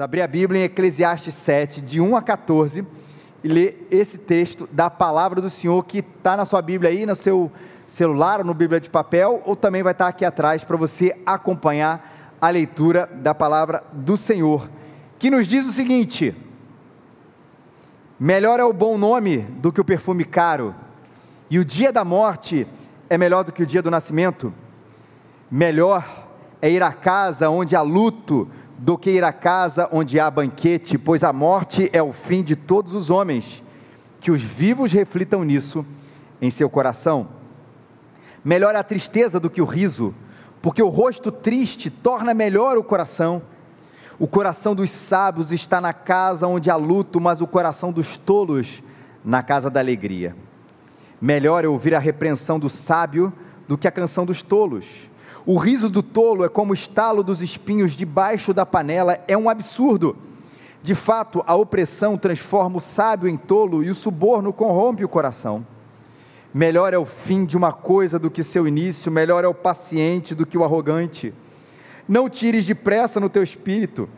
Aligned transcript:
abrir 0.00 0.22
a 0.22 0.26
Bíblia 0.26 0.62
em 0.62 0.64
Eclesiastes 0.64 1.34
7, 1.34 1.82
de 1.82 2.00
1 2.00 2.16
a 2.16 2.22
14, 2.22 2.86
e 3.44 3.48
ler 3.48 3.86
esse 3.90 4.16
texto 4.16 4.66
da 4.72 4.88
palavra 4.88 5.42
do 5.42 5.50
Senhor 5.50 5.84
que 5.84 5.98
está 5.98 6.36
na 6.36 6.46
sua 6.46 6.62
Bíblia 6.62 6.90
aí, 6.90 7.04
no 7.04 7.14
seu 7.14 7.52
celular, 7.86 8.42
no 8.42 8.54
Bíblia 8.54 8.80
de 8.80 8.88
papel, 8.88 9.42
ou 9.44 9.54
também 9.54 9.82
vai 9.82 9.92
estar 9.92 10.08
aqui 10.08 10.24
atrás 10.24 10.64
para 10.64 10.76
você 10.76 11.14
acompanhar 11.26 12.36
a 12.40 12.48
leitura 12.48 13.10
da 13.12 13.34
palavra 13.34 13.82
do 13.92 14.16
Senhor, 14.16 14.70
que 15.18 15.30
nos 15.30 15.46
diz 15.46 15.66
o 15.66 15.72
seguinte: 15.72 16.34
Melhor 18.18 18.58
é 18.58 18.64
o 18.64 18.72
bom 18.72 18.96
nome 18.96 19.38
do 19.38 19.70
que 19.70 19.80
o 19.82 19.84
perfume 19.84 20.24
caro, 20.24 20.74
e 21.50 21.58
o 21.58 21.64
dia 21.64 21.92
da 21.92 22.04
morte 22.04 22.66
é 23.10 23.18
melhor 23.18 23.44
do 23.44 23.52
que 23.52 23.62
o 23.62 23.66
dia 23.66 23.82
do 23.82 23.90
nascimento. 23.90 24.54
Melhor 25.50 26.06
é 26.62 26.70
ir 26.70 26.82
à 26.82 26.92
casa 26.92 27.50
onde 27.50 27.76
há 27.76 27.82
luto 27.82 28.48
do 28.80 28.96
que 28.96 29.10
ir 29.10 29.22
à 29.22 29.30
casa 29.30 29.86
onde 29.92 30.18
há 30.18 30.30
banquete, 30.30 30.96
pois 30.96 31.22
a 31.22 31.34
morte 31.34 31.90
é 31.92 32.02
o 32.02 32.14
fim 32.14 32.42
de 32.42 32.56
todos 32.56 32.94
os 32.94 33.10
homens. 33.10 33.62
Que 34.18 34.30
os 34.30 34.42
vivos 34.42 34.90
reflitam 34.90 35.44
nisso 35.44 35.84
em 36.40 36.48
seu 36.48 36.70
coração. 36.70 37.28
Melhor 38.42 38.74
é 38.74 38.78
a 38.78 38.82
tristeza 38.82 39.38
do 39.38 39.50
que 39.50 39.60
o 39.60 39.66
riso, 39.66 40.14
porque 40.62 40.82
o 40.82 40.88
rosto 40.88 41.30
triste 41.30 41.90
torna 41.90 42.32
melhor 42.32 42.78
o 42.78 42.82
coração. 42.82 43.42
O 44.18 44.26
coração 44.26 44.74
dos 44.74 44.90
sábios 44.90 45.52
está 45.52 45.78
na 45.78 45.92
casa 45.92 46.46
onde 46.46 46.70
há 46.70 46.76
luto, 46.76 47.20
mas 47.20 47.42
o 47.42 47.46
coração 47.46 47.92
dos 47.92 48.16
tolos 48.16 48.82
na 49.22 49.42
casa 49.42 49.68
da 49.68 49.80
alegria. 49.80 50.34
Melhor 51.20 51.66
é 51.66 51.68
ouvir 51.68 51.94
a 51.94 51.98
repreensão 51.98 52.58
do 52.58 52.70
sábio 52.70 53.30
do 53.68 53.76
que 53.76 53.86
a 53.86 53.92
canção 53.92 54.24
dos 54.24 54.40
tolos 54.40 55.09
o 55.46 55.56
riso 55.56 55.88
do 55.88 56.02
tolo 56.02 56.44
é 56.44 56.48
como 56.48 56.72
o 56.72 56.74
estalo 56.74 57.22
dos 57.22 57.40
espinhos 57.40 57.92
debaixo 57.92 58.52
da 58.52 58.66
panela, 58.66 59.18
é 59.26 59.36
um 59.36 59.48
absurdo. 59.48 60.16
De 60.82 60.94
fato, 60.94 61.42
a 61.46 61.54
opressão 61.54 62.16
transforma 62.16 62.78
o 62.78 62.80
sábio 62.80 63.28
em 63.28 63.36
tolo 63.36 63.82
e 63.82 63.90
o 63.90 63.94
suborno 63.94 64.52
corrompe 64.52 65.04
o 65.04 65.08
coração. 65.08 65.66
Melhor 66.52 66.92
é 66.92 66.98
o 66.98 67.04
fim 67.04 67.44
de 67.44 67.56
uma 67.56 67.72
coisa 67.72 68.18
do 68.18 68.30
que 68.30 68.42
seu 68.42 68.66
início, 68.66 69.10
melhor 69.10 69.44
é 69.44 69.48
o 69.48 69.54
paciente 69.54 70.34
do 70.34 70.46
que 70.46 70.58
o 70.58 70.64
arrogante. 70.64 71.32
Não 72.08 72.28
tires 72.28 72.66
depressa 72.66 73.20
no 73.20 73.28
teu 73.28 73.42
espírito, 73.42 74.08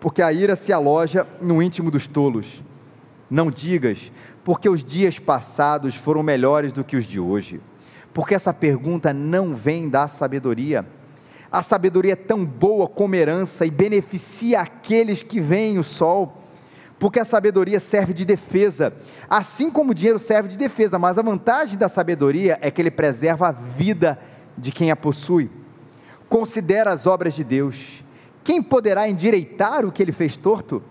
porque 0.00 0.22
a 0.22 0.32
ira 0.32 0.56
se 0.56 0.72
aloja 0.72 1.26
no 1.40 1.62
íntimo 1.62 1.90
dos 1.90 2.08
tolos. 2.08 2.62
Não 3.30 3.50
digas, 3.50 4.10
porque 4.42 4.68
os 4.68 4.82
dias 4.82 5.18
passados 5.18 5.94
foram 5.94 6.22
melhores 6.22 6.72
do 6.72 6.82
que 6.82 6.96
os 6.96 7.04
de 7.04 7.20
hoje 7.20 7.60
porque 8.12 8.34
essa 8.34 8.52
pergunta 8.52 9.12
não 9.12 9.54
vem 9.54 9.88
da 9.88 10.08
sabedoria. 10.08 10.84
A 11.50 11.62
sabedoria 11.62 12.12
é 12.12 12.16
tão 12.16 12.44
boa 12.44 12.86
como 12.86 13.14
herança 13.14 13.66
e 13.66 13.70
beneficia 13.70 14.60
aqueles 14.60 15.22
que 15.22 15.40
veem 15.40 15.78
o 15.78 15.82
sol, 15.82 16.38
porque 16.98 17.18
a 17.18 17.24
sabedoria 17.24 17.80
serve 17.80 18.12
de 18.12 18.24
defesa, 18.24 18.92
assim 19.28 19.70
como 19.70 19.90
o 19.90 19.94
dinheiro 19.94 20.18
serve 20.18 20.48
de 20.48 20.56
defesa, 20.56 20.98
mas 20.98 21.18
a 21.18 21.22
vantagem 21.22 21.78
da 21.78 21.88
sabedoria 21.88 22.58
é 22.60 22.70
que 22.70 22.80
ele 22.80 22.90
preserva 22.90 23.48
a 23.48 23.52
vida 23.52 24.18
de 24.56 24.70
quem 24.70 24.90
a 24.90 24.96
possui. 24.96 25.50
Considera 26.28 26.92
as 26.92 27.06
obras 27.06 27.34
de 27.34 27.42
Deus. 27.42 28.04
Quem 28.44 28.62
poderá 28.62 29.08
endireitar 29.08 29.84
o 29.84 29.90
que 29.90 30.02
ele 30.02 30.12
fez 30.12 30.36
torto? 30.36 30.82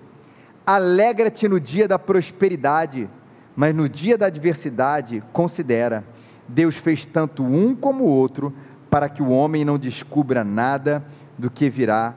Alegra-te 0.66 1.48
no 1.48 1.60
dia 1.60 1.88
da 1.88 1.98
prosperidade, 1.98 3.10
mas 3.56 3.74
no 3.74 3.88
dia 3.88 4.18
da 4.18 4.26
adversidade, 4.26 5.24
considera 5.32 6.04
Deus 6.50 6.76
fez 6.76 7.06
tanto 7.06 7.44
um 7.44 7.76
como 7.76 8.04
o 8.06 8.08
outro 8.08 8.54
para 8.90 9.08
que 9.08 9.22
o 9.22 9.30
homem 9.30 9.64
não 9.64 9.78
descubra 9.78 10.44
nada 10.44 11.06
do 11.38 11.50
que 11.50 11.70
virá 11.70 12.16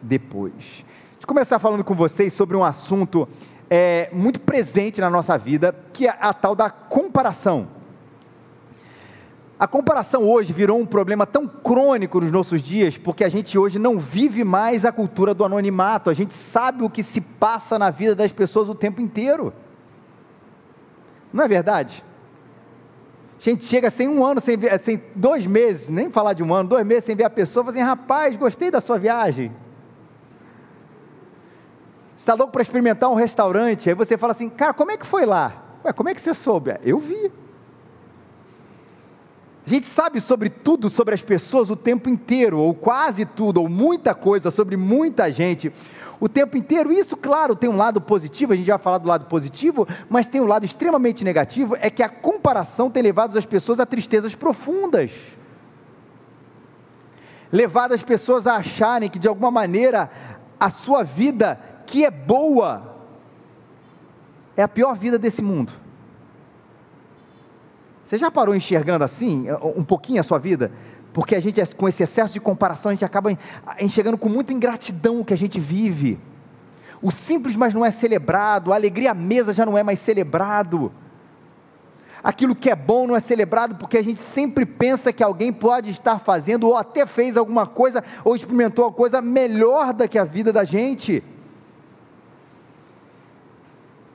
depois. 0.00 0.84
Deixa 1.12 1.22
eu 1.22 1.26
começar 1.26 1.58
falando 1.58 1.82
com 1.82 1.94
vocês 1.94 2.32
sobre 2.32 2.56
um 2.56 2.64
assunto 2.64 3.28
é, 3.68 4.08
muito 4.12 4.40
presente 4.40 5.00
na 5.00 5.10
nossa 5.10 5.36
vida, 5.36 5.74
que 5.92 6.06
é 6.06 6.16
a 6.20 6.32
tal 6.32 6.54
da 6.54 6.70
comparação. 6.70 7.68
A 9.58 9.66
comparação 9.66 10.28
hoje 10.28 10.52
virou 10.52 10.78
um 10.78 10.86
problema 10.86 11.26
tão 11.26 11.46
crônico 11.46 12.20
nos 12.20 12.30
nossos 12.30 12.60
dias, 12.60 12.96
porque 12.98 13.24
a 13.24 13.28
gente 13.28 13.56
hoje 13.56 13.78
não 13.78 13.98
vive 13.98 14.44
mais 14.44 14.84
a 14.84 14.92
cultura 14.92 15.34
do 15.34 15.44
anonimato, 15.44 16.10
a 16.10 16.14
gente 16.14 16.34
sabe 16.34 16.82
o 16.82 16.90
que 16.90 17.02
se 17.02 17.20
passa 17.20 17.78
na 17.78 17.90
vida 17.90 18.14
das 18.14 18.32
pessoas 18.32 18.68
o 18.68 18.74
tempo 18.74 19.00
inteiro. 19.00 19.52
Não 21.32 21.44
é 21.44 21.48
verdade? 21.48 22.04
A 23.44 23.50
gente 23.50 23.64
chega 23.64 23.90
sem 23.90 24.06
um 24.06 24.24
ano, 24.24 24.40
sem, 24.40 24.56
ver, 24.56 24.78
sem 24.78 25.02
dois 25.16 25.44
meses, 25.46 25.88
nem 25.88 26.08
falar 26.12 26.32
de 26.32 26.44
um 26.44 26.54
ano, 26.54 26.68
dois 26.68 26.86
meses 26.86 27.02
sem 27.02 27.16
ver 27.16 27.24
a 27.24 27.30
pessoa, 27.30 27.64
fala 27.64 27.76
assim, 27.76 27.84
rapaz, 27.84 28.36
gostei 28.36 28.70
da 28.70 28.80
sua 28.80 29.00
viagem. 29.00 29.50
Você 32.16 32.22
está 32.22 32.34
louco 32.34 32.52
para 32.52 32.62
experimentar 32.62 33.10
um 33.10 33.14
restaurante, 33.14 33.88
aí 33.88 33.96
você 33.96 34.16
fala 34.16 34.30
assim, 34.30 34.48
cara, 34.48 34.72
como 34.72 34.92
é 34.92 34.96
que 34.96 35.04
foi 35.04 35.26
lá? 35.26 35.80
Ué, 35.84 35.92
como 35.92 36.08
é 36.08 36.14
que 36.14 36.20
você 36.20 36.32
soube? 36.32 36.78
Eu 36.84 37.00
vi. 37.00 37.32
A 39.64 39.70
gente 39.70 39.86
sabe 39.86 40.20
sobre 40.20 40.50
tudo 40.50 40.90
sobre 40.90 41.14
as 41.14 41.22
pessoas 41.22 41.70
o 41.70 41.76
tempo 41.76 42.08
inteiro, 42.08 42.58
ou 42.58 42.74
quase 42.74 43.24
tudo, 43.24 43.60
ou 43.60 43.68
muita 43.68 44.14
coisa 44.14 44.50
sobre 44.50 44.76
muita 44.76 45.30
gente 45.30 45.72
o 46.18 46.28
tempo 46.28 46.56
inteiro. 46.56 46.92
Isso, 46.92 47.16
claro, 47.16 47.54
tem 47.54 47.70
um 47.70 47.76
lado 47.76 48.00
positivo, 48.00 48.52
a 48.52 48.56
gente 48.56 48.66
já 48.66 48.76
vai 48.76 48.82
falar 48.82 48.98
do 48.98 49.08
lado 49.08 49.26
positivo, 49.26 49.86
mas 50.08 50.28
tem 50.28 50.40
um 50.40 50.46
lado 50.46 50.64
extremamente 50.64 51.24
negativo, 51.24 51.76
é 51.80 51.90
que 51.90 52.02
a 52.02 52.08
comparação 52.08 52.90
tem 52.90 53.02
levado 53.02 53.36
as 53.36 53.44
pessoas 53.44 53.78
a 53.78 53.86
tristezas 53.86 54.34
profundas. 54.34 55.12
Levado 57.50 57.92
as 57.92 58.02
pessoas 58.02 58.46
a 58.46 58.56
acharem 58.56 59.10
que 59.10 59.18
de 59.18 59.28
alguma 59.28 59.50
maneira 59.50 60.10
a 60.58 60.70
sua 60.70 61.02
vida, 61.02 61.60
que 61.86 62.04
é 62.04 62.10
boa, 62.10 62.96
é 64.56 64.62
a 64.62 64.68
pior 64.68 64.96
vida 64.96 65.18
desse 65.18 65.42
mundo. 65.42 65.81
Você 68.12 68.18
já 68.18 68.30
parou 68.30 68.54
enxergando 68.54 69.04
assim, 69.04 69.46
um 69.74 69.82
pouquinho 69.82 70.20
a 70.20 70.22
sua 70.22 70.38
vida? 70.38 70.70
Porque 71.14 71.34
a 71.34 71.40
gente, 71.40 71.62
com 71.74 71.88
esse 71.88 72.02
excesso 72.02 72.30
de 72.30 72.40
comparação, 72.40 72.90
a 72.90 72.92
gente 72.92 73.06
acaba 73.06 73.34
enxergando 73.80 74.18
com 74.18 74.28
muita 74.28 74.52
ingratidão 74.52 75.20
o 75.20 75.24
que 75.24 75.32
a 75.32 75.36
gente 75.36 75.58
vive. 75.58 76.20
O 77.00 77.10
simples, 77.10 77.56
mas 77.56 77.72
não 77.72 77.86
é 77.86 77.90
celebrado, 77.90 78.70
a 78.70 78.76
alegria 78.76 79.12
à 79.12 79.14
mesa 79.14 79.54
já 79.54 79.64
não 79.64 79.78
é 79.78 79.82
mais 79.82 79.98
celebrado. 79.98 80.92
Aquilo 82.22 82.54
que 82.54 82.68
é 82.68 82.76
bom 82.76 83.06
não 83.06 83.16
é 83.16 83.20
celebrado 83.20 83.76
porque 83.76 83.96
a 83.96 84.04
gente 84.04 84.20
sempre 84.20 84.66
pensa 84.66 85.10
que 85.10 85.22
alguém 85.22 85.50
pode 85.50 85.88
estar 85.88 86.18
fazendo, 86.18 86.68
ou 86.68 86.76
até 86.76 87.06
fez 87.06 87.38
alguma 87.38 87.66
coisa, 87.66 88.04
ou 88.22 88.36
experimentou 88.36 88.84
uma 88.84 88.92
coisa 88.92 89.22
melhor 89.22 89.94
do 89.94 90.06
que 90.06 90.18
a 90.18 90.24
vida 90.24 90.52
da 90.52 90.64
gente 90.64 91.24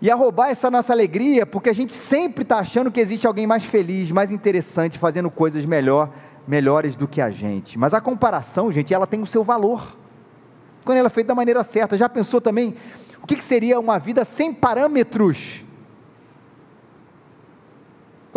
e 0.02 0.12
a 0.12 0.16
roubar 0.16 0.50
essa 0.50 0.70
nossa 0.70 0.94
alegria, 0.94 1.46
porque 1.46 1.70
a 1.70 1.74
gente 1.74 1.92
sempre 1.92 2.44
está 2.44 2.60
achando 2.60 2.92
que 2.92 3.00
existe 3.00 3.26
alguém 3.26 3.48
mais 3.48 3.64
feliz, 3.64 4.12
mais 4.12 4.32
interessante, 4.32 5.00
fazendo 5.00 5.30
coisas 5.32 5.66
melhor, 5.66 6.12
melhores 6.48 6.96
do 6.96 7.08
que 7.08 7.20
a 7.20 7.32
gente. 7.32 7.80
Mas 7.80 7.94
a 7.94 8.02
comparação, 8.02 8.72
gente, 8.72 8.94
ela 8.94 9.08
tem 9.08 9.22
o 9.22 9.26
seu 9.26 9.44
valor. 9.44 9.98
Quando 10.86 11.00
ela 11.00 11.08
é 11.08 11.10
feita 11.10 11.30
da 11.30 11.36
maneira 11.36 11.64
certa. 11.64 11.98
Já 11.98 12.08
pensou 12.08 12.40
também 12.40 12.76
o 13.24 13.28
que, 13.28 13.36
que 13.36 13.44
seria 13.44 13.80
uma 13.80 13.98
vida 13.98 14.24
sem 14.24 14.54
parâmetros? 14.54 15.66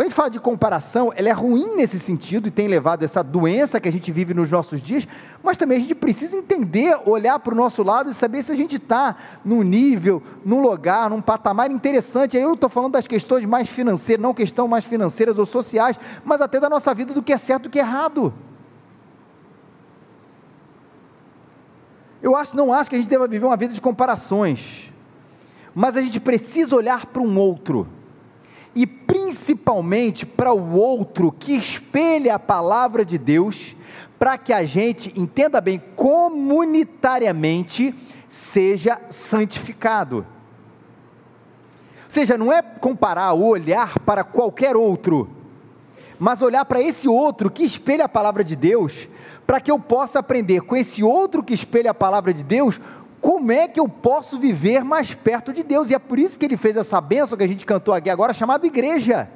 Quando 0.01 0.07
a 0.07 0.09
gente 0.09 0.17
fala 0.17 0.31
de 0.31 0.41
comparação, 0.41 1.13
ela 1.15 1.29
é 1.29 1.33
ruim 1.33 1.77
nesse 1.77 1.99
sentido 1.99 2.49
e 2.49 2.51
tem 2.51 2.67
levado 2.67 3.03
essa 3.03 3.23
doença 3.23 3.79
que 3.79 3.87
a 3.87 3.93
gente 3.93 4.11
vive 4.11 4.33
nos 4.33 4.51
nossos 4.51 4.81
dias, 4.81 5.07
mas 5.43 5.59
também 5.59 5.77
a 5.77 5.81
gente 5.83 5.95
precisa 5.95 6.39
entender, 6.39 6.99
olhar 7.05 7.39
para 7.39 7.53
o 7.53 7.55
nosso 7.55 7.83
lado 7.83 8.09
e 8.09 8.15
saber 8.15 8.43
se 8.43 8.51
a 8.51 8.55
gente 8.55 8.77
está 8.77 9.15
num 9.45 9.63
nível, 9.63 10.23
num 10.43 10.63
lugar, 10.63 11.11
num 11.11 11.21
patamar 11.21 11.71
interessante. 11.71 12.35
Aí 12.35 12.43
eu 12.43 12.55
estou 12.55 12.71
falando 12.71 12.93
das 12.93 13.07
questões 13.07 13.45
mais 13.45 13.69
financeiras, 13.69 14.23
não 14.23 14.33
questões 14.33 14.71
mais 14.71 14.87
financeiras 14.87 15.39
ou 15.39 15.45
sociais, 15.45 16.01
mas 16.25 16.41
até 16.41 16.59
da 16.59 16.71
nossa 16.71 16.95
vida 16.95 17.13
do 17.13 17.23
que 17.23 17.35
é 17.35 17.37
certo 17.37 17.65
e 17.65 17.69
do 17.69 17.71
que 17.71 17.79
é 17.79 17.83
errado. 17.83 18.33
Eu 22.23 22.35
acho, 22.35 22.57
não 22.57 22.73
acho 22.73 22.89
que 22.89 22.97
a 22.97 22.99
gente 22.99 23.11
deva 23.11 23.29
viver 23.29 23.45
uma 23.45 23.57
vida 23.59 23.75
de 23.75 23.83
comparações, 23.83 24.91
mas 25.75 25.95
a 25.95 26.01
gente 26.01 26.19
precisa 26.19 26.75
olhar 26.75 27.05
para 27.05 27.21
um 27.21 27.39
outro 27.39 28.00
e 28.75 28.87
principalmente 28.87 30.25
para 30.25 30.53
o 30.53 30.75
outro 30.75 31.33
que 31.33 31.53
espelha 31.53 32.35
a 32.35 32.39
palavra 32.39 33.05
de 33.05 33.19
Deus, 33.19 33.77
para 34.19 34.37
que 34.39 34.53
a 34.53 34.65
gente, 34.65 35.13
entenda 35.19 35.61
bem, 35.61 35.83
comunitariamente 35.97 37.95
seja 38.29 39.01
santificado. 39.09 40.19
Ou 40.19 42.11
seja, 42.11 42.37
não 42.37 42.53
é 42.53 42.61
comparar 42.61 43.33
ou 43.33 43.45
olhar 43.45 43.99
para 44.01 44.23
qualquer 44.23 44.77
outro, 44.77 45.29
mas 46.19 46.43
olhar 46.43 46.65
para 46.65 46.83
esse 46.83 47.09
outro 47.09 47.51
que 47.51 47.65
espelha 47.65 48.05
a 48.05 48.09
palavra 48.09 48.45
de 48.45 48.55
Deus, 48.55 49.09
para 49.47 49.61
que 49.61 49.71
eu 49.71 49.79
possa 49.79 50.19
aprender 50.19 50.61
com 50.61 50.77
esse 50.77 51.03
outro 51.03 51.43
que 51.43 51.55
espelha 51.55 51.91
a 51.91 51.95
palavra 51.95 52.33
de 52.33 52.45
Deus 52.45 52.81
como 53.21 53.53
é 53.53 53.69
que 53.69 53.79
eu 53.79 53.89
posso 53.89 54.39
viver 54.39 54.83
mais 54.83 55.13
perto 55.13 55.53
de 55.53 55.63
Deus? 55.63 55.91
E 55.91 55.95
é 55.95 55.99
por 55.99 56.19
isso 56.19 56.39
que 56.39 56.45
ele 56.45 56.57
fez 56.57 56.77
essa 56.77 57.01
bênção 57.01 57.37
que 57.37 57.45
a 57.45 57.49
gente 57.49 57.67
cantou 57.67 57.93
aqui 57.93 58.09
agora, 58.09 58.33
chamado 58.33 58.67
igreja. 58.67 59.31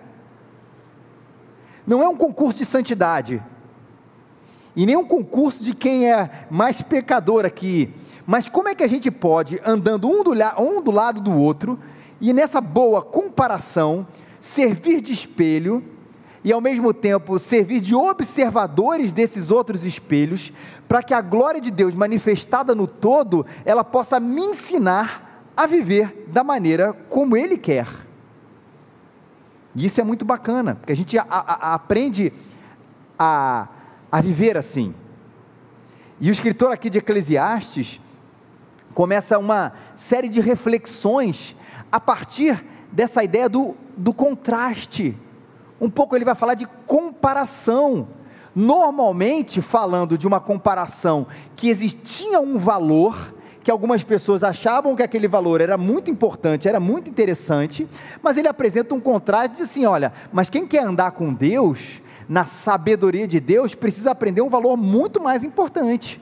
Não 1.86 2.02
é 2.02 2.08
um 2.08 2.16
concurso 2.16 2.58
de 2.58 2.64
santidade, 2.64 3.42
e 4.74 4.86
nem 4.86 4.96
um 4.96 5.04
concurso 5.04 5.62
de 5.62 5.74
quem 5.74 6.10
é 6.10 6.46
mais 6.50 6.82
pecador 6.82 7.44
aqui, 7.44 7.92
Mas 8.26 8.48
como 8.48 8.68
é 8.68 8.74
que 8.74 8.82
a 8.82 8.88
gente 8.88 9.10
pode, 9.10 9.60
andando 9.66 10.08
um 10.08 10.24
do, 10.24 10.32
um 10.58 10.82
do 10.82 10.90
lado 10.90 11.20
do 11.20 11.36
outro, 11.36 11.78
e 12.20 12.32
nessa 12.32 12.58
boa 12.58 13.02
comparação, 13.02 14.06
servir 14.40 15.02
de 15.02 15.12
espelho 15.12 15.84
e 16.44 16.52
ao 16.52 16.60
mesmo 16.60 16.92
tempo 16.92 17.38
servir 17.38 17.80
de 17.80 17.94
observadores 17.94 19.12
desses 19.12 19.50
outros 19.50 19.82
espelhos, 19.82 20.52
para 20.86 21.02
que 21.02 21.14
a 21.14 21.22
glória 21.22 21.60
de 21.60 21.70
Deus 21.70 21.94
manifestada 21.94 22.74
no 22.74 22.86
todo, 22.86 23.46
ela 23.64 23.82
possa 23.82 24.20
me 24.20 24.42
ensinar 24.42 25.42
a 25.56 25.66
viver 25.66 26.26
da 26.28 26.44
maneira 26.44 26.92
como 26.92 27.34
Ele 27.34 27.56
quer. 27.56 27.88
E 29.74 29.86
isso 29.86 30.00
é 30.00 30.04
muito 30.04 30.24
bacana, 30.24 30.74
porque 30.74 30.92
a 30.92 30.96
gente 30.96 31.18
a, 31.18 31.24
a, 31.28 31.74
aprende 31.74 32.30
a, 33.18 33.66
a 34.12 34.20
viver 34.20 34.58
assim. 34.58 34.94
E 36.20 36.28
o 36.28 36.32
escritor 36.32 36.70
aqui 36.70 36.90
de 36.90 36.98
Eclesiastes 36.98 38.00
começa 38.92 39.38
uma 39.38 39.72
série 39.96 40.28
de 40.28 40.40
reflexões 40.40 41.56
a 41.90 41.98
partir 41.98 42.64
dessa 42.92 43.24
ideia 43.24 43.48
do, 43.48 43.74
do 43.96 44.12
contraste. 44.12 45.16
Um 45.80 45.90
pouco 45.90 46.14
ele 46.16 46.24
vai 46.24 46.34
falar 46.34 46.54
de 46.54 46.66
comparação. 46.86 48.08
Normalmente, 48.54 49.60
falando 49.60 50.16
de 50.16 50.26
uma 50.26 50.38
comparação 50.38 51.26
que 51.56 51.68
existia 51.68 52.40
um 52.40 52.56
valor, 52.56 53.34
que 53.64 53.70
algumas 53.70 54.04
pessoas 54.04 54.44
achavam 54.44 54.94
que 54.94 55.02
aquele 55.02 55.26
valor 55.26 55.60
era 55.60 55.76
muito 55.76 56.10
importante, 56.10 56.68
era 56.68 56.78
muito 56.78 57.10
interessante, 57.10 57.88
mas 58.22 58.36
ele 58.36 58.46
apresenta 58.46 58.94
um 58.94 59.00
contraste 59.00 59.52
diz 59.52 59.62
assim: 59.62 59.86
olha, 59.86 60.12
mas 60.32 60.48
quem 60.48 60.66
quer 60.66 60.84
andar 60.84 61.12
com 61.12 61.32
Deus, 61.32 62.02
na 62.28 62.44
sabedoria 62.44 63.26
de 63.26 63.40
Deus, 63.40 63.74
precisa 63.74 64.10
aprender 64.10 64.42
um 64.42 64.50
valor 64.50 64.76
muito 64.76 65.20
mais 65.20 65.42
importante. 65.42 66.20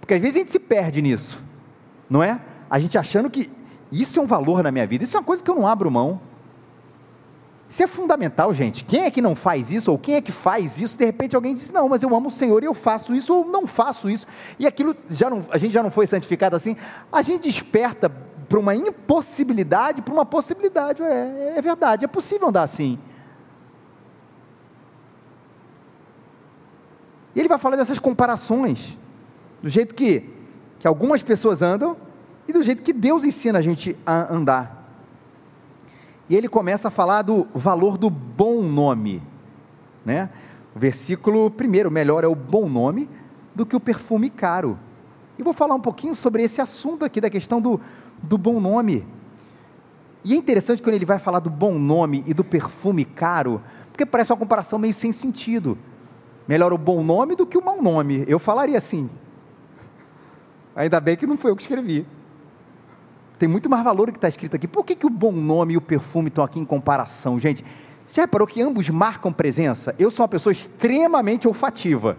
Porque 0.00 0.14
às 0.14 0.20
vezes 0.20 0.36
a 0.36 0.38
gente 0.40 0.50
se 0.50 0.58
perde 0.58 1.02
nisso, 1.02 1.44
não 2.08 2.22
é? 2.22 2.40
A 2.70 2.78
gente 2.80 2.96
achando 2.96 3.28
que 3.28 3.50
isso 3.90 4.18
é 4.18 4.22
um 4.22 4.26
valor 4.26 4.62
na 4.62 4.70
minha 4.70 4.86
vida, 4.86 5.04
isso 5.04 5.16
é 5.16 5.20
uma 5.20 5.26
coisa 5.26 5.42
que 5.42 5.50
eu 5.50 5.54
não 5.54 5.66
abro 5.66 5.90
mão. 5.90 6.20
Isso 7.72 7.82
é 7.82 7.86
fundamental, 7.86 8.52
gente. 8.52 8.84
Quem 8.84 9.04
é 9.04 9.10
que 9.10 9.22
não 9.22 9.34
faz 9.34 9.70
isso, 9.70 9.90
ou 9.90 9.96
quem 9.96 10.16
é 10.16 10.20
que 10.20 10.30
faz 10.30 10.78
isso, 10.78 10.98
de 10.98 11.06
repente 11.06 11.34
alguém 11.34 11.54
diz, 11.54 11.70
não, 11.70 11.88
mas 11.88 12.02
eu 12.02 12.14
amo 12.14 12.28
o 12.28 12.30
Senhor 12.30 12.62
e 12.62 12.66
eu 12.66 12.74
faço 12.74 13.14
isso, 13.14 13.34
ou 13.34 13.46
não 13.46 13.66
faço 13.66 14.10
isso. 14.10 14.26
E 14.58 14.66
aquilo, 14.66 14.94
já 15.08 15.30
não, 15.30 15.42
a 15.50 15.56
gente 15.56 15.72
já 15.72 15.82
não 15.82 15.90
foi 15.90 16.06
santificado 16.06 16.54
assim, 16.54 16.76
a 17.10 17.22
gente 17.22 17.44
desperta 17.44 18.10
para 18.46 18.58
uma 18.58 18.74
impossibilidade, 18.74 20.02
para 20.02 20.12
uma 20.12 20.26
possibilidade. 20.26 21.02
É, 21.02 21.54
é 21.56 21.62
verdade, 21.62 22.04
é 22.04 22.08
possível 22.08 22.48
andar 22.48 22.64
assim. 22.64 22.98
E 27.34 27.40
ele 27.40 27.48
vai 27.48 27.56
falar 27.56 27.76
dessas 27.76 27.98
comparações, 27.98 28.98
do 29.62 29.70
jeito 29.70 29.94
que, 29.94 30.28
que 30.78 30.86
algumas 30.86 31.22
pessoas 31.22 31.62
andam 31.62 31.96
e 32.46 32.52
do 32.52 32.62
jeito 32.62 32.82
que 32.82 32.92
Deus 32.92 33.24
ensina 33.24 33.60
a 33.60 33.62
gente 33.62 33.96
a 34.04 34.30
andar. 34.30 34.81
E 36.32 36.34
ele 36.34 36.48
começa 36.48 36.88
a 36.88 36.90
falar 36.90 37.20
do 37.20 37.46
valor 37.52 37.98
do 37.98 38.08
bom 38.08 38.62
nome, 38.62 39.22
né? 40.02 40.30
O 40.74 40.78
versículo 40.78 41.50
primeiro, 41.50 41.90
melhor 41.90 42.24
é 42.24 42.26
o 42.26 42.34
bom 42.34 42.70
nome 42.70 43.06
do 43.54 43.66
que 43.66 43.76
o 43.76 43.80
perfume 43.80 44.30
caro. 44.30 44.78
E 45.38 45.42
vou 45.42 45.52
falar 45.52 45.74
um 45.74 45.80
pouquinho 45.80 46.14
sobre 46.14 46.42
esse 46.42 46.58
assunto 46.58 47.04
aqui 47.04 47.20
da 47.20 47.28
questão 47.28 47.60
do, 47.60 47.78
do 48.22 48.38
bom 48.38 48.60
nome. 48.60 49.06
E 50.24 50.32
é 50.32 50.36
interessante 50.38 50.82
quando 50.82 50.94
ele 50.94 51.04
vai 51.04 51.18
falar 51.18 51.38
do 51.38 51.50
bom 51.50 51.78
nome 51.78 52.24
e 52.26 52.32
do 52.32 52.42
perfume 52.42 53.04
caro, 53.04 53.60
porque 53.90 54.06
parece 54.06 54.32
uma 54.32 54.38
comparação 54.38 54.78
meio 54.78 54.94
sem 54.94 55.12
sentido. 55.12 55.76
Melhor 56.48 56.72
o 56.72 56.78
bom 56.78 57.04
nome 57.04 57.36
do 57.36 57.44
que 57.44 57.58
o 57.58 57.62
mau 57.62 57.82
nome. 57.82 58.24
Eu 58.26 58.38
falaria 58.38 58.78
assim. 58.78 59.10
Ainda 60.74 60.98
bem 60.98 61.14
que 61.14 61.26
não 61.26 61.36
foi 61.36 61.50
eu 61.50 61.56
que 61.56 61.60
escrevi 61.60 62.06
tem 63.42 63.48
muito 63.48 63.68
mais 63.68 63.82
valor 63.82 64.06
do 64.06 64.12
que 64.12 64.18
está 64.18 64.28
escrito 64.28 64.54
aqui. 64.54 64.68
Por 64.68 64.86
que, 64.86 64.94
que 64.94 65.04
o 65.04 65.10
bom 65.10 65.32
nome 65.32 65.74
e 65.74 65.76
o 65.76 65.80
perfume 65.80 66.28
estão 66.28 66.44
aqui 66.44 66.60
em 66.60 66.64
comparação, 66.64 67.40
gente? 67.40 67.64
Você 68.06 68.20
reparou 68.20 68.46
que 68.46 68.62
ambos 68.62 68.88
marcam 68.88 69.32
presença? 69.32 69.96
Eu 69.98 70.12
sou 70.12 70.22
uma 70.22 70.28
pessoa 70.28 70.52
extremamente 70.52 71.48
olfativa. 71.48 72.16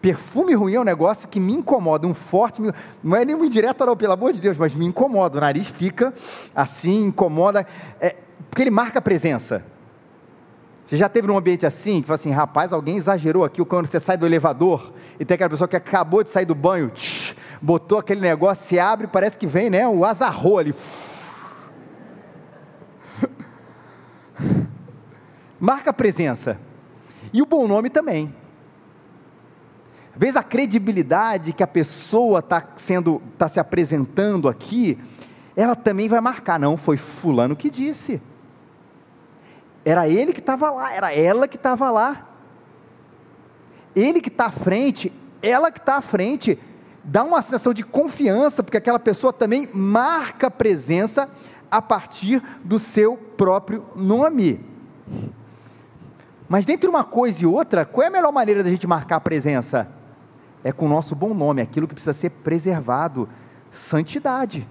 Perfume 0.00 0.54
ruim 0.54 0.76
é 0.76 0.80
um 0.80 0.84
negócio 0.84 1.28
que 1.28 1.38
me 1.38 1.52
incomoda, 1.52 2.06
um 2.06 2.14
forte, 2.14 2.62
não 3.02 3.16
é 3.18 3.22
nenhuma 3.22 3.44
indireta 3.44 3.84
não, 3.84 3.94
pelo 3.94 4.14
amor 4.14 4.32
de 4.32 4.40
Deus, 4.40 4.56
mas 4.56 4.74
me 4.74 4.86
incomoda, 4.86 5.36
o 5.36 5.40
nariz 5.42 5.68
fica 5.68 6.14
assim, 6.54 7.08
incomoda, 7.08 7.66
é, 8.00 8.16
porque 8.48 8.62
ele 8.62 8.70
marca 8.70 8.98
presença. 8.98 9.62
Você 10.86 10.96
já 10.96 11.06
teve 11.06 11.28
num 11.28 11.36
ambiente 11.36 11.66
assim, 11.66 12.00
que 12.00 12.06
fala 12.06 12.14
assim, 12.14 12.30
rapaz, 12.30 12.72
alguém 12.72 12.96
exagerou 12.96 13.44
aqui, 13.44 13.62
quando 13.62 13.88
você 13.88 14.00
sai 14.00 14.16
do 14.16 14.24
elevador, 14.24 14.90
e 15.20 15.24
tem 15.26 15.34
aquela 15.34 15.50
pessoa 15.50 15.68
que 15.68 15.76
acabou 15.76 16.24
de 16.24 16.30
sair 16.30 16.46
do 16.46 16.54
banho, 16.54 16.88
tsh, 16.88 17.27
botou 17.60 17.98
aquele 17.98 18.20
negócio, 18.20 18.66
se 18.66 18.78
abre, 18.78 19.06
parece 19.06 19.38
que 19.38 19.46
vem, 19.46 19.70
né? 19.70 19.86
O 19.86 20.04
azarrou 20.04 20.58
ali. 20.58 20.74
Marca 25.58 25.90
a 25.90 25.92
presença. 25.92 26.58
E 27.32 27.42
o 27.42 27.46
bom 27.46 27.66
nome 27.66 27.90
também. 27.90 28.34
Às 30.20 30.36
a 30.36 30.42
credibilidade 30.42 31.52
que 31.52 31.62
a 31.62 31.66
pessoa 31.66 32.40
está 32.40 32.62
sendo, 32.74 33.22
está 33.32 33.46
se 33.48 33.60
apresentando 33.60 34.48
aqui, 34.48 34.98
ela 35.54 35.76
também 35.76 36.08
vai 36.08 36.20
marcar. 36.20 36.58
Não, 36.58 36.76
foi 36.76 36.96
fulano 36.96 37.54
que 37.54 37.70
disse. 37.70 38.20
Era 39.84 40.08
ele 40.08 40.32
que 40.32 40.40
estava 40.40 40.70
lá, 40.70 40.92
era 40.92 41.14
ela 41.14 41.46
que 41.46 41.56
estava 41.56 41.90
lá. 41.90 42.26
Ele 43.94 44.20
que 44.20 44.28
está 44.28 44.46
à 44.46 44.50
frente, 44.50 45.12
ela 45.40 45.70
que 45.70 45.78
está 45.78 45.96
à 45.96 46.00
frente 46.00 46.58
dá 47.04 47.24
uma 47.24 47.42
sensação 47.42 47.72
de 47.72 47.82
confiança, 47.82 48.62
porque 48.62 48.76
aquela 48.76 48.98
pessoa 48.98 49.32
também 49.32 49.68
marca 49.72 50.50
presença 50.50 51.28
a 51.70 51.80
partir 51.80 52.42
do 52.64 52.78
seu 52.78 53.16
próprio 53.16 53.84
nome. 53.94 54.64
Mas 56.48 56.64
dentre 56.64 56.88
uma 56.88 57.04
coisa 57.04 57.42
e 57.42 57.46
outra, 57.46 57.84
qual 57.84 58.04
é 58.04 58.08
a 58.08 58.10
melhor 58.10 58.32
maneira 58.32 58.62
da 58.62 58.70
gente 58.70 58.86
marcar 58.86 59.16
a 59.16 59.20
presença? 59.20 59.88
É 60.64 60.72
com 60.72 60.86
o 60.86 60.88
nosso 60.88 61.14
bom 61.14 61.34
nome, 61.34 61.60
aquilo 61.60 61.86
que 61.86 61.94
precisa 61.94 62.14
ser 62.14 62.30
preservado, 62.30 63.28
santidade. 63.70 64.66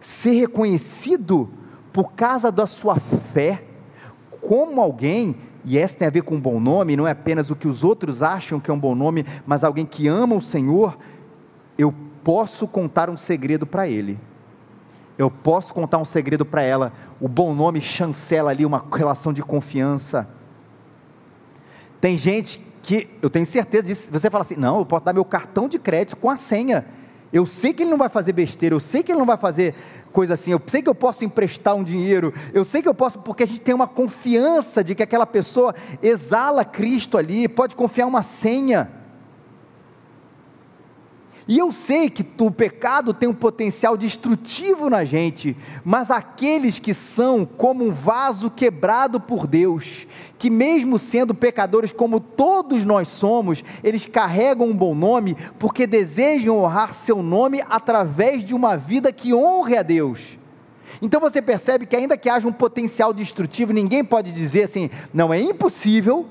Ser 0.00 0.32
reconhecido 0.32 1.50
por 1.92 2.12
causa 2.12 2.50
da 2.50 2.66
sua 2.66 2.98
fé, 2.98 3.64
como 4.40 4.80
alguém 4.80 5.36
e 5.64 5.78
essa 5.78 5.96
tem 5.96 6.08
a 6.08 6.10
ver 6.10 6.22
com 6.22 6.34
um 6.34 6.40
bom 6.40 6.58
nome, 6.58 6.96
não 6.96 7.06
é 7.06 7.12
apenas 7.12 7.50
o 7.50 7.56
que 7.56 7.68
os 7.68 7.84
outros 7.84 8.22
acham 8.22 8.58
que 8.58 8.70
é 8.70 8.74
um 8.74 8.78
bom 8.78 8.94
nome, 8.94 9.24
mas 9.46 9.62
alguém 9.62 9.86
que 9.86 10.08
ama 10.08 10.34
o 10.34 10.40
Senhor, 10.40 10.98
eu 11.78 11.94
posso 12.24 12.66
contar 12.66 13.08
um 13.08 13.16
segredo 13.16 13.66
para 13.66 13.88
ele. 13.88 14.18
Eu 15.16 15.30
posso 15.30 15.72
contar 15.72 15.98
um 15.98 16.04
segredo 16.04 16.44
para 16.44 16.62
ela. 16.62 16.92
O 17.20 17.28
bom 17.28 17.54
nome 17.54 17.80
chancela 17.80 18.50
ali 18.50 18.66
uma 18.66 18.84
relação 18.92 19.32
de 19.32 19.42
confiança. 19.42 20.28
Tem 22.00 22.16
gente 22.16 22.60
que, 22.82 23.08
eu 23.22 23.30
tenho 23.30 23.46
certeza 23.46 23.84
disso, 23.84 24.12
você 24.12 24.28
fala 24.28 24.42
assim: 24.42 24.56
não, 24.56 24.78
eu 24.78 24.86
posso 24.86 25.04
dar 25.04 25.12
meu 25.12 25.24
cartão 25.24 25.68
de 25.68 25.78
crédito 25.78 26.16
com 26.16 26.28
a 26.28 26.36
senha. 26.36 26.84
Eu 27.32 27.46
sei 27.46 27.72
que 27.72 27.82
ele 27.82 27.90
não 27.90 27.98
vai 27.98 28.08
fazer 28.08 28.32
besteira, 28.32 28.74
eu 28.74 28.80
sei 28.80 29.02
que 29.02 29.12
ele 29.12 29.18
não 29.18 29.26
vai 29.26 29.38
fazer 29.38 29.74
coisa 30.12 30.34
assim. 30.34 30.52
Eu 30.52 30.62
sei 30.66 30.82
que 30.82 30.88
eu 30.88 30.94
posso 30.94 31.24
emprestar 31.24 31.74
um 31.74 31.82
dinheiro, 31.82 32.32
eu 32.54 32.64
sei 32.64 32.80
que 32.80 32.88
eu 32.88 32.94
posso, 32.94 33.18
porque 33.18 33.42
a 33.42 33.46
gente 33.46 33.60
tem 33.60 33.74
uma 33.74 33.88
confiança 33.88 34.84
de 34.84 34.94
que 34.94 35.02
aquela 35.02 35.26
pessoa 35.26 35.74
exala 36.00 36.64
Cristo 36.64 37.18
ali, 37.18 37.48
pode 37.48 37.74
confiar 37.74 38.06
uma 38.06 38.22
senha. 38.22 39.01
E 41.48 41.58
eu 41.58 41.72
sei 41.72 42.08
que 42.08 42.24
o 42.40 42.50
pecado 42.50 43.12
tem 43.12 43.28
um 43.28 43.34
potencial 43.34 43.96
destrutivo 43.96 44.88
na 44.88 45.04
gente, 45.04 45.56
mas 45.84 46.10
aqueles 46.10 46.78
que 46.78 46.94
são 46.94 47.44
como 47.44 47.84
um 47.84 47.92
vaso 47.92 48.48
quebrado 48.48 49.18
por 49.18 49.46
Deus, 49.46 50.06
que 50.38 50.48
mesmo 50.48 51.00
sendo 51.00 51.34
pecadores 51.34 51.92
como 51.92 52.20
todos 52.20 52.84
nós 52.84 53.08
somos, 53.08 53.64
eles 53.82 54.06
carregam 54.06 54.68
um 54.68 54.76
bom 54.76 54.94
nome 54.94 55.36
porque 55.58 55.84
desejam 55.84 56.58
honrar 56.58 56.94
seu 56.94 57.22
nome 57.22 57.62
através 57.68 58.44
de 58.44 58.54
uma 58.54 58.76
vida 58.76 59.12
que 59.12 59.34
honre 59.34 59.76
a 59.76 59.82
Deus. 59.82 60.38
Então 61.00 61.20
você 61.20 61.42
percebe 61.42 61.86
que 61.86 61.96
ainda 61.96 62.16
que 62.16 62.28
haja 62.28 62.46
um 62.46 62.52
potencial 62.52 63.12
destrutivo, 63.12 63.72
ninguém 63.72 64.04
pode 64.04 64.30
dizer 64.30 64.62
assim, 64.62 64.90
não 65.12 65.34
é 65.34 65.40
impossível, 65.40 66.26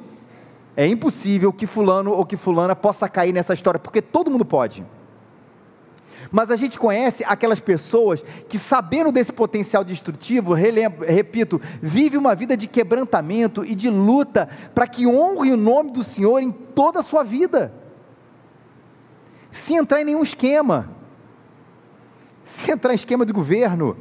é 0.77 0.87
impossível 0.87 1.51
que 1.51 1.67
fulano 1.67 2.11
ou 2.11 2.25
que 2.25 2.37
fulana 2.37 2.73
possa 2.73 3.09
cair 3.09 3.33
nessa 3.33 3.53
história, 3.53 3.77
porque 3.77 4.01
todo 4.01 4.31
mundo 4.31 4.45
pode. 4.45 4.85
Mas 6.31 6.49
a 6.49 6.55
gente 6.55 6.79
conhece 6.79 7.25
aquelas 7.27 7.59
pessoas 7.59 8.23
que, 8.47 8.57
sabendo 8.57 9.11
desse 9.11 9.33
potencial 9.33 9.83
destrutivo, 9.83 10.53
relembro, 10.53 11.05
repito, 11.05 11.59
vive 11.81 12.17
uma 12.17 12.33
vida 12.33 12.55
de 12.55 12.67
quebrantamento 12.67 13.65
e 13.65 13.75
de 13.75 13.89
luta 13.89 14.47
para 14.73 14.87
que 14.87 15.05
honre 15.05 15.51
o 15.51 15.57
nome 15.57 15.91
do 15.91 16.03
Senhor 16.03 16.39
em 16.39 16.49
toda 16.49 17.01
a 17.01 17.03
sua 17.03 17.21
vida, 17.21 17.73
sem 19.51 19.75
entrar 19.75 19.99
em 19.99 20.05
nenhum 20.05 20.23
esquema, 20.23 20.89
sem 22.45 22.73
entrar 22.73 22.93
em 22.93 22.95
esquema 22.95 23.25
de 23.25 23.33
governo, 23.33 23.97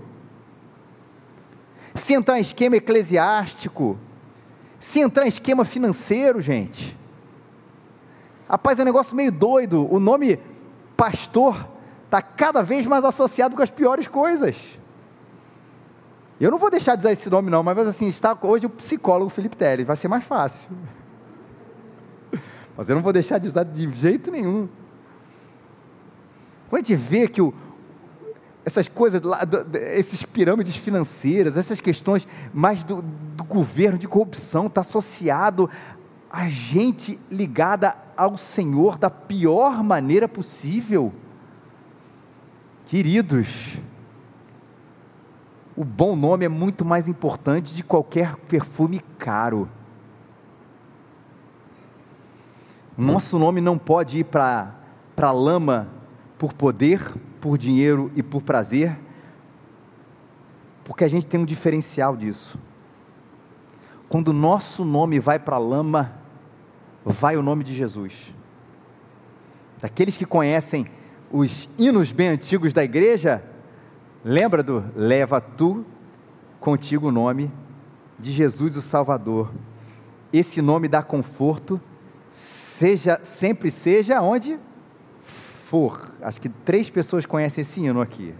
sem 1.92 2.14
entrar 2.14 2.38
em 2.38 2.42
esquema 2.42 2.76
eclesiástico, 2.76 3.98
sem 4.78 5.02
entrar 5.02 5.24
em 5.24 5.28
esquema 5.28 5.64
financeiro, 5.64 6.40
gente. 6.40 6.96
Rapaz, 8.48 8.78
é 8.78 8.82
um 8.82 8.84
negócio 8.84 9.16
meio 9.16 9.32
doido. 9.32 9.92
O 9.92 9.98
nome 9.98 10.38
pastor 10.96 11.79
está 12.10 12.20
cada 12.20 12.60
vez 12.60 12.86
mais 12.86 13.04
associado 13.04 13.54
com 13.54 13.62
as 13.62 13.70
piores 13.70 14.08
coisas. 14.08 14.56
Eu 16.40 16.50
não 16.50 16.58
vou 16.58 16.68
deixar 16.68 16.96
de 16.96 17.02
usar 17.02 17.12
esse 17.12 17.30
nome, 17.30 17.50
não, 17.50 17.62
mas 17.62 17.78
assim, 17.78 18.08
está 18.08 18.36
hoje 18.42 18.66
o 18.66 18.70
psicólogo 18.70 19.30
Felipe 19.30 19.56
Teles, 19.56 19.86
vai 19.86 19.94
ser 19.94 20.08
mais 20.08 20.24
fácil. 20.24 20.68
Mas 22.76 22.88
eu 22.88 22.96
não 22.96 23.02
vou 23.02 23.12
deixar 23.12 23.36
de 23.36 23.46
usar 23.46 23.62
de 23.62 23.92
jeito 23.94 24.30
nenhum. 24.30 24.66
Quando 26.70 26.82
a 26.82 26.84
gente 26.84 26.96
vê 26.96 27.28
que 27.28 27.42
o, 27.42 27.52
essas 28.64 28.88
coisas, 28.88 29.20
esses 29.92 30.22
pirâmides 30.22 30.76
financeiras, 30.76 31.58
essas 31.58 31.78
questões 31.80 32.26
mais 32.54 32.82
do, 32.84 33.02
do 33.02 33.44
governo, 33.44 33.98
de 33.98 34.08
corrupção, 34.08 34.66
está 34.66 34.80
associado 34.80 35.68
a 36.30 36.48
gente 36.48 37.20
ligada 37.30 37.96
ao 38.16 38.36
Senhor 38.36 38.96
da 38.96 39.10
pior 39.10 39.82
maneira 39.82 40.28
possível. 40.28 41.12
Queridos, 42.90 43.78
o 45.76 45.84
bom 45.84 46.16
nome 46.16 46.44
é 46.44 46.48
muito 46.48 46.84
mais 46.84 47.06
importante 47.06 47.72
de 47.72 47.84
qualquer 47.84 48.34
perfume 48.34 48.98
caro. 49.16 49.70
Nosso 52.98 53.38
nome 53.38 53.60
não 53.60 53.78
pode 53.78 54.18
ir 54.18 54.24
para 54.24 54.74
a 55.16 55.30
lama 55.30 55.88
por 56.36 56.52
poder, 56.52 57.00
por 57.40 57.56
dinheiro 57.56 58.10
e 58.16 58.24
por 58.24 58.42
prazer, 58.42 58.98
porque 60.82 61.04
a 61.04 61.08
gente 61.08 61.26
tem 61.26 61.38
um 61.38 61.46
diferencial 61.46 62.16
disso. 62.16 62.58
Quando 64.08 64.32
nosso 64.32 64.84
nome 64.84 65.20
vai 65.20 65.38
para 65.38 65.54
a 65.54 65.60
lama, 65.60 66.12
vai 67.04 67.36
o 67.36 67.42
nome 67.42 67.62
de 67.62 67.72
Jesus. 67.72 68.34
Daqueles 69.80 70.16
que 70.16 70.26
conhecem 70.26 70.84
os 71.30 71.68
hinos 71.78 72.12
bem 72.12 72.28
antigos 72.28 72.72
da 72.72 72.82
igreja, 72.82 73.42
lembra 74.24 74.62
do 74.62 74.84
leva 74.96 75.40
tu 75.40 75.84
contigo 76.58 77.08
o 77.08 77.12
nome 77.12 77.50
de 78.18 78.32
Jesus 78.32 78.76
o 78.76 78.80
Salvador. 78.80 79.50
Esse 80.32 80.60
nome 80.60 80.88
dá 80.88 81.02
conforto, 81.02 81.80
seja 82.30 83.18
sempre 83.22 83.70
seja 83.70 84.20
onde 84.20 84.58
for. 85.22 86.10
Acho 86.20 86.40
que 86.40 86.48
três 86.48 86.90
pessoas 86.90 87.24
conhecem 87.24 87.62
esse 87.62 87.80
hino 87.80 88.00
aqui, 88.00 88.34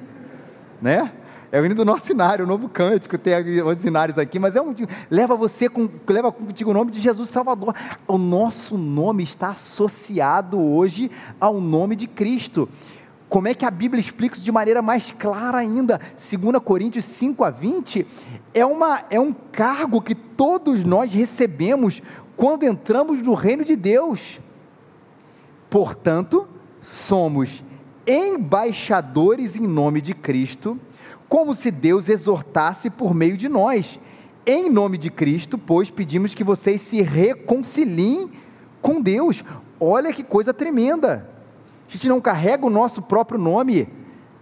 né? 0.82 1.12
É 1.52 1.60
o 1.60 1.66
hino 1.66 1.74
do 1.74 1.84
nosso 1.84 2.06
cenário, 2.06 2.44
o 2.44 2.48
novo 2.48 2.68
cântico, 2.68 3.18
tem 3.18 3.34
os 3.62 3.78
cenários 3.78 4.18
aqui, 4.18 4.38
mas 4.38 4.54
é 4.54 4.62
um 4.62 4.72
leva 5.10 5.36
você 5.36 5.68
com, 5.68 5.88
leva 6.08 6.30
contigo 6.30 6.70
o 6.70 6.74
nome 6.74 6.92
de 6.92 7.00
Jesus 7.00 7.28
Salvador. 7.28 7.74
O 8.06 8.16
nosso 8.16 8.78
nome 8.78 9.24
está 9.24 9.48
associado 9.48 10.60
hoje 10.60 11.10
ao 11.40 11.60
nome 11.60 11.96
de 11.96 12.06
Cristo. 12.06 12.68
Como 13.28 13.48
é 13.48 13.54
que 13.54 13.64
a 13.64 13.70
Bíblia 13.70 14.00
explica 14.00 14.36
isso 14.36 14.44
de 14.44 14.52
maneira 14.52 14.80
mais 14.80 15.10
clara 15.10 15.58
ainda? 15.58 16.00
2 16.16 16.62
Coríntios 16.62 17.04
5 17.04 17.42
a 17.42 17.50
20 17.50 18.06
é, 18.54 18.64
uma, 18.64 19.04
é 19.10 19.18
um 19.18 19.32
cargo 19.32 20.00
que 20.00 20.14
todos 20.14 20.84
nós 20.84 21.12
recebemos 21.12 22.00
quando 22.36 22.64
entramos 22.64 23.22
no 23.22 23.34
reino 23.34 23.64
de 23.64 23.74
Deus. 23.74 24.40
Portanto, 25.68 26.48
somos 26.80 27.64
embaixadores 28.06 29.56
em 29.56 29.66
nome 29.66 30.00
de 30.00 30.14
Cristo, 30.14 30.78
como 31.30 31.54
se 31.54 31.70
Deus 31.70 32.08
exortasse 32.08 32.90
por 32.90 33.14
meio 33.14 33.36
de 33.36 33.48
nós. 33.48 34.00
Em 34.44 34.68
nome 34.68 34.98
de 34.98 35.08
Cristo, 35.08 35.56
pois, 35.56 35.88
pedimos 35.88 36.34
que 36.34 36.42
vocês 36.42 36.80
se 36.80 37.00
reconciliem 37.02 38.28
com 38.82 39.00
Deus. 39.00 39.44
Olha 39.78 40.12
que 40.12 40.24
coisa 40.24 40.52
tremenda. 40.52 41.30
A 41.88 41.92
gente 41.92 42.08
não 42.08 42.20
carrega 42.20 42.66
o 42.66 42.70
nosso 42.70 43.00
próprio 43.00 43.38
nome, 43.38 43.88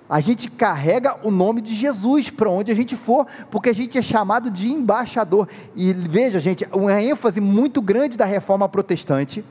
a 0.09 0.19
gente 0.19 0.51
carrega 0.51 1.19
o 1.23 1.31
nome 1.31 1.61
de 1.61 1.75
Jesus 1.75 2.31
para 2.31 2.49
onde 2.49 2.73
a 2.73 2.75
gente 2.75 2.97
for, 2.97 3.27
porque 3.51 3.69
a 3.69 3.75
gente 3.75 3.99
é 3.99 4.03
chamado 4.03 4.51
de 4.51 4.73
embaixador. 4.73 5.47
E 5.77 5.93
veja, 5.93 6.39
gente, 6.39 6.67
uma 6.73 7.03
ênfase 7.03 7.39
muito 7.39 7.83
grande 7.83 8.17
da 8.17 8.25
reforma 8.25 8.67
protestante 8.67 9.45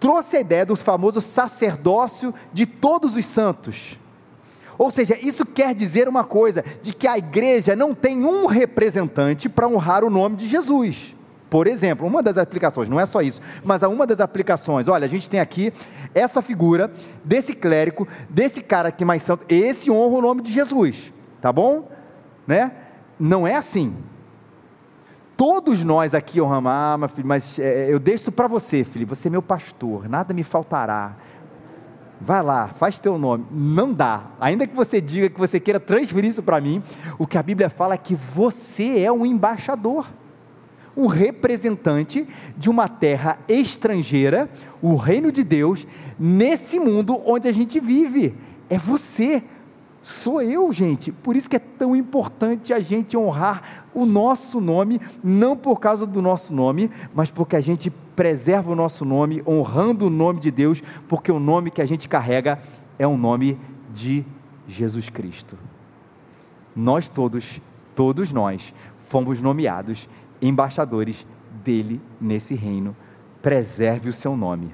trouxe 0.00 0.38
a 0.38 0.40
ideia 0.40 0.64
do 0.64 0.76
famoso 0.76 1.20
sacerdócio 1.20 2.34
de 2.54 2.64
todos 2.64 3.16
os 3.16 3.26
santos. 3.26 3.98
Ou 4.76 4.90
seja, 4.90 5.16
isso 5.20 5.46
quer 5.46 5.74
dizer 5.74 6.08
uma 6.08 6.24
coisa: 6.24 6.64
de 6.82 6.92
que 6.92 7.06
a 7.06 7.18
igreja 7.18 7.76
não 7.76 7.94
tem 7.94 8.24
um 8.24 8.46
representante 8.46 9.48
para 9.48 9.68
honrar 9.68 10.04
o 10.04 10.10
nome 10.10 10.36
de 10.36 10.48
Jesus. 10.48 11.14
Por 11.54 11.68
exemplo, 11.68 12.04
uma 12.04 12.20
das 12.20 12.36
aplicações, 12.36 12.88
não 12.88 12.98
é 12.98 13.06
só 13.06 13.22
isso, 13.22 13.40
mas 13.62 13.82
uma 13.84 14.06
das 14.06 14.20
aplicações, 14.20 14.88
olha, 14.88 15.04
a 15.04 15.08
gente 15.08 15.30
tem 15.30 15.38
aqui 15.38 15.72
essa 16.12 16.42
figura 16.42 16.90
desse 17.24 17.54
clérigo, 17.54 18.08
desse 18.28 18.60
cara 18.60 18.90
que 18.90 19.04
mais 19.04 19.22
santo, 19.22 19.46
esse 19.48 19.88
honra 19.88 20.18
o 20.18 20.20
nome 20.20 20.42
de 20.42 20.50
Jesus, 20.50 21.12
tá 21.40 21.52
bom? 21.52 21.88
Né? 22.44 22.72
Não 23.20 23.46
é 23.46 23.54
assim. 23.54 23.94
Todos 25.36 25.84
nós 25.84 26.12
aqui 26.12 26.40
honramos, 26.40 26.72
ah, 26.72 26.96
mas, 26.98 27.12
mas 27.24 27.58
é, 27.60 27.92
eu 27.92 28.00
deixo 28.00 28.32
para 28.32 28.48
você, 28.48 28.82
filho, 28.82 29.06
você 29.06 29.28
é 29.28 29.30
meu 29.30 29.42
pastor, 29.42 30.08
nada 30.08 30.34
me 30.34 30.42
faltará. 30.42 31.16
Vai 32.20 32.42
lá, 32.42 32.68
faz 32.68 32.98
teu 32.98 33.18
nome. 33.18 33.46
Não 33.50 33.92
dá. 33.92 34.30
Ainda 34.40 34.66
que 34.66 34.74
você 34.74 35.00
diga 35.00 35.28
que 35.28 35.38
você 35.38 35.58
queira 35.58 35.80
transferir 35.80 36.30
isso 36.30 36.42
para 36.42 36.60
mim, 36.60 36.82
o 37.18 37.26
que 37.26 37.36
a 37.36 37.42
Bíblia 37.42 37.68
fala 37.68 37.94
é 37.94 37.98
que 37.98 38.14
você 38.14 39.00
é 39.00 39.12
um 39.12 39.26
embaixador, 39.26 40.06
um 40.96 41.06
representante 41.06 42.26
de 42.56 42.70
uma 42.70 42.88
terra 42.88 43.38
estrangeira, 43.48 44.48
o 44.80 44.94
reino 44.94 45.32
de 45.32 45.42
Deus, 45.42 45.86
nesse 46.18 46.78
mundo 46.78 47.20
onde 47.26 47.48
a 47.48 47.52
gente 47.52 47.80
vive. 47.80 48.34
É 48.70 48.78
você 48.78 49.42
sou 50.04 50.42
eu, 50.42 50.70
gente. 50.70 51.10
Por 51.10 51.34
isso 51.34 51.48
que 51.48 51.56
é 51.56 51.58
tão 51.58 51.96
importante 51.96 52.74
a 52.74 52.78
gente 52.78 53.16
honrar 53.16 53.86
o 53.94 54.04
nosso 54.04 54.60
nome, 54.60 55.00
não 55.22 55.56
por 55.56 55.80
causa 55.80 56.06
do 56.06 56.20
nosso 56.20 56.52
nome, 56.52 56.90
mas 57.14 57.30
porque 57.30 57.56
a 57.56 57.60
gente 57.60 57.90
preserva 57.90 58.70
o 58.70 58.74
nosso 58.74 59.04
nome, 59.04 59.42
honrando 59.46 60.06
o 60.06 60.10
nome 60.10 60.40
de 60.40 60.50
Deus, 60.50 60.82
porque 61.08 61.32
o 61.32 61.40
nome 61.40 61.70
que 61.70 61.80
a 61.80 61.86
gente 61.86 62.06
carrega 62.06 62.60
é 62.98 63.06
o 63.06 63.16
nome 63.16 63.58
de 63.92 64.24
Jesus 64.68 65.08
Cristo. 65.08 65.58
Nós 66.76 67.08
todos, 67.08 67.60
todos 67.94 68.30
nós, 68.30 68.74
fomos 69.06 69.40
nomeados 69.40 70.06
embaixadores 70.40 71.26
dele 71.64 72.00
nesse 72.20 72.54
reino. 72.54 72.94
Preserve 73.40 74.10
o 74.10 74.12
seu 74.12 74.36
nome. 74.36 74.70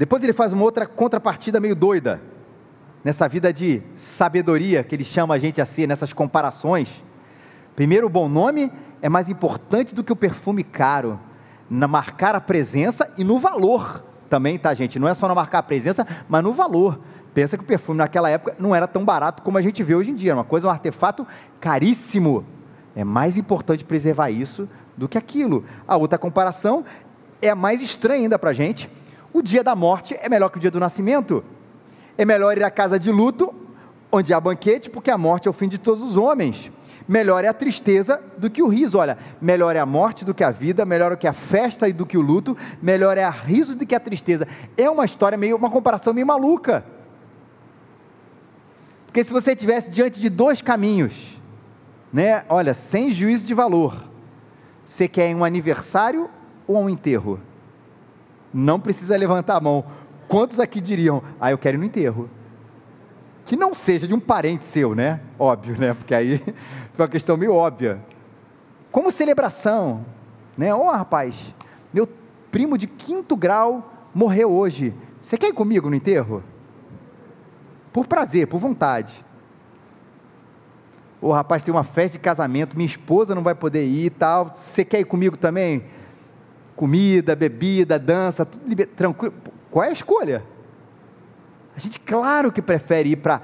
Depois 0.00 0.22
ele 0.22 0.32
faz 0.32 0.50
uma 0.54 0.64
outra 0.64 0.86
contrapartida 0.86 1.60
meio 1.60 1.76
doida, 1.76 2.22
nessa 3.04 3.28
vida 3.28 3.52
de 3.52 3.82
sabedoria 3.94 4.82
que 4.82 4.94
ele 4.94 5.04
chama 5.04 5.34
a 5.34 5.38
gente 5.38 5.60
a 5.60 5.66
ser, 5.66 5.86
nessas 5.86 6.10
comparações. 6.10 7.04
Primeiro, 7.76 8.06
o 8.06 8.08
bom 8.08 8.26
nome 8.26 8.72
é 9.02 9.10
mais 9.10 9.28
importante 9.28 9.94
do 9.94 10.02
que 10.02 10.10
o 10.10 10.16
perfume 10.16 10.64
caro, 10.64 11.20
na 11.68 11.86
marcar 11.86 12.34
a 12.34 12.40
presença 12.40 13.12
e 13.18 13.22
no 13.22 13.38
valor 13.38 14.02
também, 14.30 14.58
tá, 14.58 14.72
gente? 14.72 14.98
Não 14.98 15.06
é 15.06 15.12
só 15.12 15.28
na 15.28 15.34
marcar 15.34 15.58
a 15.58 15.62
presença, 15.62 16.06
mas 16.30 16.42
no 16.42 16.54
valor. 16.54 16.98
Pensa 17.34 17.58
que 17.58 17.62
o 17.62 17.66
perfume 17.66 17.98
naquela 17.98 18.30
época 18.30 18.56
não 18.58 18.74
era 18.74 18.88
tão 18.88 19.04
barato 19.04 19.42
como 19.42 19.58
a 19.58 19.62
gente 19.62 19.82
vê 19.82 19.94
hoje 19.94 20.12
em 20.12 20.14
dia, 20.14 20.32
uma 20.32 20.44
coisa, 20.44 20.66
um 20.66 20.70
artefato 20.70 21.26
caríssimo. 21.60 22.46
É 22.96 23.04
mais 23.04 23.36
importante 23.36 23.84
preservar 23.84 24.30
isso 24.30 24.66
do 24.96 25.06
que 25.06 25.18
aquilo. 25.18 25.62
A 25.86 25.98
outra 25.98 26.18
comparação 26.18 26.86
é 27.42 27.54
mais 27.54 27.82
estranha 27.82 28.22
ainda 28.22 28.38
para 28.38 28.48
a 28.48 28.54
gente 28.54 28.88
o 29.32 29.42
dia 29.42 29.62
da 29.62 29.74
morte 29.74 30.16
é 30.20 30.28
melhor 30.28 30.48
que 30.48 30.58
o 30.58 30.60
dia 30.60 30.70
do 30.70 30.80
nascimento. 30.80 31.44
É 32.18 32.24
melhor 32.24 32.56
ir 32.56 32.64
à 32.64 32.70
casa 32.70 32.98
de 32.98 33.10
luto, 33.10 33.54
onde 34.12 34.34
há 34.34 34.40
banquete, 34.40 34.90
porque 34.90 35.10
a 35.10 35.16
morte 35.16 35.46
é 35.46 35.50
o 35.50 35.54
fim 35.54 35.68
de 35.68 35.78
todos 35.78 36.02
os 36.02 36.16
homens. 36.16 36.70
Melhor 37.08 37.44
é 37.44 37.48
a 37.48 37.54
tristeza 37.54 38.20
do 38.36 38.50
que 38.50 38.62
o 38.62 38.68
riso. 38.68 38.98
Olha, 38.98 39.16
melhor 39.40 39.74
é 39.76 39.78
a 39.78 39.86
morte 39.86 40.24
do 40.24 40.34
que 40.34 40.44
a 40.44 40.50
vida, 40.50 40.84
melhor 40.84 41.12
é 41.12 41.16
que 41.16 41.26
a 41.26 41.32
festa 41.32 41.90
do 41.92 42.04
que 42.04 42.18
o 42.18 42.20
luto, 42.20 42.56
melhor 42.82 43.16
é 43.16 43.24
a 43.24 43.30
riso 43.30 43.74
do 43.74 43.86
que 43.86 43.94
a 43.94 44.00
tristeza. 44.00 44.46
É 44.76 44.88
uma 44.90 45.04
história 45.04 45.38
meio, 45.38 45.56
uma 45.56 45.70
comparação 45.70 46.12
meio 46.12 46.26
maluca. 46.26 46.84
Porque 49.06 49.24
se 49.24 49.32
você 49.32 49.52
estivesse 49.52 49.90
diante 49.90 50.20
de 50.20 50.28
dois 50.28 50.62
caminhos, 50.62 51.40
né? 52.12 52.44
Olha, 52.48 52.74
sem 52.74 53.10
juízo 53.10 53.46
de 53.46 53.54
valor, 53.54 54.08
você 54.84 55.08
quer 55.08 55.34
um 55.34 55.44
aniversário 55.44 56.30
ou 56.66 56.78
um 56.78 56.88
enterro? 56.88 57.40
Não 58.52 58.80
precisa 58.80 59.16
levantar 59.16 59.56
a 59.56 59.60
mão. 59.60 59.84
Quantos 60.28 60.60
aqui 60.60 60.80
diriam, 60.80 61.22
ah, 61.40 61.50
eu 61.50 61.58
quero 61.58 61.76
ir 61.76 61.80
no 61.80 61.84
enterro? 61.84 62.28
Que 63.44 63.56
não 63.56 63.74
seja 63.74 64.06
de 64.06 64.14
um 64.14 64.20
parente 64.20 64.64
seu, 64.64 64.94
né? 64.94 65.20
Óbvio, 65.38 65.76
né? 65.78 65.94
Porque 65.94 66.14
aí 66.14 66.38
foi 66.94 67.04
uma 67.04 67.08
questão 67.08 67.36
meio 67.36 67.54
óbvia. 67.54 68.00
Como 68.90 69.10
celebração, 69.10 70.04
né? 70.56 70.74
Ó, 70.74 70.88
oh, 70.88 70.90
rapaz, 70.90 71.54
meu 71.92 72.08
primo 72.50 72.76
de 72.76 72.86
quinto 72.86 73.36
grau 73.36 73.92
morreu 74.14 74.50
hoje. 74.50 74.94
Você 75.20 75.36
quer 75.36 75.48
ir 75.48 75.52
comigo 75.52 75.88
no 75.88 75.96
enterro? 75.96 76.42
Por 77.92 78.06
prazer, 78.06 78.46
por 78.46 78.58
vontade. 78.58 79.24
Ô 81.20 81.28
oh, 81.28 81.32
rapaz, 81.32 81.62
tem 81.62 81.74
uma 81.74 81.84
festa 81.84 82.16
de 82.16 82.22
casamento, 82.22 82.76
minha 82.76 82.86
esposa 82.86 83.34
não 83.34 83.42
vai 83.42 83.54
poder 83.54 83.84
ir 83.84 84.06
e 84.06 84.10
tal. 84.10 84.54
Você 84.56 84.84
quer 84.84 85.00
ir 85.00 85.04
comigo 85.04 85.36
também? 85.36 85.84
Comida, 86.80 87.36
bebida, 87.36 87.98
dança, 87.98 88.46
tudo 88.46 88.66
liber... 88.66 88.86
tranquilo. 88.86 89.34
Qual 89.70 89.84
é 89.84 89.90
a 89.90 89.92
escolha? 89.92 90.42
A 91.76 91.78
gente, 91.78 92.00
claro 92.00 92.50
que 92.50 92.62
prefere 92.62 93.10
ir 93.10 93.16
para 93.16 93.42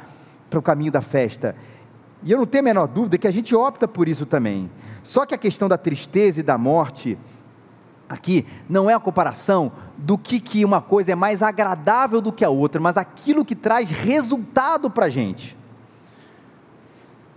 o 0.55 0.62
caminho 0.62 0.90
da 0.90 1.02
festa. 1.02 1.55
E 2.23 2.33
eu 2.33 2.38
não 2.38 2.47
tenho 2.47 2.62
a 2.62 2.64
menor 2.64 2.87
dúvida 2.87 3.19
que 3.19 3.28
a 3.28 3.31
gente 3.31 3.55
opta 3.55 3.87
por 3.87 4.09
isso 4.09 4.25
também. 4.25 4.71
Só 5.02 5.26
que 5.26 5.35
a 5.35 5.38
questão 5.38 5.69
da 5.69 5.76
tristeza 5.76 6.40
e 6.40 6.43
da 6.43 6.57
morte, 6.57 7.19
aqui, 8.09 8.47
não 8.66 8.88
é 8.88 8.95
a 8.95 8.99
comparação 8.99 9.71
do 9.99 10.16
que, 10.16 10.40
que 10.40 10.64
uma 10.64 10.81
coisa 10.81 11.12
é 11.12 11.14
mais 11.14 11.43
agradável 11.43 12.23
do 12.23 12.33
que 12.33 12.43
a 12.43 12.49
outra, 12.49 12.81
mas 12.81 12.97
aquilo 12.97 13.45
que 13.45 13.55
traz 13.55 13.90
resultado 13.90 14.90
para 14.90 15.07
a 15.07 15.11
gente. 15.11 15.55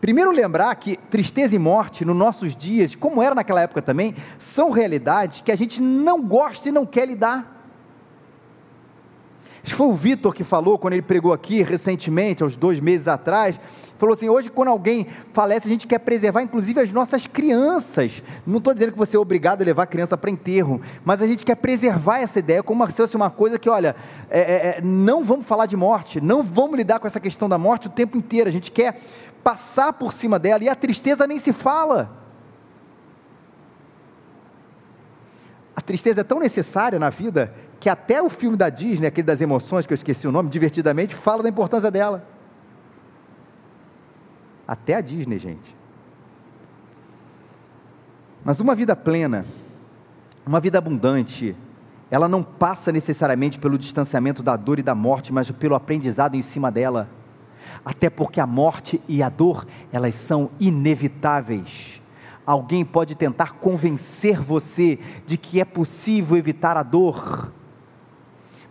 Primeiro, 0.02 0.32
lembrar 0.32 0.74
que 0.76 0.98
tristeza 1.10 1.56
e 1.56 1.60
morte, 1.60 2.06
nos 2.06 2.16
nossos 2.16 2.56
dias, 2.56 2.96
como 2.96 3.22
era 3.22 3.36
naquela 3.36 3.62
época 3.62 3.82
também, 3.82 4.16
são 4.38 4.72
realidades 4.72 5.42
que 5.42 5.52
a 5.52 5.58
gente 5.58 5.82
não 5.82 6.22
gosta 6.22 6.70
e 6.70 6.72
não 6.72 6.86
quer 6.86 7.06
lidar. 7.06 7.59
Acho 9.70 9.76
que 9.76 9.84
foi 9.84 9.88
o 9.88 9.94
Vitor 9.94 10.34
que 10.34 10.44
falou, 10.44 10.80
quando 10.80 10.94
ele 10.94 11.04
pregou 11.04 11.32
aqui 11.32 11.62
recentemente, 11.62 12.44
uns 12.44 12.56
dois 12.56 12.80
meses 12.80 13.08
atrás, 13.08 13.60
falou 14.00 14.16
assim: 14.16 14.28
hoje, 14.28 14.50
quando 14.50 14.70
alguém 14.70 15.06
falece, 15.32 15.68
a 15.68 15.70
gente 15.70 15.86
quer 15.86 16.00
preservar, 16.00 16.42
inclusive, 16.42 16.80
as 16.80 16.92
nossas 16.92 17.28
crianças. 17.28 18.24
Não 18.48 18.58
estou 18.58 18.74
dizendo 18.74 18.94
que 18.94 18.98
você 18.98 19.16
é 19.16 19.20
obrigado 19.20 19.62
a 19.62 19.66
levar 19.66 19.84
a 19.84 19.86
criança 19.86 20.18
para 20.18 20.32
enterro, 20.32 20.82
mas 21.06 21.22
a 21.22 21.28
gente 21.28 21.46
quer 21.46 21.54
preservar 21.54 22.18
essa 22.18 22.40
ideia 22.40 22.64
como 22.64 22.90
se 22.90 22.98
fosse 22.98 23.16
uma 23.16 23.30
coisa 23.30 23.60
que, 23.60 23.70
olha, 23.70 23.96
é, 24.28 24.40
é, 24.40 24.44
é, 24.80 24.82
não 24.82 25.24
vamos 25.24 25.46
falar 25.46 25.68
de 25.68 25.78
morte, 25.78 26.20
não 26.20 26.42
vamos 26.42 26.76
lidar 26.76 27.00
com 27.00 27.06
essa 27.06 27.20
questão 27.20 27.48
da 27.48 27.60
morte 27.60 27.86
o 27.86 27.92
tempo 27.92 28.18
inteiro. 28.18 28.50
A 28.50 28.52
gente 28.52 28.72
quer 28.72 29.00
passar 29.44 29.94
por 29.94 30.14
cima 30.14 30.40
dela, 30.40 30.64
e 30.64 30.68
a 30.70 30.74
tristeza 30.74 31.28
nem 31.28 31.38
se 31.38 31.54
fala. 31.54 32.18
A 35.76 35.82
tristeza 35.82 36.22
é 36.22 36.24
tão 36.24 36.40
necessária 36.40 36.98
na 36.98 37.12
vida 37.12 37.54
que 37.80 37.90
até 37.90 38.22
o 38.22 38.30
filme 38.30 38.58
da 38.58 38.70
Disney, 38.70 39.08
aquele 39.08 39.26
das 39.26 39.42
emoções, 39.42 39.86
que 39.86 39.94
eu 39.94 39.96
esqueci 39.96 40.28
o 40.28 40.32
nome, 40.32 40.50
divertidamente, 40.50 41.16
fala 41.16 41.44
da 41.44 41.50
importância 41.50 41.90
dela. 41.90 42.28
Até 44.68 44.96
a 44.96 45.02
Disney, 45.02 45.40
gente. 45.40 45.76
Mas 48.44 48.60
uma 48.60 48.76
vida 48.76 48.96
plena, 48.96 49.46
uma 50.46 50.60
vida 50.60 50.78
abundante, 50.78 51.56
ela 52.12 52.28
não 52.28 52.44
passa 52.44 52.92
necessariamente 52.92 53.60
pelo 53.60 53.78
distanciamento 53.78 54.44
da 54.44 54.56
dor 54.56 54.80
e 54.80 54.84
da 54.84 54.96
morte, 54.96 55.32
mas 55.32 55.50
pelo 55.52 55.76
aprendizado 55.76 56.36
em 56.36 56.42
cima 56.42 56.72
dela 56.72 57.10
até 57.84 58.10
porque 58.10 58.40
a 58.40 58.48
morte 58.48 59.02
e 59.08 59.24
a 59.24 59.30
dor, 59.30 59.66
elas 59.92 60.16
são 60.16 60.52
inevitáveis. 60.60 62.02
Alguém 62.46 62.84
pode 62.84 63.16
tentar 63.16 63.54
convencer 63.54 64.42
você 64.42 65.00
de 65.26 65.38
que 65.38 65.60
é 65.60 65.66
possível 65.66 66.36
evitar 66.36 66.78
a 66.78 66.84
dor, 66.84 67.54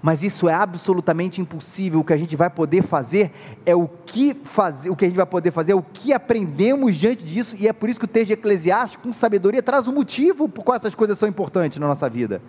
mas 0.00 0.22
isso 0.22 0.48
é 0.48 0.54
absolutamente 0.54 1.40
impossível. 1.40 2.00
O 2.00 2.04
que 2.04 2.12
a 2.12 2.16
gente 2.16 2.36
vai 2.36 2.48
poder 2.48 2.82
fazer 2.82 3.32
é 3.66 3.74
o 3.74 3.88
que 3.88 4.34
fazer, 4.44 4.90
o 4.90 4.96
que 4.96 5.04
a 5.04 5.08
gente 5.08 5.16
vai 5.16 5.26
poder 5.26 5.50
fazer 5.50 5.72
é 5.72 5.74
o 5.74 5.82
que 5.82 6.12
aprendemos 6.12 6.94
diante 6.94 7.24
disso, 7.24 7.56
e 7.58 7.66
é 7.66 7.72
por 7.72 7.88
isso 7.88 7.98
que 7.98 8.06
o 8.06 8.08
texto 8.08 8.28
de 8.28 8.32
Eclesiastes, 8.34 9.00
com 9.02 9.12
sabedoria, 9.12 9.62
traz 9.62 9.88
um 9.88 9.92
motivo 9.92 10.48
por 10.48 10.64
qual 10.64 10.76
essas 10.76 10.94
coisas 10.94 11.18
são 11.18 11.28
importantes 11.28 11.78
na 11.78 11.88
nossa 11.88 12.08
vida. 12.08 12.40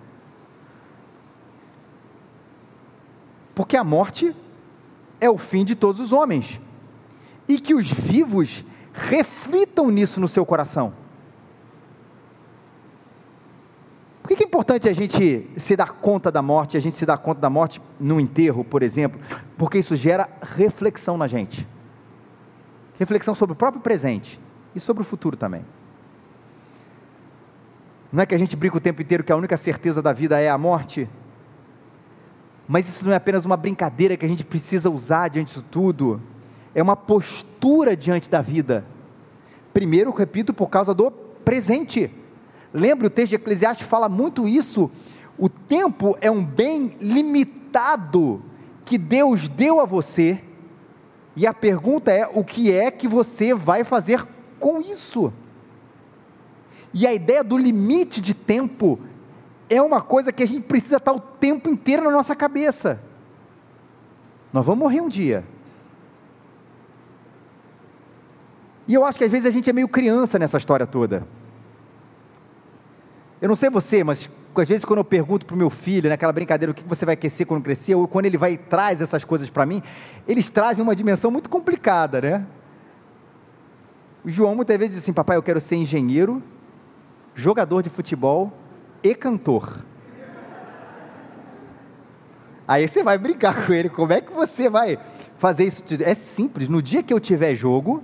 Porque 3.55 3.75
a 3.75 3.83
morte 3.83 4.35
é 5.19 5.29
o 5.29 5.37
fim 5.37 5.65
de 5.65 5.75
todos 5.75 5.99
os 5.99 6.11
homens, 6.11 6.61
e 7.47 7.59
que 7.59 7.73
os 7.73 7.91
vivos 7.91 8.63
reflitam 8.93 9.89
nisso 9.89 10.19
no 10.19 10.27
seu 10.27 10.45
coração. 10.45 10.93
Por 14.29 14.37
que 14.37 14.43
é 14.43 14.45
importante 14.45 14.87
a 14.87 14.93
gente 14.93 15.49
se 15.57 15.75
dar 15.75 15.93
conta 15.93 16.31
da 16.31 16.39
morte, 16.39 16.77
a 16.77 16.79
gente 16.79 16.95
se 16.95 17.03
dar 17.03 17.17
conta 17.17 17.41
da 17.41 17.49
morte 17.49 17.81
no 17.99 18.19
enterro, 18.19 18.63
por 18.63 18.83
exemplo? 18.83 19.19
Porque 19.57 19.79
isso 19.79 19.95
gera 19.95 20.29
reflexão 20.39 21.17
na 21.17 21.25
gente. 21.25 21.67
Reflexão 22.99 23.33
sobre 23.33 23.53
o 23.53 23.55
próprio 23.55 23.81
presente 23.81 24.39
e 24.75 24.79
sobre 24.79 25.01
o 25.01 25.05
futuro 25.05 25.35
também. 25.35 25.65
Não 28.11 28.21
é 28.21 28.25
que 28.27 28.35
a 28.35 28.37
gente 28.37 28.55
brinca 28.55 28.77
o 28.77 28.79
tempo 28.79 29.01
inteiro 29.01 29.23
que 29.23 29.31
a 29.31 29.35
única 29.35 29.57
certeza 29.57 29.99
da 29.99 30.13
vida 30.13 30.39
é 30.39 30.47
a 30.47 30.59
morte? 30.59 31.09
Mas 32.67 32.87
isso 32.87 33.03
não 33.03 33.11
é 33.11 33.15
apenas 33.15 33.45
uma 33.45 33.57
brincadeira 33.57 34.15
que 34.15 34.27
a 34.27 34.29
gente 34.29 34.45
precisa 34.45 34.91
usar 34.91 35.29
diante 35.29 35.47
disso 35.47 35.65
tudo, 35.71 36.21
é 36.75 36.83
uma 36.83 36.95
postura 36.95 37.97
diante 37.97 38.29
da 38.29 38.43
vida. 38.43 38.85
Primeiro, 39.73 40.11
repito, 40.11 40.53
por 40.53 40.69
causa 40.69 40.93
do 40.93 41.09
presente. 41.09 42.18
Lembre, 42.73 43.07
o 43.07 43.09
texto 43.09 43.31
de 43.31 43.35
Eclesiastes 43.35 43.87
fala 43.87 44.07
muito 44.07 44.47
isso. 44.47 44.89
O 45.37 45.49
tempo 45.49 46.17
é 46.21 46.29
um 46.29 46.45
bem 46.45 46.95
limitado 46.99 48.43
que 48.85 48.97
Deus 48.97 49.47
deu 49.47 49.79
a 49.79 49.85
você, 49.85 50.41
e 51.35 51.47
a 51.47 51.53
pergunta 51.53 52.11
é: 52.11 52.27
o 52.27 52.43
que 52.43 52.71
é 52.71 52.91
que 52.91 53.07
você 53.07 53.53
vai 53.53 53.83
fazer 53.83 54.27
com 54.59 54.81
isso? 54.81 55.31
E 56.93 57.05
a 57.07 57.13
ideia 57.13 57.43
do 57.43 57.57
limite 57.57 58.19
de 58.19 58.33
tempo 58.33 58.99
é 59.69 59.81
uma 59.81 60.01
coisa 60.01 60.33
que 60.33 60.43
a 60.43 60.47
gente 60.47 60.63
precisa 60.63 60.97
estar 60.97 61.13
o 61.13 61.19
tempo 61.19 61.69
inteiro 61.69 62.03
na 62.03 62.11
nossa 62.11 62.35
cabeça. 62.35 63.01
Nós 64.51 64.65
vamos 64.65 64.79
morrer 64.81 64.99
um 64.99 65.07
dia. 65.07 65.45
E 68.87 68.93
eu 68.95 69.05
acho 69.05 69.19
que 69.19 69.23
às 69.23 69.31
vezes 69.31 69.45
a 69.45 69.51
gente 69.51 69.69
é 69.69 69.73
meio 69.73 69.87
criança 69.87 70.39
nessa 70.39 70.57
história 70.57 70.87
toda. 70.87 71.27
Eu 73.41 73.47
não 73.47 73.55
sei 73.55 73.69
você, 73.69 74.03
mas 74.03 74.29
às 74.55 74.67
vezes 74.67 74.83
quando 74.83 74.99
eu 74.99 75.05
pergunto 75.05 75.45
para 75.45 75.55
o 75.55 75.57
meu 75.57 75.69
filho, 75.69 76.09
naquela 76.09 76.33
brincadeira, 76.33 76.71
o 76.71 76.75
que 76.75 76.83
você 76.83 77.05
vai 77.05 77.13
aquecer 77.13 77.47
quando 77.47 77.63
crescer, 77.63 77.95
ou 77.95 78.07
quando 78.07 78.25
ele 78.25 78.37
vai 78.37 78.53
e 78.53 78.57
traz 78.57 79.01
essas 79.01 79.23
coisas 79.23 79.49
para 79.49 79.65
mim, 79.65 79.81
eles 80.27 80.49
trazem 80.49 80.83
uma 80.83 80.95
dimensão 80.95 81.31
muito 81.31 81.49
complicada, 81.49 82.19
né? 82.19 82.45
O 84.25 84.29
João 84.29 84.53
muitas 84.55 84.77
vezes 84.77 84.95
diz 84.95 85.03
assim, 85.03 85.13
papai, 85.13 85.37
eu 85.37 85.43
quero 85.43 85.61
ser 85.61 85.77
engenheiro, 85.77 86.43
jogador 87.33 87.81
de 87.81 87.89
futebol 87.89 88.51
e 89.01 89.15
cantor. 89.15 89.85
Aí 92.67 92.87
você 92.87 93.01
vai 93.01 93.17
brincar 93.17 93.65
com 93.65 93.73
ele, 93.73 93.89
como 93.89 94.11
é 94.11 94.19
que 94.19 94.31
você 94.33 94.69
vai 94.69 94.99
fazer 95.37 95.63
isso? 95.63 95.83
É 96.03 96.13
simples, 96.13 96.67
no 96.67 96.81
dia 96.81 97.01
que 97.01 97.13
eu 97.13 97.19
tiver 97.19 97.55
jogo, 97.55 98.03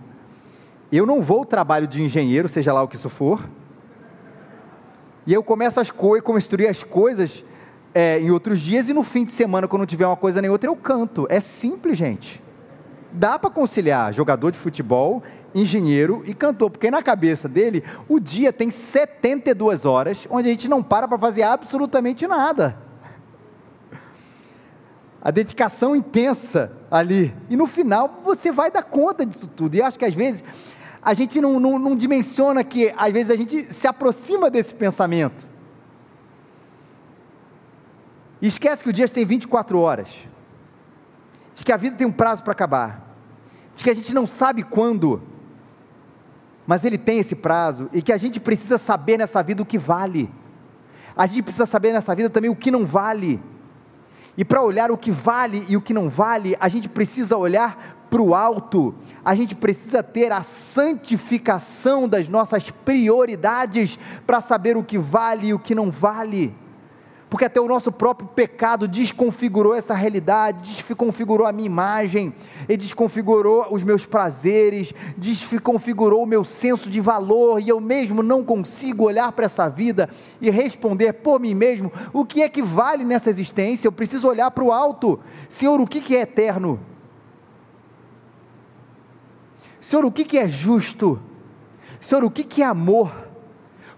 eu 0.90 1.06
não 1.06 1.22
vou 1.22 1.40
ao 1.40 1.46
trabalho 1.46 1.86
de 1.86 2.02
engenheiro, 2.02 2.48
seja 2.48 2.72
lá 2.72 2.82
o 2.82 2.88
que 2.88 2.96
isso 2.96 3.10
for, 3.10 3.48
e 5.26 5.34
eu 5.34 5.44
começo 5.44 5.80
as 5.80 5.90
coisas, 5.92 6.26
construir 6.26 6.68
as 6.68 6.84
coisas 6.84 7.44
é, 7.94 8.20
em 8.20 8.30
outros 8.30 8.60
dias, 8.60 8.90
e 8.90 8.94
no 8.94 9.04
fim 9.04 9.26
de 9.26 9.32
semana, 9.32 9.68
quando 9.68 9.82
não 9.82 9.88
tiver 9.88 10.06
uma 10.06 10.18
coisa 10.18 10.42
nem 10.42 10.50
outra, 10.50 10.70
eu 10.70 10.76
canto. 10.76 11.26
É 11.30 11.40
simples, 11.40 11.98
gente. 11.98 12.44
Dá 13.12 13.40
para 13.40 13.50
conciliar 13.50 14.14
jogador 14.14 14.52
de 14.52 14.58
futebol 14.58 15.24
engenheiro 15.54 16.22
e 16.26 16.34
cantor, 16.34 16.70
porque 16.70 16.92
na 16.92 17.02
cabeça 17.02 17.48
dele 17.48 17.82
o 18.10 18.20
dia 18.20 18.52
tem 18.52 18.70
72 18.70 19.86
horas 19.86 20.28
onde 20.30 20.50
a 20.50 20.52
gente 20.52 20.68
não 20.68 20.84
para 20.84 21.08
para 21.08 21.18
fazer 21.18 21.44
absolutamente 21.44 22.28
nada. 22.28 22.78
A 25.22 25.32
dedicação 25.32 25.96
intensa 25.96 26.74
ali. 26.92 27.34
E 27.50 27.56
no 27.56 27.66
final 27.66 28.22
você 28.24 28.52
vai 28.52 28.70
dar 28.70 28.84
conta 28.84 29.26
disso 29.26 29.48
tudo. 29.48 29.76
E 29.76 29.82
acho 29.82 29.98
que 29.98 30.06
às 30.06 30.14
vezes 30.14 30.44
a 31.06 31.14
gente 31.14 31.40
não, 31.40 31.60
não, 31.60 31.78
não 31.78 31.96
dimensiona 31.96 32.64
que 32.64 32.94
às 32.98 33.14
vezes 33.14 33.32
a 33.32 33.36
gente 33.36 33.72
se 33.72 33.88
aproxima 33.88 34.50
desse 34.50 34.74
pensamento. 34.74 35.48
E 38.42 38.48
esquece 38.48 38.84
que 38.84 38.90
o 38.90 38.94
dia 38.94 39.08
tem 39.08 39.24
24 39.24 39.80
horas. 39.80 40.10
De 41.54 41.64
que 41.64 41.72
a 41.72 41.78
vida 41.78 41.96
tem 41.96 42.08
um 42.08 42.12
prazo 42.12 42.44
para 42.44 42.52
acabar. 42.52 43.16
De 43.76 43.84
que 43.84 43.90
a 43.90 43.94
gente 43.94 44.14
não 44.14 44.26
sabe 44.26 44.64
quando 44.64 45.22
mas 46.68 46.84
ele 46.84 46.98
tem 46.98 47.20
esse 47.20 47.36
prazo 47.36 47.90
e 47.94 48.02
que 48.02 48.12
a 48.12 48.18
gente 48.18 48.40
precisa 48.40 48.78
saber 48.78 49.18
nessa 49.18 49.44
vida 49.44 49.62
o 49.62 49.66
que 49.66 49.78
vale. 49.78 50.30
A 51.16 51.26
gente 51.26 51.44
precisa 51.44 51.66
saber 51.66 51.94
nessa 51.94 52.16
vida 52.16 52.30
também 52.30 52.50
o 52.50 52.56
que 52.56 52.72
não 52.72 52.86
vale. 52.86 53.40
E 54.38 54.44
para 54.44 54.62
olhar 54.62 54.92
o 54.92 54.98
que 54.98 55.12
vale 55.12 55.66
e 55.70 55.78
o 55.78 55.82
que 55.82 55.94
não 55.94 56.10
vale, 56.10 56.58
a 56.60 56.68
gente 56.68 56.90
precisa 56.90 57.38
olhar 57.38 57.95
para 58.16 58.22
o 58.22 58.34
alto, 58.34 58.96
a 59.26 59.36
gente 59.36 59.54
precisa 59.54 60.02
ter 60.02 60.32
a 60.32 60.42
santificação 60.42 62.08
das 62.08 62.30
nossas 62.30 62.72
prioridades 62.72 64.00
para 64.26 64.40
saber 64.40 64.78
o 64.78 64.84
que 64.86 64.98
vale 64.98 65.48
e 65.48 65.54
o 65.54 65.60
que 65.60 65.76
não 65.76 65.92
vale 65.92 66.56
porque 67.28 67.44
até 67.44 67.60
o 67.60 67.68
nosso 67.68 67.92
próprio 67.92 68.30
pecado 68.30 68.88
desconfigurou 68.88 69.76
essa 69.76 69.94
realidade, 69.94 70.72
desconfigurou 70.76 71.46
a 71.46 71.52
minha 71.52 71.66
imagem, 71.66 72.34
e 72.70 72.78
desconfigurou 72.78 73.68
os 73.72 73.84
meus 73.84 74.06
prazeres, 74.06 74.94
desconfigurou 75.18 76.24
o 76.24 76.26
meu 76.26 76.46
senso 76.46 76.90
de 76.90 77.02
valor, 77.02 77.60
e 77.60 77.68
eu 77.68 77.82
mesmo 77.82 78.24
não 78.24 78.42
consigo 78.42 79.04
olhar 79.04 79.34
para 79.34 79.48
essa 79.48 79.68
vida 79.68 80.10
e 80.40 80.50
responder 80.50 81.12
por 81.12 81.42
mim 81.42 81.54
mesmo 81.54 81.92
o 82.14 82.24
que 82.24 82.42
é 82.42 82.48
que 82.48 82.62
vale 82.62 83.04
nessa 83.04 83.30
existência. 83.30 83.86
Eu 83.86 83.92
preciso 83.92 84.30
olhar 84.30 84.50
para 84.52 84.64
o 84.64 84.72
alto, 84.72 85.20
Senhor, 85.50 85.82
o 85.82 85.86
que 85.86 86.16
é 86.16 86.22
eterno? 86.22 86.80
Senhor, 89.86 90.06
o 90.06 90.12
que 90.12 90.38
é 90.38 90.48
justo? 90.48 91.20
Senhor, 92.02 92.24
o 92.24 92.32
que 92.32 92.62
é 92.62 92.66
amor? 92.66 93.26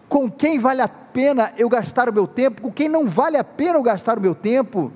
com 0.08 0.30
quem 0.30 0.58
vale 0.58 0.82
a 0.82 0.88
pena 0.88 1.54
eu 1.58 1.68
gastar 1.68 2.10
o 2.10 2.14
meu 2.14 2.28
tempo, 2.28 2.62
com 2.62 2.72
quem 2.72 2.88
não 2.88 3.08
vale 3.10 3.38
a 3.38 3.44
pena 3.44 3.78
eu 3.78 3.84
gastar 3.84 4.18
o 4.18 4.22
meu 4.22 4.34
tempo. 4.34 4.92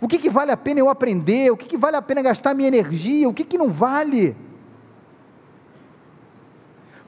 O 0.00 0.08
que, 0.08 0.28
vale 0.28 0.50
a 0.50 0.56
pena 0.56 0.80
eu 0.80 0.90
aprender? 0.90 1.50
O 1.50 1.56
que, 1.56 1.66
que 1.66 1.76
vale 1.76 1.96
a 1.96 2.02
pena 2.02 2.20
gastar 2.20 2.52
minha 2.52 2.68
energia? 2.68 3.28
O 3.28 3.32
que, 3.32 3.44
que 3.44 3.56
não 3.56 3.72
vale? 3.72 4.36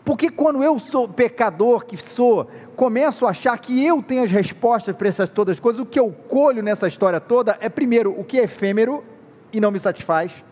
Porque 0.03 0.31
quando 0.31 0.63
eu 0.63 0.79
sou 0.79 1.09
pecador 1.09 1.85
que 1.85 1.97
sou, 1.97 2.49
começo 2.75 3.27
a 3.27 3.31
achar 3.31 3.59
que 3.59 3.85
eu 3.85 4.03
tenho 4.03 4.23
as 4.23 4.31
respostas 4.31 4.95
para 4.97 5.09
essas 5.09 5.29
todas 5.29 5.55
as 5.55 5.61
coisas, 5.61 5.83
o 5.83 5.87
que 5.87 5.99
eu 5.99 6.11
colho 6.13 6.63
nessa 6.63 6.87
história 6.87 7.21
toda 7.21 7.59
é 7.61 7.69
primeiro 7.69 8.19
o 8.19 8.25
que 8.25 8.39
é 8.39 8.45
efêmero 8.45 9.05
e 9.53 9.61
não 9.61 9.71
me 9.71 9.79
satisfaz, 9.79 10.45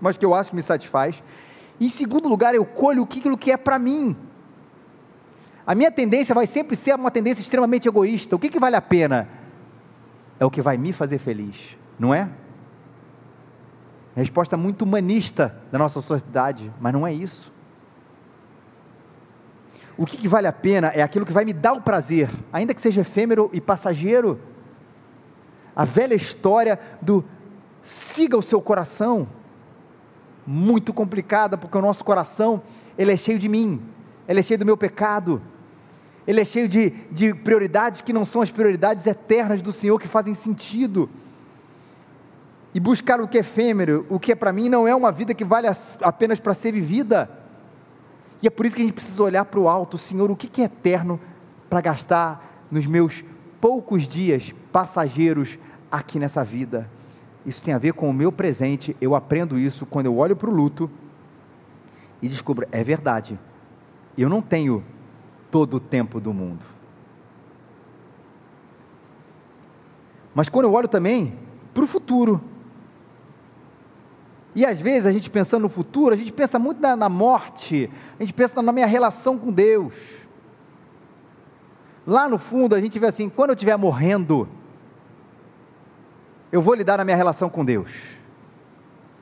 mas 0.00 0.16
que 0.16 0.24
eu 0.24 0.34
acho 0.34 0.50
que 0.50 0.56
me 0.56 0.62
satisfaz. 0.62 1.22
Em 1.80 1.88
segundo 1.88 2.28
lugar, 2.28 2.54
eu 2.54 2.64
colho 2.64 3.02
aquilo 3.02 3.36
que 3.36 3.50
é 3.50 3.56
para 3.56 3.78
mim. 3.78 4.16
A 5.66 5.74
minha 5.74 5.90
tendência 5.90 6.34
vai 6.34 6.46
sempre 6.46 6.74
ser 6.76 6.94
uma 6.94 7.10
tendência 7.10 7.40
extremamente 7.40 7.86
egoísta. 7.86 8.34
O 8.34 8.38
que, 8.38 8.48
que 8.48 8.58
vale 8.58 8.76
a 8.76 8.82
pena? 8.82 9.28
É 10.38 10.44
o 10.44 10.50
que 10.50 10.62
vai 10.62 10.76
me 10.76 10.92
fazer 10.92 11.18
feliz, 11.18 11.76
não 11.98 12.14
é? 12.14 12.28
Resposta 14.16 14.56
muito 14.56 14.82
humanista 14.82 15.56
da 15.70 15.78
nossa 15.78 16.00
sociedade, 16.00 16.72
mas 16.80 16.92
não 16.92 17.06
é 17.06 17.12
isso. 17.12 17.52
O 19.96 20.06
que, 20.06 20.16
que 20.16 20.26
vale 20.26 20.46
a 20.46 20.52
pena 20.52 20.88
é 20.88 21.02
aquilo 21.02 21.26
que 21.26 21.32
vai 21.32 21.44
me 21.44 21.52
dar 21.52 21.74
o 21.74 21.82
prazer, 21.82 22.30
ainda 22.52 22.74
que 22.74 22.80
seja 22.80 23.02
efêmero 23.02 23.50
e 23.52 23.60
passageiro. 23.60 24.40
A 25.76 25.84
velha 25.84 26.14
história 26.14 26.80
do 27.00 27.24
siga 27.82 28.36
o 28.36 28.42
seu 28.42 28.60
coração, 28.60 29.28
muito 30.50 30.92
complicada, 30.92 31.56
porque 31.56 31.78
o 31.78 31.80
nosso 31.80 32.04
coração, 32.04 32.60
ele 32.98 33.12
é 33.12 33.16
cheio 33.16 33.38
de 33.38 33.48
mim, 33.48 33.80
ele 34.26 34.40
é 34.40 34.42
cheio 34.42 34.58
do 34.58 34.66
meu 34.66 34.76
pecado, 34.76 35.40
ele 36.26 36.40
é 36.40 36.44
cheio 36.44 36.66
de, 36.66 36.90
de 37.12 37.32
prioridades 37.32 38.00
que 38.00 38.12
não 38.12 38.24
são 38.24 38.42
as 38.42 38.50
prioridades 38.50 39.06
eternas 39.06 39.62
do 39.62 39.70
Senhor, 39.70 39.96
que 40.00 40.08
fazem 40.08 40.34
sentido. 40.34 41.08
E 42.74 42.80
buscar 42.80 43.20
o 43.20 43.28
que 43.28 43.36
é 43.36 43.42
efêmero, 43.42 44.04
o 44.08 44.18
que 44.18 44.32
é 44.32 44.34
para 44.34 44.52
mim, 44.52 44.68
não 44.68 44.88
é 44.88 44.94
uma 44.94 45.12
vida 45.12 45.34
que 45.34 45.44
vale 45.44 45.68
apenas 46.02 46.40
para 46.40 46.52
ser 46.52 46.72
vivida. 46.72 47.30
E 48.42 48.48
é 48.48 48.50
por 48.50 48.66
isso 48.66 48.74
que 48.74 48.82
a 48.82 48.84
gente 48.84 48.94
precisa 48.94 49.22
olhar 49.22 49.44
para 49.44 49.60
o 49.60 49.68
alto, 49.68 49.96
Senhor, 49.96 50.32
o 50.32 50.36
que 50.36 50.60
é 50.60 50.64
eterno 50.64 51.20
para 51.68 51.80
gastar 51.80 52.66
nos 52.68 52.86
meus 52.86 53.24
poucos 53.60 54.08
dias 54.08 54.52
passageiros 54.72 55.60
aqui 55.92 56.18
nessa 56.18 56.42
vida. 56.42 56.90
Isso 57.44 57.62
tem 57.62 57.72
a 57.72 57.78
ver 57.78 57.94
com 57.94 58.08
o 58.08 58.12
meu 58.12 58.30
presente, 58.30 58.96
eu 59.00 59.14
aprendo 59.14 59.58
isso 59.58 59.86
quando 59.86 60.06
eu 60.06 60.16
olho 60.16 60.36
para 60.36 60.50
o 60.50 60.52
luto 60.52 60.90
e 62.20 62.28
descubro, 62.28 62.66
é 62.70 62.84
verdade, 62.84 63.38
eu 64.16 64.28
não 64.28 64.42
tenho 64.42 64.84
todo 65.50 65.78
o 65.78 65.80
tempo 65.80 66.20
do 66.20 66.32
mundo. 66.32 66.66
Mas 70.34 70.48
quando 70.48 70.66
eu 70.66 70.72
olho 70.72 70.86
também 70.86 71.38
para 71.72 71.82
o 71.82 71.86
futuro, 71.86 72.40
e 74.54 74.66
às 74.66 74.80
vezes 74.80 75.06
a 75.06 75.12
gente 75.12 75.30
pensando 75.30 75.62
no 75.62 75.68
futuro, 75.68 76.12
a 76.12 76.16
gente 76.16 76.32
pensa 76.32 76.58
muito 76.58 76.80
na, 76.80 76.96
na, 76.96 77.08
morte, 77.08 77.90
a 78.18 78.22
gente 78.22 78.34
pensa 78.34 78.60
na 78.60 78.72
minha 78.72 78.86
relação 78.86 79.38
com 79.38 79.52
Deus. 79.52 79.94
Lá 82.06 82.28
no 82.28 82.38
fundo 82.38 82.74
a 82.74 82.80
gente 82.80 82.98
vê 82.98 83.06
assim: 83.06 83.28
quando 83.28 83.50
eu 83.50 83.54
estiver 83.54 83.76
morrendo, 83.76 84.48
eu 86.52 86.60
vou 86.60 86.74
lidar 86.74 86.98
na 86.98 87.04
minha 87.04 87.16
relação 87.16 87.48
com 87.48 87.64
Deus. 87.64 87.92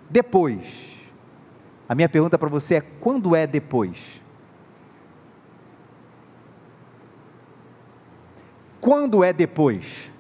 Depois. 0.08 0.88
A 1.88 1.94
minha 1.94 2.08
pergunta 2.08 2.38
para 2.38 2.48
você 2.48 2.76
é: 2.76 2.80
quando 2.80 3.34
é 3.36 3.46
depois? 3.46 4.20
Quando 8.80 9.24
é 9.24 9.32
depois? 9.32 10.10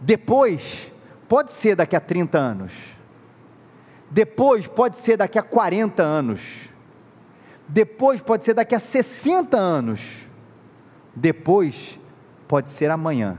Depois 0.00 0.92
pode 1.28 1.50
ser 1.50 1.74
daqui 1.74 1.96
a 1.96 2.00
30 2.00 2.38
anos. 2.38 2.72
Depois 4.10 4.66
pode 4.66 4.96
ser 4.96 5.16
daqui 5.16 5.38
a 5.38 5.42
40 5.42 6.02
anos. 6.02 6.68
Depois 7.66 8.22
pode 8.22 8.44
ser 8.44 8.54
daqui 8.54 8.74
a 8.74 8.78
60 8.78 9.56
anos. 9.56 10.28
Depois 11.14 11.98
pode 12.46 12.70
ser 12.70 12.90
amanhã. 12.90 13.38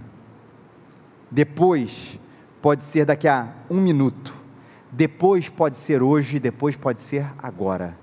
Depois 1.31 2.19
pode 2.61 2.83
ser 2.83 3.05
daqui 3.05 3.27
a 3.27 3.53
um 3.69 3.79
minuto. 3.79 4.33
Depois 4.91 5.49
pode 5.49 5.77
ser 5.77 6.01
hoje. 6.01 6.39
Depois 6.39 6.75
pode 6.75 7.01
ser 7.01 7.27
agora. 7.37 7.97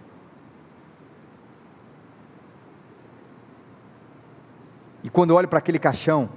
E 5.03 5.09
quando 5.09 5.31
eu 5.31 5.37
olho 5.37 5.49
para 5.49 5.61
aquele 5.61 5.79
caixão, 5.79 6.29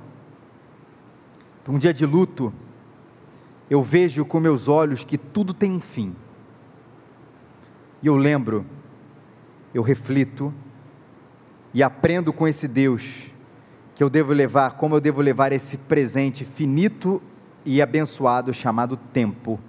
para 1.63 1.73
um 1.73 1.79
dia 1.79 1.93
de 1.93 2.05
luto, 2.05 2.53
eu 3.69 3.81
vejo 3.81 4.25
com 4.25 4.39
meus 4.39 4.67
olhos 4.67 5.03
que 5.03 5.17
tudo 5.17 5.53
tem 5.53 5.71
um 5.71 5.79
fim. 5.79 6.15
E 8.01 8.07
eu 8.07 8.15
lembro, 8.15 8.65
eu 9.73 9.81
reflito 9.81 10.53
e 11.73 11.83
aprendo 11.83 12.31
com 12.31 12.47
esse 12.47 12.67
Deus 12.67 13.28
que 13.99 14.03
eu 14.03 14.09
devo 14.09 14.31
levar, 14.31 14.77
como 14.77 14.95
eu 14.95 15.01
devo 15.01 15.21
levar 15.21 15.51
esse 15.51 15.77
presente 15.77 16.45
finito 16.45 17.21
e 17.65 17.81
abençoado 17.81 18.53
chamado 18.53 18.95
tempo. 18.95 19.59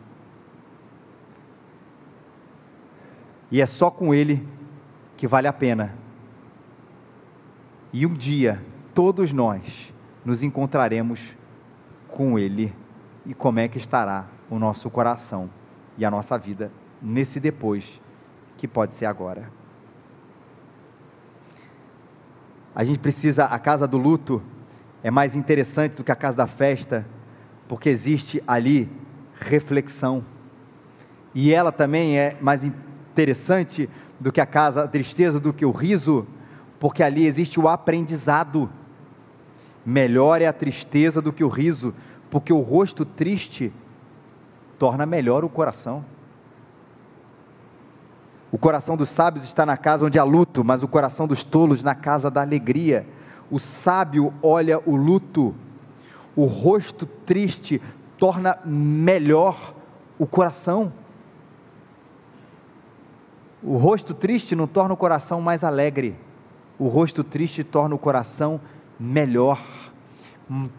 E 3.51 3.61
é 3.61 3.67
só 3.67 3.91
com 3.91 4.15
ele 4.15 4.47
que 5.17 5.27
vale 5.27 5.49
a 5.49 5.53
pena. 5.53 5.97
E 7.93 8.07
um 8.07 8.15
dia 8.15 8.65
todos 8.95 9.33
nós 9.33 9.93
nos 10.25 10.45
encontraremos 10.45 11.37
com 12.07 12.39
Ele 12.39 12.73
e 13.27 13.35
como 13.35 13.59
é 13.59 13.67
que 13.67 13.79
estará 13.79 14.29
o 14.49 14.61
nosso 14.61 14.89
coração 14.91 15.51
e 15.99 16.05
a 16.05 16.11
nossa 16.11 16.39
vida 16.39 16.71
nesse 17.03 17.41
depois 17.41 18.01
que 18.57 18.69
pode 18.69 18.95
ser 18.95 19.07
agora. 19.07 19.60
A 22.75 22.85
gente 22.85 22.99
precisa, 22.99 23.45
a 23.47 23.59
casa 23.59 23.87
do 23.87 23.99
luto 23.99 24.43
é 25.03 25.11
mais 25.11 25.35
interessante 25.35 25.97
do 25.97 26.05
que 26.05 26.13
a 26.13 26.17
casa 26.17 26.37
da 26.37 26.47
festa, 26.47 27.07
porque 27.67 27.89
existe 27.89 28.43
ali 28.47 28.89
reflexão. 29.35 30.25
E 31.35 31.53
ela 31.53 31.73
também 31.73 32.19
é 32.19 32.37
mais 32.41 32.65
interessante 32.65 33.89
do 34.19 34.31
que 34.31 34.41
a 34.41 34.47
casa 34.47 34.83
da 34.83 34.89
tristeza, 34.89 35.41
do 35.41 35.53
que 35.53 35.65
o 35.65 35.71
riso, 35.71 36.27
porque 36.79 37.03
ali 37.03 37.27
existe 37.27 37.59
o 37.59 37.69
aprendizado. 37.69 38.71
Melhor 39.85 40.43
é 40.43 40.47
a 40.47 40.53
tristeza 40.53 41.21
do 41.23 41.33
que 41.33 41.43
o 41.43 41.49
riso, 41.49 41.95
porque 42.31 42.53
o 42.53 42.61
rosto 42.61 43.05
triste 43.05 43.73
torna 44.79 45.05
melhor 45.07 45.45
o 45.45 45.49
coração. 45.49 46.05
O 48.53 48.59
coração 48.59 48.97
dos 48.97 49.09
sábios 49.09 49.45
está 49.45 49.65
na 49.65 49.77
casa 49.77 50.05
onde 50.05 50.19
há 50.19 50.25
luto, 50.25 50.65
mas 50.65 50.83
o 50.83 50.89
coração 50.89 51.27
dos 51.27 51.45
tolos 51.45 51.83
na 51.83 51.95
casa 51.95 52.31
da 52.31 52.41
alegria. 52.41 53.07
O 53.51 53.59
sábio 53.59 54.33
olha 54.43 54.81
o 54.85 54.97
luto, 54.97 55.55
o 56.35 56.45
rosto 56.47 57.07
triste 57.07 57.81
torna 58.17 58.59
melhor 58.65 59.75
o 60.19 60.27
coração. 60.27 60.93
O 63.63 63.77
rosto 63.77 64.15
triste 64.15 64.57
não 64.57 64.67
torna 64.67 64.95
o 64.95 64.97
coração 64.97 65.41
mais 65.41 65.63
alegre, 65.63 66.17
o 66.79 66.89
rosto 66.89 67.23
triste 67.23 67.63
torna 67.63 67.95
o 67.95 67.99
coração 67.99 68.61
melhor. 68.99 69.61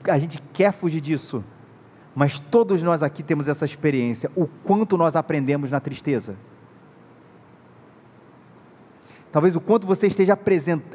A 0.10 0.17
gente 0.17 0.41
quer 0.51 0.73
fugir 0.73 0.99
disso, 0.99 1.43
mas 2.13 2.39
todos 2.39 2.84
nós 2.84 3.01
aqui 3.01 3.23
temos 3.23 3.47
essa 3.47 3.63
experiência. 3.63 4.29
O 4.36 4.45
quanto 4.45 4.97
nós 4.97 5.15
aprendemos 5.15 5.71
na 5.71 5.79
tristeza. 5.79 6.36
Talvez 9.32 9.56
o 9.56 9.62
quanto 9.62 9.88
você 9.88 10.08
esteja 10.08 10.38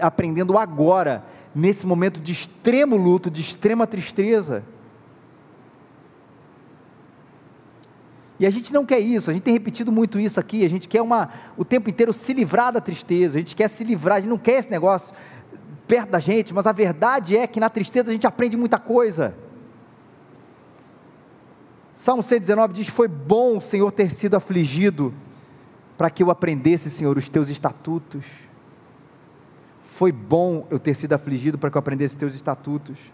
aprendendo 0.01 0.59
agora, 0.59 1.25
nesse 1.55 1.87
momento 1.87 2.21
de 2.21 2.33
extremo 2.33 2.97
luto, 2.97 3.31
de 3.31 3.41
extrema 3.41 3.87
tristeza. 3.87 4.63
E 8.39 8.47
a 8.47 8.51
gente 8.51 8.73
não 8.73 8.85
quer 8.85 8.99
isso, 8.99 9.31
a 9.31 9.33
gente 9.33 9.43
tem 9.43 9.55
repetido 9.55 9.91
muito 9.91 10.21
isso 10.21 10.39
aqui, 10.39 10.65
a 10.65 10.69
gente 10.69 10.87
quer 10.87 11.01
uma, 11.01 11.31
o 11.57 11.65
tempo 11.65 11.89
inteiro 11.89 12.13
se 12.13 12.35
livrar 12.35 12.71
da 12.71 12.81
tristeza, 12.81 13.39
a 13.39 13.41
gente 13.41 13.57
quer 13.57 13.69
se 13.69 13.83
livrar, 13.83 14.19
a 14.19 14.21
gente 14.21 14.29
não 14.29 14.37
quer 14.37 14.59
esse 14.59 14.71
negócio 14.71 15.15
perto 15.89 16.11
da 16.11 16.19
gente, 16.19 16.53
mas 16.53 16.67
a 16.67 16.73
verdade 16.73 17.37
é 17.37 17.47
que 17.47 17.59
na 17.59 17.71
tristeza 17.71 18.11
a 18.11 18.13
gente 18.13 18.27
aprende 18.27 18.57
muita 18.57 18.79
coisa. 18.79 19.35
Salmo 21.95 22.23
119 22.23 22.75
diz: 22.75 22.89
Foi 22.89 23.09
bom 23.09 23.57
o 23.57 23.61
Senhor 23.61 23.91
ter 23.91 24.11
sido 24.11 24.37
afligido, 24.37 25.15
para 25.97 26.11
que 26.11 26.23
eu 26.23 26.31
aprendesse, 26.31 26.91
Senhor, 26.91 27.17
os 27.17 27.29
teus 27.29 27.49
estatutos. 27.49 28.25
Foi 29.85 30.13
bom 30.13 30.67
eu 30.71 30.79
ter 30.79 30.95
sido 30.95 31.15
afligido 31.15 31.57
para 31.57 31.71
que 31.71 31.77
eu 31.77 31.81
aprendesse 31.81 32.15
os 32.15 32.19
teus 32.19 32.35
estatutos. 32.35 33.13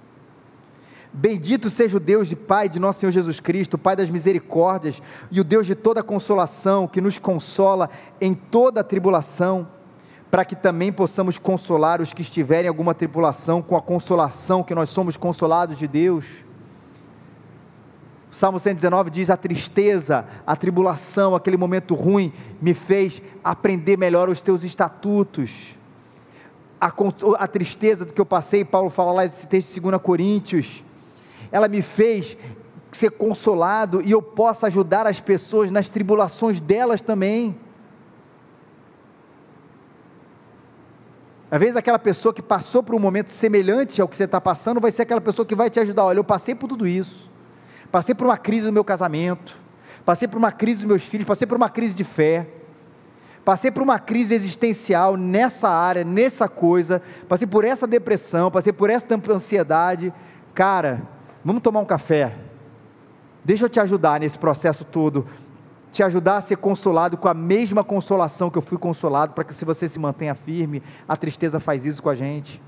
Bendito 1.12 1.68
seja 1.68 1.98
o 1.98 2.00
Deus 2.00 2.26
de 2.26 2.34
Pai 2.34 2.68
de 2.68 2.78
nosso 2.78 3.00
Senhor 3.00 3.12
Jesus 3.12 3.38
Cristo, 3.38 3.76
Pai 3.76 3.94
das 3.94 4.08
misericórdias 4.08 5.02
e 5.30 5.40
o 5.40 5.44
Deus 5.44 5.66
de 5.66 5.74
toda 5.74 6.02
consolação, 6.02 6.88
que 6.88 7.00
nos 7.00 7.18
consola 7.18 7.90
em 8.20 8.32
toda 8.32 8.80
a 8.80 8.84
tribulação 8.84 9.68
para 10.32 10.46
que 10.46 10.56
também 10.56 10.90
possamos 10.90 11.36
consolar 11.36 12.00
os 12.00 12.14
que 12.14 12.22
estiverem 12.22 12.64
em 12.64 12.68
alguma 12.68 12.94
tribulação 12.94 13.60
com 13.60 13.76
a 13.76 13.82
consolação 13.82 14.62
que 14.62 14.74
nós 14.74 14.88
somos 14.88 15.14
consolados 15.18 15.76
de 15.76 15.86
Deus. 15.86 16.24
O 18.32 18.34
Salmo 18.34 18.58
119 18.58 19.10
diz: 19.10 19.28
A 19.28 19.36
tristeza, 19.36 20.24
a 20.46 20.56
tribulação, 20.56 21.34
aquele 21.34 21.58
momento 21.58 21.94
ruim, 21.94 22.32
me 22.62 22.72
fez 22.72 23.20
aprender 23.44 23.98
melhor 23.98 24.30
os 24.30 24.40
teus 24.40 24.64
estatutos. 24.64 25.76
A, 26.80 26.90
a 27.38 27.46
tristeza 27.46 28.06
do 28.06 28.12
que 28.14 28.20
eu 28.20 28.24
passei, 28.24 28.64
Paulo 28.64 28.88
fala 28.88 29.12
lá 29.12 29.24
nesse 29.24 29.46
texto 29.46 29.74
de 29.74 29.80
2 29.80 30.00
Coríntios, 30.00 30.82
ela 31.52 31.68
me 31.68 31.82
fez 31.82 32.38
ser 32.90 33.10
consolado 33.10 34.00
e 34.02 34.10
eu 34.10 34.22
possa 34.22 34.66
ajudar 34.66 35.06
as 35.06 35.20
pessoas 35.20 35.70
nas 35.70 35.90
tribulações 35.90 36.58
delas 36.58 37.02
também. 37.02 37.54
Às 41.50 41.60
vezes 41.60 41.76
aquela 41.76 41.98
pessoa 41.98 42.32
que 42.32 42.42
passou 42.42 42.82
por 42.82 42.94
um 42.94 42.98
momento 42.98 43.28
semelhante 43.28 44.00
ao 44.00 44.08
que 44.08 44.16
você 44.16 44.24
está 44.24 44.40
passando 44.40 44.80
vai 44.80 44.90
ser 44.90 45.02
aquela 45.02 45.20
pessoa 45.20 45.44
que 45.44 45.54
vai 45.54 45.68
te 45.68 45.78
ajudar. 45.80 46.06
Olha, 46.06 46.18
eu 46.18 46.24
passei 46.24 46.54
por 46.54 46.66
tudo 46.66 46.88
isso 46.88 47.30
passei 47.92 48.14
por 48.14 48.26
uma 48.26 48.38
crise 48.38 48.64
no 48.66 48.72
meu 48.72 48.82
casamento, 48.82 49.54
passei 50.02 50.26
por 50.26 50.38
uma 50.38 50.50
crise 50.50 50.80
dos 50.80 50.88
meus 50.88 51.02
filhos, 51.02 51.26
passei 51.26 51.46
por 51.46 51.56
uma 51.56 51.68
crise 51.68 51.94
de 51.94 52.02
fé, 52.02 52.48
passei 53.44 53.70
por 53.70 53.82
uma 53.82 53.98
crise 53.98 54.34
existencial 54.34 55.14
nessa 55.16 55.68
área, 55.68 56.02
nessa 56.02 56.48
coisa, 56.48 57.02
passei 57.28 57.46
por 57.46 57.66
essa 57.66 57.86
depressão, 57.86 58.50
passei 58.50 58.72
por 58.72 58.88
essa 58.88 59.06
ansiedade. 59.30 60.12
Cara, 60.54 61.02
vamos 61.44 61.62
tomar 61.62 61.80
um 61.80 61.84
café. 61.84 62.34
Deixa 63.44 63.66
eu 63.66 63.68
te 63.68 63.78
ajudar 63.78 64.20
nesse 64.20 64.38
processo 64.38 64.84
todo, 64.84 65.26
te 65.90 66.02
ajudar 66.02 66.38
a 66.38 66.40
ser 66.40 66.56
consolado 66.56 67.18
com 67.18 67.28
a 67.28 67.34
mesma 67.34 67.84
consolação 67.84 68.48
que 68.48 68.56
eu 68.56 68.62
fui 68.62 68.78
consolado, 68.78 69.34
para 69.34 69.44
que 69.44 69.52
se 69.52 69.66
você 69.66 69.86
se 69.86 69.98
mantenha 69.98 70.34
firme, 70.34 70.82
a 71.06 71.16
tristeza 71.16 71.60
faz 71.60 71.84
isso 71.84 72.02
com 72.02 72.08
a 72.08 72.14
gente. 72.14 72.62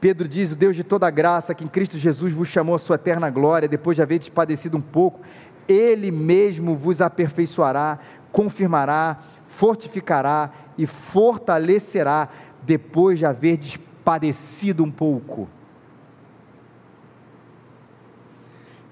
Pedro 0.00 0.28
diz: 0.28 0.52
o 0.52 0.56
Deus 0.56 0.76
de 0.76 0.84
toda 0.84 1.10
graça, 1.10 1.54
que 1.54 1.64
em 1.64 1.68
Cristo 1.68 1.98
Jesus 1.98 2.32
vos 2.32 2.48
chamou 2.48 2.74
a 2.74 2.78
sua 2.78 2.96
eterna 2.96 3.28
glória, 3.30 3.68
depois 3.68 3.96
de 3.96 4.02
haver 4.02 4.20
padecido 4.30 4.76
um 4.76 4.80
pouco, 4.80 5.20
Ele 5.66 6.10
mesmo 6.10 6.76
vos 6.76 7.00
aperfeiçoará, 7.00 7.98
confirmará, 8.30 9.18
fortificará 9.46 10.50
e 10.76 10.86
fortalecerá, 10.86 12.28
depois 12.62 13.18
de 13.18 13.26
haver 13.26 13.58
padecido 14.04 14.84
um 14.84 14.90
pouco. 14.90 15.48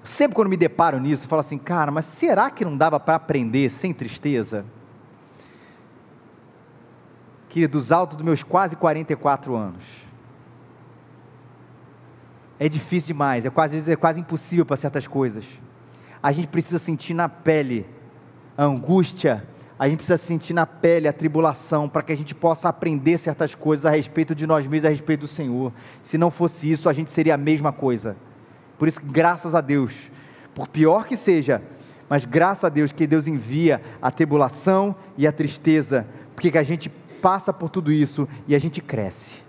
Sempre 0.03 0.35
quando 0.35 0.49
me 0.49 0.57
deparo 0.57 0.99
nisso, 0.99 1.25
eu 1.25 1.29
falo 1.29 1.41
assim, 1.41 1.57
cara, 1.57 1.91
mas 1.91 2.05
será 2.05 2.49
que 2.49 2.63
não 2.63 2.77
dava 2.77 2.97
para 2.97 3.15
aprender 3.15 3.69
sem 3.69 3.93
tristeza? 3.93 4.65
Querido, 7.49 7.77
dos 7.77 7.91
altos 7.91 8.15
dos 8.15 8.25
meus 8.25 8.41
quase 8.41 8.77
44 8.77 9.53
anos 9.55 10.06
é 12.59 12.67
difícil 12.67 13.07
demais, 13.13 13.45
é 13.45 13.49
quase, 13.49 13.75
às 13.75 13.83
vezes 13.83 13.89
é 13.89 13.95
quase 13.95 14.19
impossível 14.19 14.65
para 14.65 14.75
certas 14.75 15.07
coisas. 15.07 15.45
A 16.21 16.31
gente 16.31 16.47
precisa 16.47 16.79
sentir 16.79 17.13
na 17.13 17.29
pele 17.29 17.85
a 18.57 18.63
angústia, 18.63 19.47
a 19.77 19.87
gente 19.87 19.97
precisa 19.97 20.17
sentir 20.17 20.53
na 20.53 20.65
pele 20.65 21.07
a 21.07 21.13
tribulação, 21.13 21.87
para 21.87 22.01
que 22.01 22.11
a 22.11 22.17
gente 22.17 22.33
possa 22.33 22.67
aprender 22.67 23.17
certas 23.19 23.53
coisas 23.53 23.85
a 23.85 23.91
respeito 23.91 24.33
de 24.33 24.47
nós 24.47 24.65
mesmos, 24.65 24.85
a 24.85 24.89
respeito 24.89 25.21
do 25.21 25.27
Senhor. 25.27 25.71
Se 26.01 26.17
não 26.17 26.31
fosse 26.31 26.69
isso, 26.69 26.89
a 26.89 26.93
gente 26.93 27.11
seria 27.11 27.35
a 27.35 27.37
mesma 27.37 27.71
coisa. 27.71 28.17
Por 28.79 28.87
isso, 28.87 29.01
graças 29.03 29.53
a 29.53 29.61
Deus, 29.61 30.11
por 30.55 30.67
pior 30.67 31.05
que 31.05 31.15
seja, 31.15 31.61
mas 32.09 32.25
graças 32.25 32.63
a 32.63 32.69
Deus 32.69 32.91
que 32.91 33.05
Deus 33.05 33.27
envia 33.27 33.81
a 34.01 34.09
tribulação 34.09 34.95
e 35.15 35.27
a 35.27 35.31
tristeza, 35.31 36.07
porque 36.35 36.57
a 36.57 36.63
gente 36.63 36.89
passa 37.21 37.53
por 37.53 37.69
tudo 37.69 37.91
isso 37.91 38.27
e 38.47 38.55
a 38.55 38.59
gente 38.59 38.81
cresce 38.81 39.46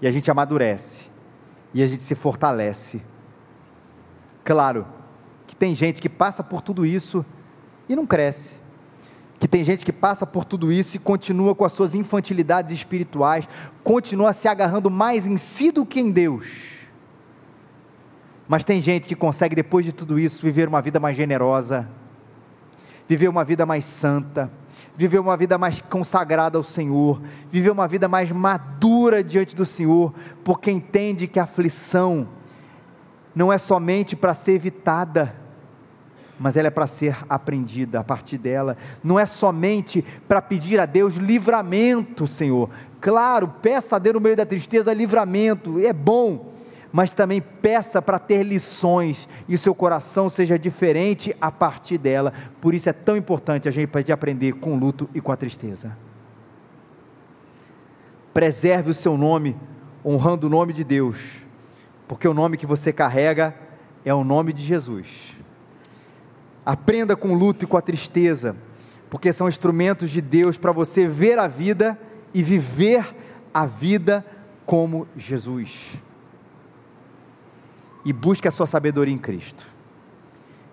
e 0.00 0.06
a 0.06 0.10
gente 0.10 0.30
amadurece, 0.30 1.08
e 1.72 1.82
a 1.82 1.86
gente 1.86 2.02
se 2.02 2.14
fortalece. 2.14 3.02
Claro 4.44 4.86
que 5.46 5.56
tem 5.56 5.74
gente 5.74 6.00
que 6.00 6.08
passa 6.08 6.42
por 6.42 6.60
tudo 6.60 6.84
isso 6.84 7.24
e 7.88 7.96
não 7.96 8.06
cresce, 8.06 8.60
que 9.38 9.46
tem 9.46 9.62
gente 9.62 9.84
que 9.84 9.92
passa 9.92 10.26
por 10.26 10.44
tudo 10.44 10.72
isso 10.72 10.96
e 10.96 11.00
continua 11.00 11.54
com 11.54 11.64
as 11.64 11.72
suas 11.72 11.94
infantilidades 11.94 12.72
espirituais, 12.72 13.48
continua 13.84 14.32
se 14.32 14.48
agarrando 14.48 14.90
mais 14.90 15.26
em 15.26 15.36
si 15.36 15.70
do 15.70 15.84
que 15.84 16.00
em 16.00 16.10
Deus. 16.10 16.76
Mas 18.48 18.64
tem 18.64 18.80
gente 18.80 19.08
que 19.08 19.16
consegue, 19.16 19.56
depois 19.56 19.84
de 19.84 19.92
tudo 19.92 20.18
isso, 20.18 20.42
viver 20.42 20.68
uma 20.68 20.80
vida 20.80 21.00
mais 21.00 21.16
generosa, 21.16 21.88
viver 23.08 23.28
uma 23.28 23.44
vida 23.44 23.66
mais 23.66 23.84
santa, 23.84 24.50
viver 24.96 25.18
uma 25.18 25.36
vida 25.36 25.58
mais 25.58 25.80
consagrada 25.80 26.56
ao 26.56 26.64
Senhor, 26.64 27.20
viver 27.50 27.70
uma 27.70 27.86
vida 27.86 28.08
mais 28.08 28.32
madura 28.32 29.22
diante 29.22 29.54
do 29.54 29.64
Senhor, 29.64 30.12
porque 30.42 30.70
entende 30.70 31.26
que 31.26 31.38
a 31.38 31.44
aflição 31.44 32.28
não 33.34 33.52
é 33.52 33.58
somente 33.58 34.16
para 34.16 34.34
ser 34.34 34.52
evitada, 34.52 35.34
mas 36.38 36.56
ela 36.56 36.68
é 36.68 36.70
para 36.70 36.86
ser 36.86 37.16
aprendida 37.28 38.00
a 38.00 38.04
partir 38.04 38.38
dela. 38.38 38.76
Não 39.02 39.18
é 39.18 39.26
somente 39.26 40.04
para 40.26 40.40
pedir 40.40 40.80
a 40.80 40.86
Deus 40.86 41.14
livramento, 41.14 42.26
Senhor. 42.26 42.70
Claro, 43.00 43.48
peça 43.60 43.96
a 43.96 43.98
Deus 43.98 44.14
no 44.14 44.20
meio 44.20 44.36
da 44.36 44.46
tristeza 44.46 44.92
livramento, 44.92 45.78
é 45.78 45.92
bom 45.92 46.55
mas 46.96 47.12
também 47.12 47.42
peça 47.42 48.00
para 48.00 48.18
ter 48.18 48.42
lições 48.42 49.28
e 49.46 49.54
o 49.54 49.58
seu 49.58 49.74
coração 49.74 50.30
seja 50.30 50.58
diferente 50.58 51.36
a 51.38 51.52
partir 51.52 51.98
dela. 51.98 52.32
Por 52.58 52.72
isso 52.72 52.88
é 52.88 52.92
tão 52.94 53.18
importante 53.18 53.68
a 53.68 53.70
gente 53.70 54.10
aprender 54.10 54.54
com 54.54 54.74
o 54.74 54.78
luto 54.78 55.06
e 55.14 55.20
com 55.20 55.30
a 55.30 55.36
tristeza. 55.36 55.94
Preserve 58.32 58.92
o 58.92 58.94
seu 58.94 59.14
nome, 59.14 59.54
honrando 60.02 60.46
o 60.46 60.50
nome 60.50 60.72
de 60.72 60.84
Deus, 60.84 61.44
porque 62.08 62.26
o 62.26 62.32
nome 62.32 62.56
que 62.56 62.64
você 62.64 62.94
carrega 62.94 63.54
é 64.02 64.14
o 64.14 64.24
nome 64.24 64.54
de 64.54 64.64
Jesus. 64.64 65.34
Aprenda 66.64 67.14
com 67.14 67.34
o 67.34 67.38
luto 67.38 67.66
e 67.66 67.68
com 67.68 67.76
a 67.76 67.82
tristeza, 67.82 68.56
porque 69.10 69.34
são 69.34 69.48
instrumentos 69.48 70.08
de 70.08 70.22
Deus 70.22 70.56
para 70.56 70.72
você 70.72 71.06
ver 71.06 71.38
a 71.38 71.46
vida 71.46 72.00
e 72.32 72.42
viver 72.42 73.14
a 73.52 73.66
vida 73.66 74.24
como 74.64 75.06
Jesus 75.14 75.98
e 78.06 78.12
busque 78.12 78.46
a 78.46 78.52
sua 78.52 78.68
sabedoria 78.68 79.12
em 79.12 79.18
Cristo. 79.18 79.64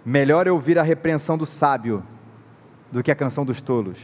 Melhor 0.05 0.45
é 0.45 0.51
ouvir 0.51 0.77
a 0.77 0.83
repreensão 0.83 1.35
do 1.35 1.47
sábio 1.47 2.03
do 2.91 3.01
que 3.01 3.09
a 3.09 3.15
canção 3.15 3.43
dos 3.43 3.59
tolos. 3.59 3.99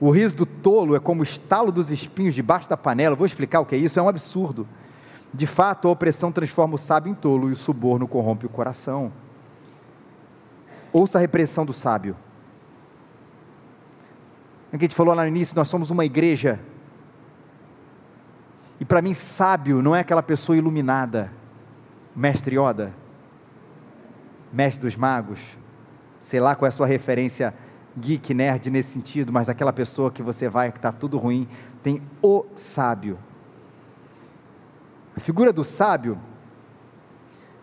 O 0.00 0.10
riso 0.10 0.36
do 0.36 0.46
tolo 0.46 0.96
é 0.96 0.98
como 0.98 1.20
o 1.20 1.22
estalo 1.22 1.70
dos 1.70 1.90
espinhos 1.90 2.34
debaixo 2.34 2.66
da 2.66 2.78
panela. 2.78 3.14
Vou 3.14 3.26
explicar 3.26 3.60
o 3.60 3.66
que 3.66 3.74
é 3.74 3.78
isso, 3.78 3.98
é 3.98 4.02
um 4.02 4.08
absurdo. 4.08 4.66
De 5.34 5.46
fato, 5.46 5.86
a 5.86 5.90
opressão 5.90 6.32
transforma 6.32 6.76
o 6.76 6.78
sábio 6.78 7.10
em 7.10 7.14
tolo 7.14 7.50
e 7.50 7.52
o 7.52 7.56
suborno 7.56 8.08
corrompe 8.08 8.46
o 8.46 8.48
coração. 8.48 9.12
Ouça 10.94 11.18
a 11.18 11.20
repreensão 11.20 11.66
do 11.66 11.74
sábio. 11.74 12.16
O 14.68 14.70
que 14.70 14.76
a 14.76 14.88
gente 14.88 14.94
falou 14.94 15.14
lá 15.14 15.24
no 15.24 15.28
início, 15.28 15.54
nós 15.54 15.68
somos 15.68 15.90
uma 15.90 16.06
igreja. 16.06 16.58
E 18.80 18.84
para 18.86 19.02
mim, 19.02 19.12
sábio 19.12 19.82
não 19.82 19.94
é 19.94 20.00
aquela 20.00 20.22
pessoa 20.22 20.56
iluminada 20.56 21.38
mestre 22.20 22.54
Yoda, 22.58 22.92
mestre 24.52 24.82
dos 24.82 24.94
magos, 24.94 25.40
sei 26.20 26.38
lá 26.38 26.54
qual 26.54 26.66
é 26.66 26.68
a 26.68 26.72
sua 26.72 26.86
referência 26.86 27.54
geek, 27.96 28.34
nerd 28.34 28.68
nesse 28.70 28.90
sentido, 28.90 29.32
mas 29.32 29.48
aquela 29.48 29.72
pessoa 29.72 30.10
que 30.10 30.22
você 30.22 30.46
vai, 30.46 30.70
que 30.70 30.76
está 30.76 30.92
tudo 30.92 31.16
ruim, 31.16 31.48
tem 31.82 32.02
o 32.20 32.44
sábio. 32.54 33.18
A 35.16 35.20
figura 35.20 35.50
do 35.50 35.64
sábio 35.64 36.20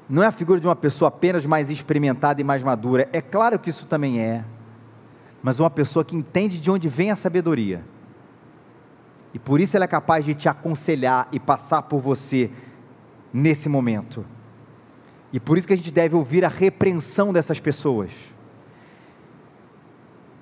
não 0.10 0.24
é 0.24 0.26
a 0.26 0.32
figura 0.32 0.60
de 0.60 0.66
uma 0.66 0.76
pessoa 0.76 1.10
apenas 1.10 1.46
mais 1.46 1.70
experimentada 1.70 2.42
e 2.42 2.44
mais 2.44 2.64
madura, 2.64 3.08
é 3.14 3.22
claro 3.22 3.60
que 3.60 3.70
isso 3.70 3.86
também 3.86 4.20
é, 4.20 4.44
mas 5.44 5.60
uma 5.60 5.70
pessoa 5.70 6.04
que 6.04 6.16
entende 6.16 6.60
de 6.60 6.72
onde 6.72 6.90
vem 6.90 7.12
a 7.12 7.16
sabedoria. 7.16 7.86
E 9.36 9.38
por 9.38 9.62
isso 9.62 9.78
ela 9.78 9.86
é 9.86 9.88
capaz 9.88 10.26
de 10.26 10.34
te 10.34 10.50
aconselhar 10.50 11.28
e 11.32 11.40
passar 11.40 11.84
por 11.84 12.00
você 12.00 12.50
nesse 13.32 13.70
momento. 13.70 14.26
E 15.32 15.40
por 15.40 15.58
isso 15.58 15.68
que 15.68 15.74
a 15.74 15.78
gente 15.78 15.92
deve 15.92 16.16
ouvir 16.16 16.46
a 16.46 16.50
repreensão 16.50 17.34
dessas 17.34 17.60
pessoas. 17.60 18.12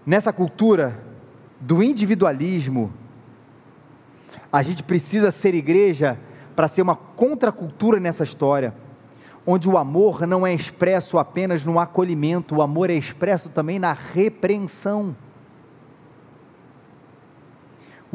Nessa 0.05 0.31
cultura 0.31 0.99
do 1.59 1.81
individualismo, 1.81 2.93
a 4.51 4.61
gente 4.61 4.83
precisa 4.83 5.31
ser 5.31 5.55
igreja 5.55 6.19
para 6.55 6.67
ser 6.67 6.81
uma 6.81 6.95
contracultura 6.95 7.99
nessa 7.99 8.23
história, 8.23 8.73
onde 9.45 9.67
o 9.67 9.77
amor 9.77 10.25
não 10.25 10.45
é 10.45 10.53
expresso 10.53 11.17
apenas 11.17 11.65
no 11.65 11.79
acolhimento, 11.79 12.55
o 12.55 12.61
amor 12.61 12.89
é 12.89 12.93
expresso 12.93 13.49
também 13.49 13.79
na 13.79 13.93
repreensão. 13.93 15.15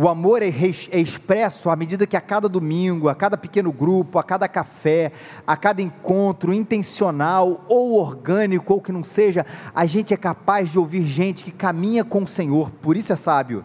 O 0.02 0.08
amor 0.08 0.42
é, 0.42 0.46
é, 0.46 0.98
expresso 0.98 1.68
à 1.68 1.76
medida 1.76 2.06
que 2.06 2.16
a 2.16 2.22
cada 2.22 2.48
domingo, 2.48 3.10
a 3.10 3.14
cada 3.14 3.36
pequeno 3.36 3.70
grupo, 3.70 4.18
a 4.18 4.22
cada 4.22 4.48
café, 4.48 5.12
a 5.46 5.58
cada 5.58 5.82
encontro 5.82 6.54
intencional 6.54 7.62
ou 7.68 8.00
orgânico 8.00 8.72
ou 8.72 8.80
que 8.80 8.92
não 8.92 9.04
seja, 9.04 9.44
a 9.74 9.84
gente 9.84 10.14
é 10.14 10.16
capaz 10.16 10.70
de 10.70 10.78
ouvir 10.78 11.02
gente 11.02 11.44
que 11.44 11.50
caminha 11.50 12.02
com 12.02 12.22
o 12.22 12.26
Senhor, 12.26 12.70
por 12.70 12.96
isso 12.96 13.12
é 13.12 13.16
sábio. 13.16 13.62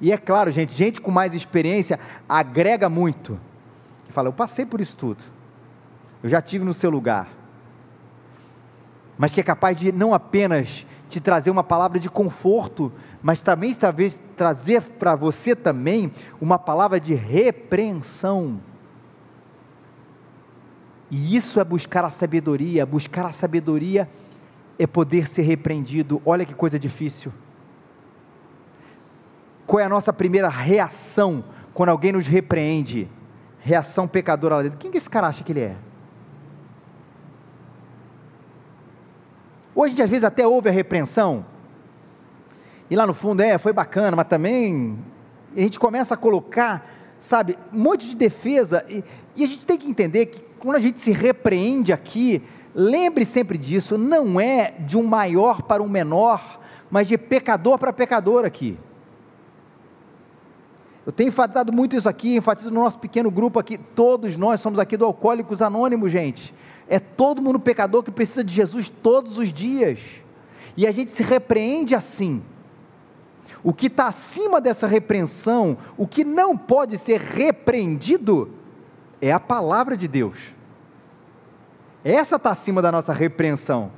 E 0.00 0.12
é 0.12 0.16
claro, 0.16 0.52
gente, 0.52 0.72
gente 0.72 1.00
com 1.00 1.10
mais 1.10 1.34
experiência 1.34 1.98
agrega 2.28 2.88
muito. 2.88 3.36
Fala, 4.10 4.28
eu 4.28 4.32
passei 4.32 4.64
por 4.64 4.80
isso 4.80 4.96
tudo. 4.96 5.24
Eu 6.22 6.28
já 6.28 6.40
tive 6.40 6.64
no 6.64 6.72
seu 6.72 6.90
lugar. 6.90 7.28
Mas 9.18 9.32
que 9.32 9.40
é 9.40 9.44
capaz 9.44 9.76
de 9.76 9.90
não 9.90 10.14
apenas 10.14 10.86
te 11.14 11.20
trazer 11.20 11.50
uma 11.50 11.62
palavra 11.62 12.00
de 12.00 12.10
conforto, 12.10 12.92
mas 13.22 13.40
também 13.40 13.72
talvez 13.72 14.18
trazer 14.36 14.82
para 14.82 15.14
você 15.14 15.54
também 15.54 16.10
uma 16.40 16.58
palavra 16.58 16.98
de 16.98 17.14
repreensão. 17.14 18.60
E 21.08 21.36
isso 21.36 21.60
é 21.60 21.64
buscar 21.64 22.04
a 22.04 22.10
sabedoria. 22.10 22.84
Buscar 22.84 23.26
a 23.26 23.32
sabedoria 23.32 24.08
é 24.76 24.88
poder 24.88 25.28
ser 25.28 25.42
repreendido. 25.42 26.20
Olha 26.26 26.44
que 26.44 26.54
coisa 26.54 26.78
difícil. 26.80 27.32
Qual 29.64 29.78
é 29.78 29.84
a 29.84 29.88
nossa 29.88 30.12
primeira 30.12 30.48
reação 30.48 31.44
quando 31.72 31.90
alguém 31.90 32.10
nos 32.10 32.26
repreende? 32.26 33.08
Reação 33.60 34.08
pecadora 34.08 34.56
lá 34.56 34.62
dentro. 34.62 34.78
Quem 34.78 34.90
que 34.90 34.98
esse 34.98 35.08
cara 35.08 35.28
acha 35.28 35.44
que 35.44 35.52
ele 35.52 35.60
é? 35.60 35.76
Hoje, 39.74 40.00
às 40.00 40.08
vezes, 40.08 40.24
até 40.24 40.46
houve 40.46 40.68
a 40.68 40.72
repreensão. 40.72 41.44
E 42.88 42.96
lá 42.96 43.06
no 43.06 43.14
fundo, 43.14 43.42
é, 43.42 43.58
foi 43.58 43.72
bacana, 43.72 44.16
mas 44.16 44.28
também 44.28 44.98
a 45.56 45.60
gente 45.60 45.80
começa 45.80 46.14
a 46.14 46.16
colocar, 46.16 46.88
sabe, 47.18 47.58
um 47.72 47.80
monte 47.80 48.08
de 48.08 48.14
defesa. 48.14 48.84
E, 48.88 49.02
e 49.34 49.44
a 49.44 49.46
gente 49.46 49.66
tem 49.66 49.78
que 49.78 49.88
entender 49.88 50.26
que 50.26 50.42
quando 50.58 50.76
a 50.76 50.80
gente 50.80 51.00
se 51.00 51.10
repreende 51.10 51.92
aqui, 51.92 52.42
lembre 52.74 53.24
sempre 53.24 53.58
disso, 53.58 53.98
não 53.98 54.40
é 54.40 54.74
de 54.80 54.96
um 54.96 55.02
maior 55.02 55.62
para 55.62 55.82
um 55.82 55.88
menor, 55.88 56.60
mas 56.90 57.08
de 57.08 57.18
pecador 57.18 57.78
para 57.78 57.92
pecador 57.92 58.44
aqui. 58.44 58.78
Eu 61.06 61.12
tenho 61.12 61.28
enfatizado 61.28 61.72
muito 61.72 61.94
isso 61.96 62.08
aqui, 62.08 62.36
enfatizo 62.36 62.70
no 62.70 62.80
nosso 62.80 62.98
pequeno 62.98 63.30
grupo 63.30 63.58
aqui. 63.58 63.76
Todos 63.76 64.36
nós 64.36 64.60
somos 64.60 64.78
aqui 64.78 64.96
do 64.96 65.04
Alcoólicos 65.04 65.60
Anônimos, 65.60 66.10
gente. 66.10 66.54
É 66.88 66.98
todo 66.98 67.42
mundo 67.42 67.58
pecador 67.58 68.02
que 68.02 68.10
precisa 68.10 68.44
de 68.44 68.52
Jesus 68.52 68.88
todos 68.88 69.38
os 69.38 69.52
dias. 69.52 70.00
E 70.76 70.86
a 70.86 70.92
gente 70.92 71.12
se 71.12 71.22
repreende 71.22 71.94
assim. 71.94 72.42
O 73.62 73.72
que 73.72 73.86
está 73.86 74.06
acima 74.06 74.60
dessa 74.60 74.86
repreensão, 74.86 75.76
o 75.96 76.06
que 76.06 76.24
não 76.24 76.56
pode 76.56 76.98
ser 76.98 77.20
repreendido, 77.20 78.50
é 79.20 79.32
a 79.32 79.40
palavra 79.40 79.96
de 79.96 80.06
Deus. 80.06 80.36
Essa 82.04 82.36
está 82.36 82.50
acima 82.50 82.82
da 82.82 82.92
nossa 82.92 83.12
repreensão. 83.12 83.90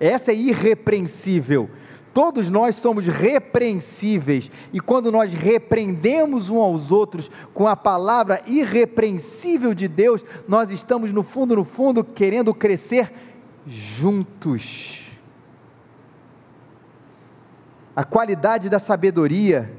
Essa 0.00 0.32
é 0.32 0.34
irrepreensível. 0.34 1.70
Todos 2.12 2.50
nós 2.50 2.76
somos 2.76 3.06
repreensíveis, 3.06 4.50
e 4.72 4.80
quando 4.80 5.12
nós 5.12 5.32
repreendemos 5.32 6.48
uns 6.48 6.58
aos 6.58 6.90
outros 6.90 7.30
com 7.54 7.66
a 7.66 7.76
palavra 7.76 8.42
irrepreensível 8.46 9.74
de 9.74 9.86
Deus, 9.86 10.24
nós 10.46 10.70
estamos 10.70 11.12
no 11.12 11.22
fundo, 11.22 11.54
no 11.54 11.64
fundo, 11.64 12.02
querendo 12.02 12.54
crescer 12.54 13.12
juntos. 13.66 15.06
A 17.94 18.04
qualidade 18.04 18.68
da 18.68 18.78
sabedoria 18.78 19.72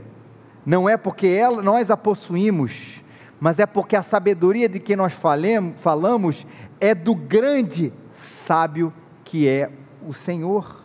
não 0.66 0.88
é 0.88 0.98
porque 0.98 1.28
ela, 1.28 1.62
nós 1.62 1.90
a 1.90 1.98
possuímos, 1.98 3.02
mas 3.40 3.60
é 3.60 3.66
porque 3.66 3.96
a 3.96 4.04
sabedoria 4.04 4.68
de 4.68 4.80
que 4.80 4.96
nós 4.96 5.14
falemos, 5.14 5.80
falamos 5.82 6.46
é 6.80 6.94
do 6.94 7.16
grande 7.16 7.94
sábio 8.12 8.94
que 9.24 9.48
é 9.48 9.72
o 10.06 10.14
Senhor. 10.14 10.79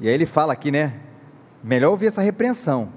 E 0.00 0.08
aí 0.08 0.14
ele 0.14 0.26
fala 0.26 0.52
aqui, 0.52 0.70
né? 0.70 0.94
Melhor 1.62 1.90
ouvir 1.90 2.06
essa 2.06 2.22
repreensão 2.22 2.90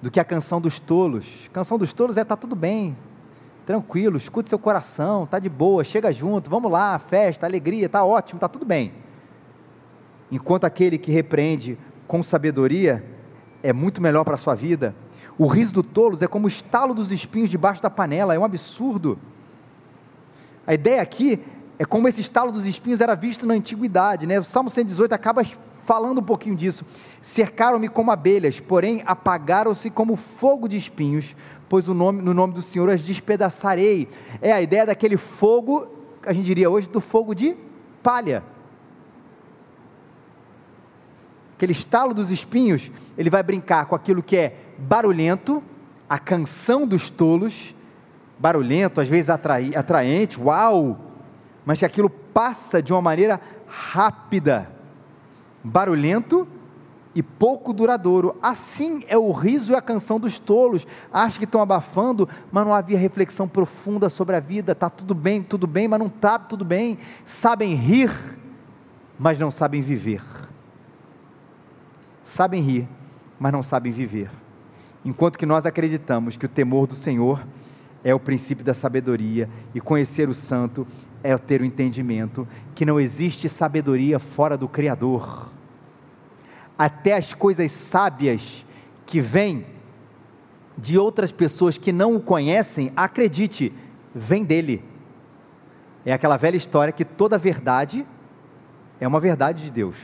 do 0.00 0.10
que 0.10 0.18
a 0.18 0.24
canção 0.24 0.60
dos 0.60 0.78
tolos. 0.78 1.50
Canção 1.52 1.76
dos 1.76 1.92
tolos 1.92 2.16
é 2.16 2.24
tá 2.24 2.36
tudo 2.36 2.56
bem, 2.56 2.96
tranquilo, 3.66 4.16
escute 4.16 4.48
seu 4.48 4.58
coração, 4.58 5.26
tá 5.26 5.38
de 5.38 5.48
boa, 5.48 5.84
chega 5.84 6.10
junto, 6.12 6.48
vamos 6.48 6.72
lá, 6.72 6.98
festa, 6.98 7.46
alegria, 7.46 7.88
tá 7.88 8.04
ótimo, 8.04 8.40
tá 8.40 8.48
tudo 8.48 8.64
bem. 8.64 8.92
Enquanto 10.32 10.64
aquele 10.64 10.96
que 10.96 11.12
repreende 11.12 11.78
com 12.06 12.22
sabedoria 12.22 13.04
é 13.62 13.72
muito 13.72 14.00
melhor 14.00 14.24
para 14.24 14.36
a 14.36 14.38
sua 14.38 14.54
vida. 14.54 14.94
O 15.36 15.46
riso 15.46 15.74
do 15.74 15.82
tolos 15.82 16.22
é 16.22 16.26
como 16.26 16.46
o 16.46 16.48
estalo 16.48 16.94
dos 16.94 17.12
espinhos 17.12 17.50
debaixo 17.50 17.82
da 17.82 17.90
panela, 17.90 18.34
é 18.34 18.38
um 18.38 18.44
absurdo. 18.44 19.18
A 20.66 20.72
ideia 20.72 21.02
aqui 21.02 21.42
é 21.78 21.84
como 21.84 22.08
esse 22.08 22.20
estalo 22.20 22.50
dos 22.50 22.64
espinhos 22.66 23.00
era 23.00 23.14
visto 23.14 23.44
na 23.44 23.54
antiguidade, 23.54 24.26
né? 24.26 24.38
O 24.38 24.44
Salmo 24.44 24.70
118 24.70 25.12
acaba 25.12 25.42
falando 25.90 26.18
um 26.18 26.22
pouquinho 26.22 26.54
disso. 26.54 26.84
Cercaram-me 27.20 27.88
como 27.88 28.12
abelhas, 28.12 28.60
porém 28.60 29.02
apagaram-se 29.04 29.90
como 29.90 30.14
fogo 30.14 30.68
de 30.68 30.76
espinhos, 30.76 31.34
pois 31.68 31.88
o 31.88 31.94
nome, 31.94 32.22
no 32.22 32.32
nome 32.32 32.54
do 32.54 32.62
Senhor 32.62 32.88
as 32.88 33.02
despedaçarei. 33.02 34.06
É 34.40 34.52
a 34.52 34.62
ideia 34.62 34.86
daquele 34.86 35.16
fogo, 35.16 35.88
a 36.24 36.32
gente 36.32 36.46
diria 36.46 36.70
hoje, 36.70 36.88
do 36.88 37.00
fogo 37.00 37.34
de 37.34 37.56
palha. 38.04 38.44
Aquele 41.56 41.72
estalo 41.72 42.14
dos 42.14 42.30
espinhos, 42.30 42.88
ele 43.18 43.28
vai 43.28 43.42
brincar 43.42 43.86
com 43.86 43.96
aquilo 43.96 44.22
que 44.22 44.36
é 44.36 44.58
barulhento, 44.78 45.60
a 46.08 46.20
canção 46.20 46.86
dos 46.86 47.10
tolos, 47.10 47.74
barulhento, 48.38 49.00
às 49.00 49.08
vezes 49.08 49.28
atrai, 49.28 49.72
atraente, 49.74 50.40
uau, 50.40 51.00
mas 51.66 51.80
que 51.80 51.84
aquilo 51.84 52.08
passa 52.08 52.80
de 52.80 52.92
uma 52.92 53.02
maneira 53.02 53.40
rápida 53.66 54.78
barulhento 55.62 56.46
e 57.14 57.22
pouco 57.22 57.72
duradouro. 57.72 58.36
Assim 58.42 59.04
é 59.08 59.16
o 59.16 59.32
riso 59.32 59.72
e 59.72 59.74
a 59.74 59.82
canção 59.82 60.18
dos 60.20 60.38
tolos. 60.38 60.86
Acham 61.12 61.38
que 61.38 61.44
estão 61.44 61.60
abafando, 61.60 62.28
mas 62.50 62.64
não 62.64 62.74
havia 62.74 62.98
reflexão 62.98 63.48
profunda 63.48 64.08
sobre 64.08 64.36
a 64.36 64.40
vida. 64.40 64.72
Está 64.72 64.88
tudo 64.88 65.14
bem, 65.14 65.42
tudo 65.42 65.66
bem, 65.66 65.88
mas 65.88 65.98
não 65.98 66.06
está 66.06 66.38
tudo 66.38 66.64
bem. 66.64 66.98
Sabem 67.24 67.74
rir, 67.74 68.10
mas 69.18 69.38
não 69.38 69.50
sabem 69.50 69.80
viver. 69.80 70.22
Sabem 72.24 72.62
rir, 72.62 72.88
mas 73.38 73.52
não 73.52 73.62
sabem 73.62 73.92
viver. 73.92 74.30
Enquanto 75.04 75.38
que 75.38 75.46
nós 75.46 75.66
acreditamos 75.66 76.36
que 76.36 76.46
o 76.46 76.48
temor 76.48 76.86
do 76.86 76.94
Senhor 76.94 77.44
é 78.04 78.14
o 78.14 78.20
princípio 78.20 78.64
da 78.64 78.72
sabedoria 78.72 79.48
e 79.74 79.80
conhecer 79.80 80.28
o 80.28 80.34
santo 80.34 80.86
é 81.22 81.36
ter 81.36 81.60
o 81.60 81.64
entendimento 81.64 82.46
que 82.74 82.84
não 82.84 82.98
existe 82.98 83.48
sabedoria 83.48 84.18
fora 84.18 84.56
do 84.56 84.68
Criador. 84.68 85.50
Até 86.78 87.14
as 87.14 87.34
coisas 87.34 87.70
sábias 87.72 88.64
que 89.04 89.20
vêm 89.20 89.66
de 90.78 90.98
outras 90.98 91.30
pessoas 91.30 91.76
que 91.76 91.92
não 91.92 92.16
o 92.16 92.20
conhecem, 92.20 92.92
acredite, 92.96 93.72
vem 94.14 94.44
dele. 94.44 94.82
É 96.04 96.12
aquela 96.12 96.38
velha 96.38 96.56
história 96.56 96.92
que 96.92 97.04
toda 97.04 97.36
verdade 97.36 98.06
é 98.98 99.06
uma 99.06 99.20
verdade 99.20 99.62
de 99.64 99.70
Deus. 99.70 99.96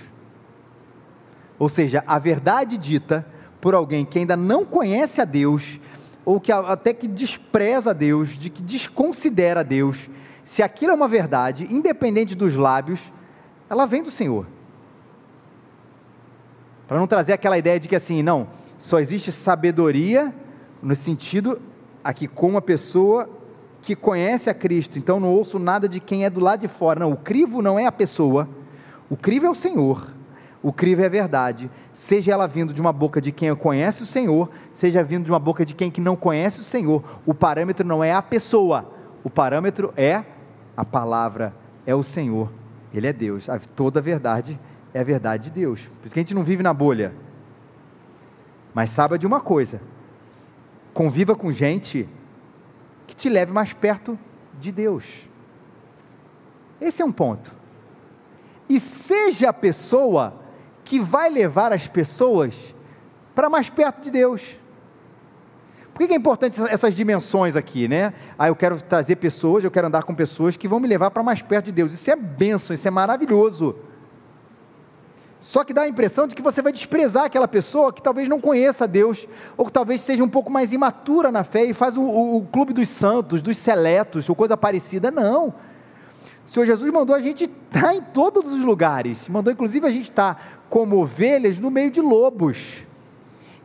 Ou 1.59 1.68
seja, 1.68 2.05
a 2.07 2.18
verdade 2.18 2.76
dita 2.76 3.26
por 3.61 3.74
alguém 3.74 4.05
que 4.05 4.18
ainda 4.18 4.37
não 4.37 4.64
conhece 4.64 5.20
a 5.20 5.24
Deus, 5.24 5.81
ou 6.24 6.40
que 6.40 6.52
até 6.52 6.92
que 6.92 7.09
despreza 7.09 7.90
a 7.90 7.94
Deus, 7.94 8.31
de 8.31 8.50
que 8.50 8.62
desconsidera 8.62 9.61
a 9.61 9.62
Deus, 9.62 10.11
se 10.46 10.62
aquilo 10.62 10.92
é 10.92 10.94
uma 10.94 11.09
verdade, 11.09 11.66
independente 11.74 12.37
dos 12.37 12.54
lábios, 12.54 13.12
ela 13.68 13.85
vem 13.85 14.00
do 14.00 14.12
Senhor. 14.12 14.46
Para 16.87 17.00
não 17.00 17.06
trazer 17.09 17.32
aquela 17.32 17.59
ideia 17.59 17.80
de 17.80 17.88
que 17.88 17.96
assim, 17.96 18.22
não, 18.22 18.46
só 18.78 19.00
existe 19.00 19.32
sabedoria 19.32 20.32
no 20.80 20.94
sentido 20.94 21.61
aqui 22.02 22.28
com 22.28 22.48
uma 22.48 22.62
pessoa 22.62 23.28
que 23.82 23.96
conhece 23.96 24.48
a 24.48 24.54
Cristo, 24.54 25.00
então 25.00 25.18
não 25.18 25.35
ouço 25.35 25.59
nada 25.59 25.88
de 25.88 25.98
quem 25.98 26.24
é 26.24 26.30
do 26.30 26.38
lado 26.38 26.61
de 26.61 26.68
fora. 26.68 27.01
Não, 27.01 27.11
o 27.11 27.16
crivo 27.16 27.61
não 27.61 27.76
é 27.76 27.84
a 27.84 27.92
pessoa, 27.92 28.49
o 29.11 29.16
crivo 29.16 29.47
é 29.47 29.51
o 29.51 29.55
Senhor. 29.55 30.14
O 30.62 30.72
crivo 30.72 31.03
é 31.03 31.07
a 31.07 31.09
verdade, 31.09 31.68
seja 31.92 32.32
ela 32.32 32.47
vindo 32.47 32.72
de 32.72 32.80
uma 32.80 32.92
boca 32.92 33.20
de 33.20 33.32
quem 33.32 33.55
conhece 33.57 34.05
o 34.05 34.07
Senhor, 34.07 34.49
seja 34.72 35.03
vindo 35.03 35.24
de 35.24 35.32
uma 35.32 35.38
boca 35.40 35.66
de 35.66 35.74
quem 35.74 35.90
que 35.90 36.01
não 36.01 36.14
conhece 36.14 36.61
o 36.61 36.64
Senhor. 36.64 37.03
O 37.26 37.34
parâmetro 37.34 37.84
não 37.84 38.03
é 38.03 38.12
a 38.12 38.22
pessoa, 38.22 38.88
o 39.24 39.30
parâmetro 39.30 39.92
é 39.97 40.24
a 40.77 40.85
palavra, 40.85 41.55
é 41.87 41.95
o 41.95 42.03
Senhor. 42.03 42.53
Ele 42.93 43.07
é 43.07 43.12
Deus. 43.12 43.47
Toda 43.74 44.01
a 44.01 44.03
verdade 44.03 44.59
é 44.93 45.01
a 45.01 45.05
verdade 45.05 45.45
de 45.45 45.51
Deus. 45.51 45.87
Por 45.87 46.07
isso 46.07 46.14
que 46.14 46.20
a 46.20 46.22
gente 46.22 46.35
não 46.35 46.45
vive 46.45 46.62
na 46.62 46.74
bolha. 46.74 47.14
Mas 48.74 48.91
saiba 48.91 49.18
de 49.18 49.27
uma 49.27 49.41
coisa: 49.41 49.81
conviva 50.93 51.35
com 51.35 51.51
gente 51.51 52.09
que 53.07 53.14
te 53.14 53.29
leve 53.29 53.53
mais 53.53 53.72
perto 53.72 54.18
de 54.59 54.70
Deus. 54.72 55.29
Esse 56.81 57.03
é 57.03 57.05
um 57.05 57.12
ponto. 57.12 57.55
E 58.68 58.81
seja 58.81 59.51
a 59.51 59.53
pessoa 59.53 60.35
que 60.85 61.01
vai 61.01 61.31
levar 61.31 61.72
as 61.72 61.89
pessoas 61.89 62.74
para 63.35 63.49
mais 63.49 63.70
perto 63.70 64.03
de 64.03 64.11
Deus. 64.11 64.57
Por 65.97 66.07
que 66.07 66.12
é 66.12 66.16
importante 66.16 66.61
essas 66.68 66.94
dimensões 66.94 67.57
aqui, 67.57 67.88
né? 67.88 68.12
Ah, 68.38 68.49
eu 68.49 68.55
quero 68.55 68.78
trazer 68.82 69.16
pessoas, 69.16 69.64
eu 69.64 69.70
quero 69.70 69.86
andar 69.86 70.03
com 70.03 70.14
pessoas 70.14 70.55
que 70.55 70.68
vão 70.68 70.78
me 70.78 70.86
levar 70.86 71.11
para 71.11 71.22
mais 71.22 71.40
perto 71.40 71.64
de 71.66 71.72
Deus. 71.72 71.90
Isso 71.90 72.11
é 72.11 72.14
bênção, 72.14 72.74
isso 72.74 72.86
é 72.86 72.90
maravilhoso. 72.90 73.74
Só 75.40 75.64
que 75.64 75.72
dá 75.72 75.82
a 75.82 75.88
impressão 75.88 76.26
de 76.26 76.36
que 76.36 76.42
você 76.42 76.61
vai 76.61 76.70
desprezar 76.70 77.24
aquela 77.24 77.49
pessoa 77.49 77.94
que 77.94 78.03
talvez 78.03 78.28
não 78.28 78.38
conheça 78.38 78.86
Deus, 78.86 79.26
ou 79.57 79.64
que 79.64 79.72
talvez 79.72 80.03
seja 80.03 80.22
um 80.22 80.28
pouco 80.28 80.53
mais 80.53 80.70
imatura 80.70 81.32
na 81.32 81.42
fé 81.42 81.64
e 81.64 81.72
faz 81.72 81.97
o, 81.97 82.03
o, 82.03 82.36
o 82.36 82.47
clube 82.47 82.74
dos 82.74 82.90
santos, 82.90 83.40
dos 83.40 83.57
seletos, 83.57 84.28
ou 84.28 84.36
coisa 84.36 84.55
parecida. 84.55 85.11
Não. 85.11 85.55
O 86.47 86.51
Senhor 86.51 86.66
Jesus 86.66 86.92
mandou 86.92 87.16
a 87.16 87.20
gente 87.20 87.44
estar 87.44 87.94
em 87.94 88.03
todos 88.03 88.53
os 88.53 88.62
lugares, 88.62 89.30
mandou 89.30 89.51
inclusive 89.51 89.86
a 89.86 89.90
gente 89.90 90.11
estar 90.11 90.66
como 90.68 91.01
ovelhas 91.01 91.59
no 91.59 91.70
meio 91.70 91.90
de 91.90 92.03
lobos. 92.03 92.86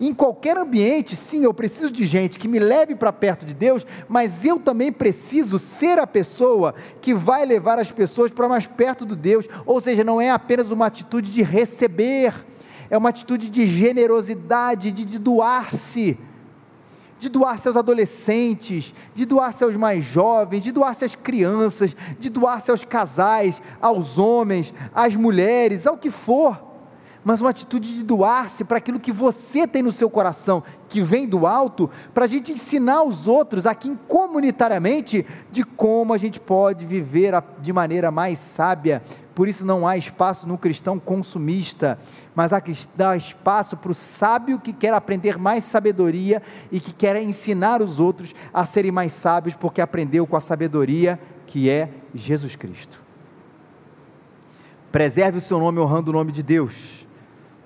Em 0.03 0.15
qualquer 0.15 0.57
ambiente, 0.57 1.15
sim, 1.15 1.43
eu 1.43 1.53
preciso 1.53 1.91
de 1.91 2.05
gente 2.05 2.39
que 2.39 2.47
me 2.47 2.57
leve 2.57 2.95
para 2.95 3.13
perto 3.13 3.45
de 3.45 3.53
Deus, 3.53 3.85
mas 4.09 4.43
eu 4.43 4.59
também 4.59 4.91
preciso 4.91 5.59
ser 5.59 5.99
a 5.99 6.07
pessoa 6.07 6.73
que 6.99 7.13
vai 7.13 7.45
levar 7.45 7.77
as 7.77 7.91
pessoas 7.91 8.31
para 8.31 8.49
mais 8.49 8.65
perto 8.65 9.05
de 9.05 9.15
Deus. 9.15 9.47
Ou 9.63 9.79
seja, 9.79 10.03
não 10.03 10.19
é 10.19 10.31
apenas 10.31 10.71
uma 10.71 10.87
atitude 10.87 11.29
de 11.29 11.43
receber, 11.43 12.33
é 12.89 12.97
uma 12.97 13.09
atitude 13.09 13.47
de 13.47 13.67
generosidade, 13.67 14.91
de, 14.91 15.05
de 15.05 15.19
doar-se 15.19 16.17
de 17.19 17.29
doar-se 17.29 17.67
aos 17.67 17.77
adolescentes, 17.77 18.95
de 19.13 19.25
doar-se 19.25 19.63
aos 19.63 19.77
mais 19.77 20.03
jovens, 20.03 20.63
de 20.63 20.71
doar-se 20.71 21.05
às 21.05 21.15
crianças, 21.15 21.95
de 22.17 22.31
doar-se 22.31 22.71
aos 22.71 22.83
casais, 22.83 23.61
aos 23.79 24.17
homens, 24.17 24.73
às 24.91 25.15
mulheres, 25.15 25.85
ao 25.85 25.99
que 25.99 26.09
for 26.09 26.70
mas 27.23 27.39
uma 27.39 27.51
atitude 27.51 27.93
de 27.93 28.03
doar-se 28.03 28.63
para 28.63 28.77
aquilo 28.77 28.99
que 28.99 29.11
você 29.11 29.67
tem 29.67 29.83
no 29.83 29.91
seu 29.91 30.09
coração, 30.09 30.63
que 30.89 31.01
vem 31.01 31.27
do 31.27 31.45
alto, 31.45 31.89
para 32.13 32.25
a 32.25 32.27
gente 32.27 32.51
ensinar 32.51 33.03
os 33.03 33.27
outros 33.27 33.65
aqui 33.65 33.97
comunitariamente 34.07 35.25
de 35.51 35.63
como 35.63 36.13
a 36.13 36.17
gente 36.17 36.39
pode 36.39 36.85
viver 36.85 37.33
de 37.61 37.71
maneira 37.71 38.09
mais 38.09 38.39
sábia. 38.39 39.01
Por 39.35 39.47
isso 39.47 39.65
não 39.65 39.87
há 39.87 39.95
espaço 39.95 40.47
no 40.47 40.57
cristão 40.57 40.99
consumista, 40.99 41.97
mas 42.35 42.51
há 42.51 42.61
espaço 43.15 43.77
para 43.77 43.91
o 43.91 43.95
sábio 43.95 44.59
que 44.59 44.73
quer 44.73 44.93
aprender 44.93 45.37
mais 45.37 45.63
sabedoria 45.63 46.41
e 46.71 46.79
que 46.79 46.91
quer 46.91 47.21
ensinar 47.21 47.81
os 47.81 47.99
outros 47.99 48.33
a 48.53 48.65
serem 48.65 48.91
mais 48.91 49.11
sábios, 49.13 49.55
porque 49.55 49.79
aprendeu 49.79 50.25
com 50.25 50.35
a 50.35 50.41
sabedoria 50.41 51.19
que 51.45 51.69
é 51.69 51.89
Jesus 52.13 52.55
Cristo. 52.55 53.01
Preserve 54.91 55.37
o 55.37 55.41
seu 55.41 55.57
nome 55.59 55.79
honrando 55.79 56.11
o 56.11 56.13
nome 56.13 56.33
de 56.33 56.43
Deus 56.43 57.00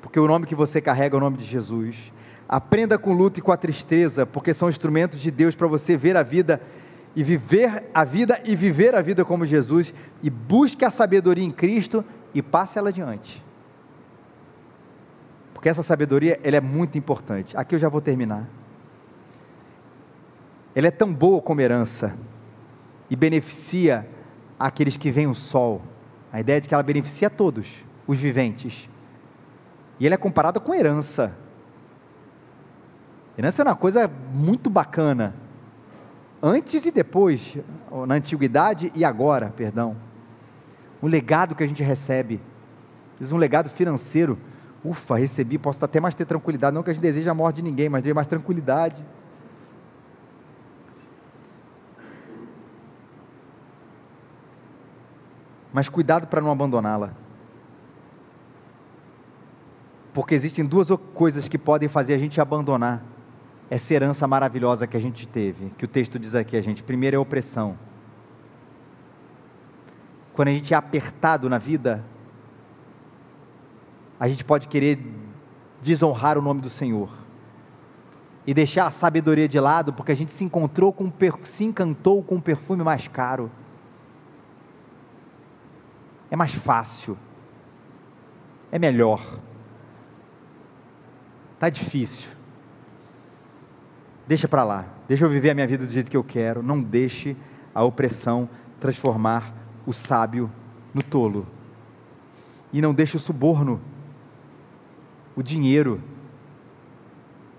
porque 0.05 0.19
o 0.19 0.27
nome 0.27 0.45
que 0.45 0.53
você 0.53 0.79
carrega 0.79 1.15
é 1.15 1.17
o 1.17 1.19
nome 1.19 1.35
de 1.35 1.43
Jesus. 1.43 2.13
Aprenda 2.47 2.95
com 2.95 3.11
luto 3.11 3.39
e 3.39 3.41
com 3.41 3.51
a 3.51 3.57
tristeza, 3.57 4.23
porque 4.23 4.53
são 4.53 4.69
instrumentos 4.69 5.19
de 5.19 5.31
Deus 5.31 5.55
para 5.55 5.65
você 5.65 5.97
ver 5.97 6.15
a 6.15 6.21
vida 6.21 6.61
e 7.15 7.23
viver 7.23 7.85
a 7.91 8.03
vida 8.03 8.39
e 8.45 8.55
viver 8.55 8.93
a 8.93 9.01
vida 9.01 9.25
como 9.25 9.47
Jesus 9.47 9.95
e 10.21 10.29
busque 10.29 10.85
a 10.85 10.91
sabedoria 10.91 11.43
em 11.43 11.49
Cristo 11.49 12.05
e 12.35 12.41
passe 12.43 12.77
ela 12.77 12.89
adiante. 12.89 13.43
Porque 15.55 15.69
essa 15.69 15.81
sabedoria, 15.81 16.39
ela 16.43 16.57
é 16.57 16.61
muito 16.61 16.99
importante. 16.99 17.57
Aqui 17.57 17.73
eu 17.73 17.79
já 17.79 17.89
vou 17.89 17.99
terminar. 17.99 18.47
Ela 20.75 20.85
é 20.85 20.91
tão 20.91 21.11
boa 21.11 21.41
como 21.41 21.61
herança 21.61 22.15
e 23.09 23.15
beneficia 23.15 24.07
aqueles 24.59 24.97
que 24.97 25.09
veem 25.09 25.25
o 25.25 25.33
sol. 25.33 25.81
A 26.31 26.39
ideia 26.39 26.57
é 26.57 26.59
de 26.59 26.67
que 26.67 26.75
ela 26.75 26.83
beneficia 26.83 27.27
a 27.27 27.31
todos, 27.31 27.83
os 28.05 28.19
viventes. 28.19 28.87
E 29.99 30.05
ele 30.05 30.15
é 30.15 30.17
comparado 30.17 30.59
com 30.59 30.73
herança. 30.73 31.33
Herança 33.37 33.61
é 33.61 33.65
uma 33.65 33.75
coisa 33.75 34.09
muito 34.33 34.69
bacana. 34.69 35.33
Antes 36.41 36.85
e 36.85 36.91
depois, 36.91 37.57
na 38.07 38.15
antiguidade 38.15 38.91
e 38.93 39.03
agora, 39.03 39.49
perdão. 39.55 39.95
O 41.01 41.07
legado 41.07 41.55
que 41.55 41.63
a 41.63 41.67
gente 41.67 41.83
recebe. 41.83 42.41
Diz 43.19 43.31
um 43.31 43.37
legado 43.37 43.69
financeiro. 43.69 44.37
Ufa, 44.83 45.17
recebi, 45.17 45.57
posso 45.57 45.83
até 45.83 45.99
mais 45.99 46.13
ter 46.13 46.25
tranquilidade. 46.25 46.75
Não 46.75 46.83
que 46.83 46.89
a 46.89 46.93
gente 46.93 47.01
deseje 47.01 47.29
a 47.29 47.33
morte 47.33 47.57
de 47.57 47.61
ninguém, 47.63 47.89
mas 47.89 48.03
ter 48.03 48.13
mais 48.13 48.27
tranquilidade. 48.27 49.03
Mas 55.73 55.89
cuidado 55.89 56.27
para 56.27 56.39
não 56.39 56.51
abandoná-la. 56.51 57.24
Porque 60.15 60.33
existem 60.33 60.65
duas 60.65 60.87
coisas 61.13 61.49
que 61.49 61.57
podem 61.57 61.89
fazer 61.89 62.13
a 62.13 62.17
gente 62.17 62.39
abandonar 62.39 63.03
essa 63.69 63.93
herança 63.93 64.25
maravilhosa 64.25 64.87
que 64.87 64.95
a 64.95 64.99
gente 64.99 65.27
teve, 65.27 65.71
que 65.71 65.83
o 65.83 65.87
texto 65.89 66.17
diz 66.17 66.33
aqui 66.33 66.55
a 66.55 66.61
gente. 66.61 66.81
Primeiro 66.81 67.15
é 67.15 67.17
a 67.17 67.21
opressão. 67.21 67.77
Quando 70.31 70.47
a 70.47 70.51
gente 70.51 70.73
é 70.73 70.77
apertado 70.77 71.49
na 71.49 71.57
vida, 71.57 72.01
a 74.17 74.29
gente 74.29 74.45
pode 74.45 74.69
querer 74.69 75.05
desonrar 75.81 76.37
o 76.37 76.41
nome 76.41 76.61
do 76.61 76.69
Senhor 76.69 77.09
e 78.47 78.53
deixar 78.53 78.85
a 78.85 78.91
sabedoria 78.91 79.49
de 79.49 79.59
lado, 79.59 79.91
porque 79.91 80.13
a 80.13 80.15
gente 80.15 80.31
se 80.31 80.45
encontrou 80.45 80.93
com 80.93 81.11
se 81.43 81.65
encantou 81.65 82.23
com 82.23 82.35
um 82.35 82.41
perfume 82.41 82.85
mais 82.85 83.05
caro. 83.09 83.51
É 86.31 86.37
mais 86.37 86.55
fácil. 86.55 87.17
É 88.71 88.79
melhor. 88.79 89.41
Está 91.55 91.69
difícil. 91.69 92.31
Deixa 94.27 94.47
para 94.47 94.63
lá. 94.63 94.85
Deixa 95.07 95.25
eu 95.25 95.29
viver 95.29 95.51
a 95.51 95.53
minha 95.53 95.67
vida 95.67 95.85
do 95.85 95.91
jeito 95.91 96.11
que 96.11 96.17
eu 96.17 96.23
quero. 96.23 96.61
Não 96.61 96.81
deixe 96.81 97.35
a 97.73 97.83
opressão 97.83 98.49
transformar 98.79 99.53
o 99.85 99.93
sábio 99.93 100.51
no 100.93 101.01
tolo. 101.01 101.47
E 102.73 102.81
não 102.81 102.93
deixe 102.93 103.15
o 103.15 103.19
suborno, 103.19 103.79
o 105.35 105.41
dinheiro, 105.41 106.01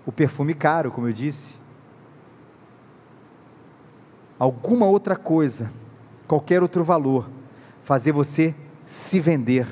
o 0.05 0.11
perfume 0.11 0.53
caro, 0.53 0.91
como 0.91 1.07
eu 1.07 1.13
disse. 1.13 1.55
Alguma 4.37 4.85
outra 4.85 5.15
coisa, 5.15 5.71
qualquer 6.27 6.61
outro 6.61 6.83
valor, 6.83 7.29
fazer 7.83 8.11
você 8.11 8.53
se 8.85 9.19
vender. 9.19 9.67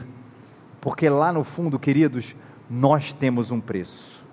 Porque 0.82 1.10
lá 1.10 1.32
no 1.32 1.44
fundo, 1.44 1.78
queridos, 1.78 2.36
nós 2.70 3.14
temos 3.14 3.52
um 3.52 3.60
preço. 3.60 4.26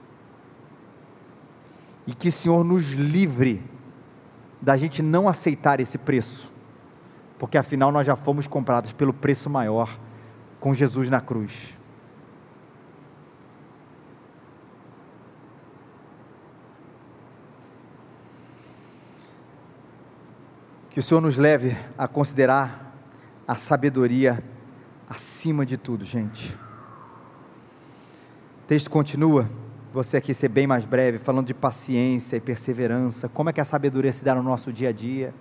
E 2.07 2.15
que 2.15 2.29
o 2.29 2.33
Senhor 2.33 2.65
nos 2.65 2.91
livre 2.91 3.63
da 4.61 4.77
gente 4.77 5.03
não 5.03 5.29
aceitar 5.29 5.81
esse 5.81 5.99
preço, 5.99 6.53
porque 7.39 7.59
afinal 7.59 7.91
nós 7.91 8.07
já 8.07 8.15
fomos 8.17 8.47
comprados 8.47 8.93
pelo 8.93 9.13
preço 9.13 9.51
maior 9.51 9.99
com 10.61 10.73
Jesus 10.73 11.09
na 11.09 11.21
cruz. 11.21 11.75
Que 20.91 21.01
o 21.01 21.03
Senhor 21.03 21.21
nos 21.21 21.39
leve 21.39 21.77
a 21.97 22.07
considerar 22.07 22.95
a 23.49 23.57
sabedoria 23.57 24.45
acima 25.09 25.65
de 25.65 25.77
tudo, 25.77 26.05
gente. 26.05 26.55
Texto 28.73 28.89
continua, 28.89 29.47
você 29.93 30.17
aqui 30.17 30.33
ser 30.33 30.49
bem 30.49 30.67
mais 30.67 30.87
breve, 30.87 31.19
falando 31.19 31.47
de 31.47 31.53
paciência 31.53 32.39
e 32.39 32.41
perseverança, 32.41 33.29
como 33.29 33.51
é 33.51 33.53
que 33.53 33.61
a 33.61 33.67
sabedoria 33.67 34.11
se 34.11 34.25
dá 34.25 34.35
no 34.35 34.43
nosso 34.43 34.73
dia 34.73 34.89
a 34.89 34.93
dia. 34.93 35.35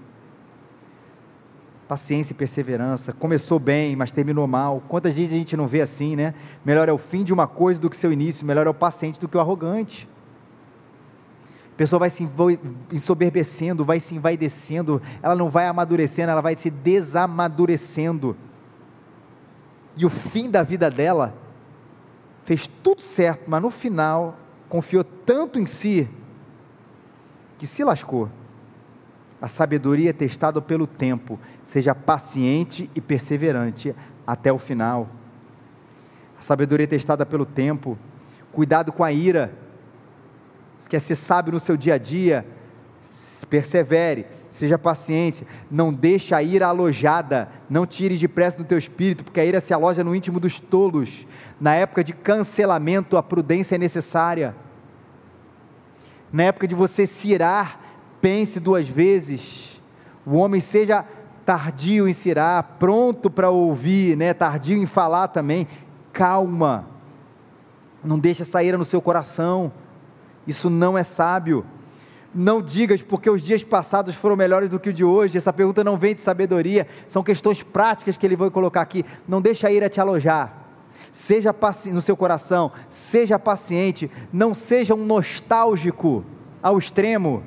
Paciência 1.88 2.34
e 2.34 2.36
perseverança, 2.36 3.14
começou 3.14 3.58
bem, 3.58 3.96
mas 3.96 4.12
terminou 4.12 4.46
mal. 4.48 4.84
Quantas 4.86 5.16
vezes 5.16 5.32
a 5.32 5.38
gente 5.38 5.56
não 5.56 5.66
vê 5.66 5.80
assim, 5.80 6.14
né? 6.14 6.34
Melhor 6.66 6.90
é 6.90 6.92
o 6.92 6.98
fim 6.98 7.24
de 7.24 7.32
uma 7.32 7.48
coisa 7.48 7.80
do 7.80 7.90
que 7.90 7.96
seu 7.96 8.12
início, 8.12 8.46
melhor 8.46 8.68
é 8.68 8.70
o 8.70 8.74
paciente 8.74 9.18
do 9.18 9.30
que 9.30 9.38
o 9.38 9.40
arrogante. 9.40 10.10
A 11.74 11.78
pessoa 11.78 12.02
vai 12.02 12.10
se 12.10 12.30
ensoberbecendo, 12.92 13.86
vai 13.86 14.02
se 14.02 14.14
envaidecendo, 14.14 15.02
ela 15.24 15.38
não 15.38 15.50
vai 15.50 15.68
amadurecendo, 15.68 16.32
ela 16.32 16.42
vai 16.42 16.58
se 16.58 16.70
desamadurecendo. 16.70 18.36
E 19.96 20.06
o 20.06 20.10
fim 20.10 20.52
da 20.52 20.64
vida 20.64 20.92
dela 20.92 21.34
fez 22.52 22.68
tudo 22.68 23.02
certo, 23.02 23.44
mas 23.48 23.62
no 23.62 23.72
final 23.72 24.38
confiou 24.68 25.06
tanto 25.06 25.58
em 25.58 25.66
si 25.66 26.06
que 27.58 27.66
se 27.66 27.82
lascou. 27.82 28.30
A 29.42 29.48
sabedoria 29.48 30.10
é 30.10 30.14
testada 30.14 30.62
pelo 30.62 30.86
tempo, 30.86 31.40
seja 31.64 31.96
paciente 31.96 32.92
e 32.94 33.00
perseverante 33.00 33.96
até 34.28 34.52
o 34.52 34.58
final. 34.58 35.08
A 36.38 36.42
sabedoria 36.42 36.84
é 36.84 36.88
testada 36.88 37.26
pelo 37.26 37.46
tempo, 37.46 37.98
cuidado 38.52 38.92
com 38.92 39.02
a 39.02 39.14
ira. 39.14 39.54
Se 40.78 40.90
quer 40.90 41.00
ser 41.00 41.16
sábio 41.16 41.54
no 41.54 41.60
seu 41.60 41.78
dia 41.78 41.94
a 41.94 41.98
dia, 41.98 42.46
persevere, 43.46 44.26
seja 44.50 44.78
paciente, 44.78 45.46
não 45.70 45.94
deixe 45.94 46.34
a 46.34 46.42
ira 46.44 46.68
alojada, 46.68 47.50
não 47.70 47.86
tire 47.86 48.18
depressa 48.18 48.60
no 48.60 48.66
teu 48.66 48.78
espírito, 48.78 49.24
porque 49.24 49.40
a 49.40 49.46
ira 49.46 49.62
se 49.62 49.74
aloja 49.74 50.04
no 50.04 50.16
íntimo 50.16 50.40
dos 50.40 50.60
tolos. 50.60 51.28
Na 51.60 51.76
época 51.76 52.04
de 52.04 52.14
cancelamento, 52.14 53.18
a 53.18 53.24
prudência 53.24 53.76
é 53.76 53.78
necessária. 53.78 54.56
Na 56.32 56.44
época 56.44 56.68
de 56.68 56.76
você 56.76 57.06
se 57.06 57.30
irar, 57.30 57.80
pense 58.22 58.60
duas 58.60 58.88
vezes. 58.88 59.82
O 60.26 60.36
homem 60.36 60.62
seja 60.62 61.06
tardio 61.46 62.08
em 62.08 62.14
se 62.14 62.30
irar, 62.30 62.76
pronto 62.80 63.30
para 63.30 63.50
ouvir, 63.50 64.16
né? 64.16 64.34
tardio 64.34 64.78
em 64.78 64.86
falar 64.86 65.28
também. 65.28 65.68
Calma, 66.14 66.88
não 68.04 68.18
deixe 68.18 68.42
essa 68.42 68.64
ira 68.64 68.78
no 68.78 68.86
seu 68.86 69.02
coração, 69.02 69.72
isso 70.48 70.70
não 70.70 70.98
é 70.98 71.04
sábio. 71.04 71.66
Não 72.34 72.62
digas 72.62 73.02
porque 73.02 73.30
os 73.30 73.42
dias 73.42 73.64
passados 73.64 74.16
foram 74.16 74.38
melhores 74.38 74.70
do 74.70 74.80
que 74.80 74.90
o 74.90 74.94
de 74.94 75.04
hoje. 75.04 75.38
Essa 75.38 75.52
pergunta 75.52 75.84
não 75.84 75.98
vem 75.98 76.16
de 76.16 76.22
sabedoria, 76.22 76.88
são 77.06 77.24
questões 77.24 77.62
práticas 77.62 78.16
que 78.16 78.26
ele 78.26 78.38
vai 78.38 78.50
colocar 78.50 78.82
aqui. 78.82 79.06
Não 79.28 79.42
deixa 79.42 79.68
a 79.68 79.72
ira 79.72 79.90
te 79.90 80.00
alojar. 80.00 80.58
Seja 81.12 81.54
no 81.92 82.02
seu 82.02 82.16
coração, 82.16 82.72
seja 82.90 83.38
paciente, 83.38 84.10
não 84.32 84.54
seja 84.54 84.96
um 84.96 85.06
nostálgico 85.06 86.24
ao 86.64 86.78
extremo. 86.78 87.44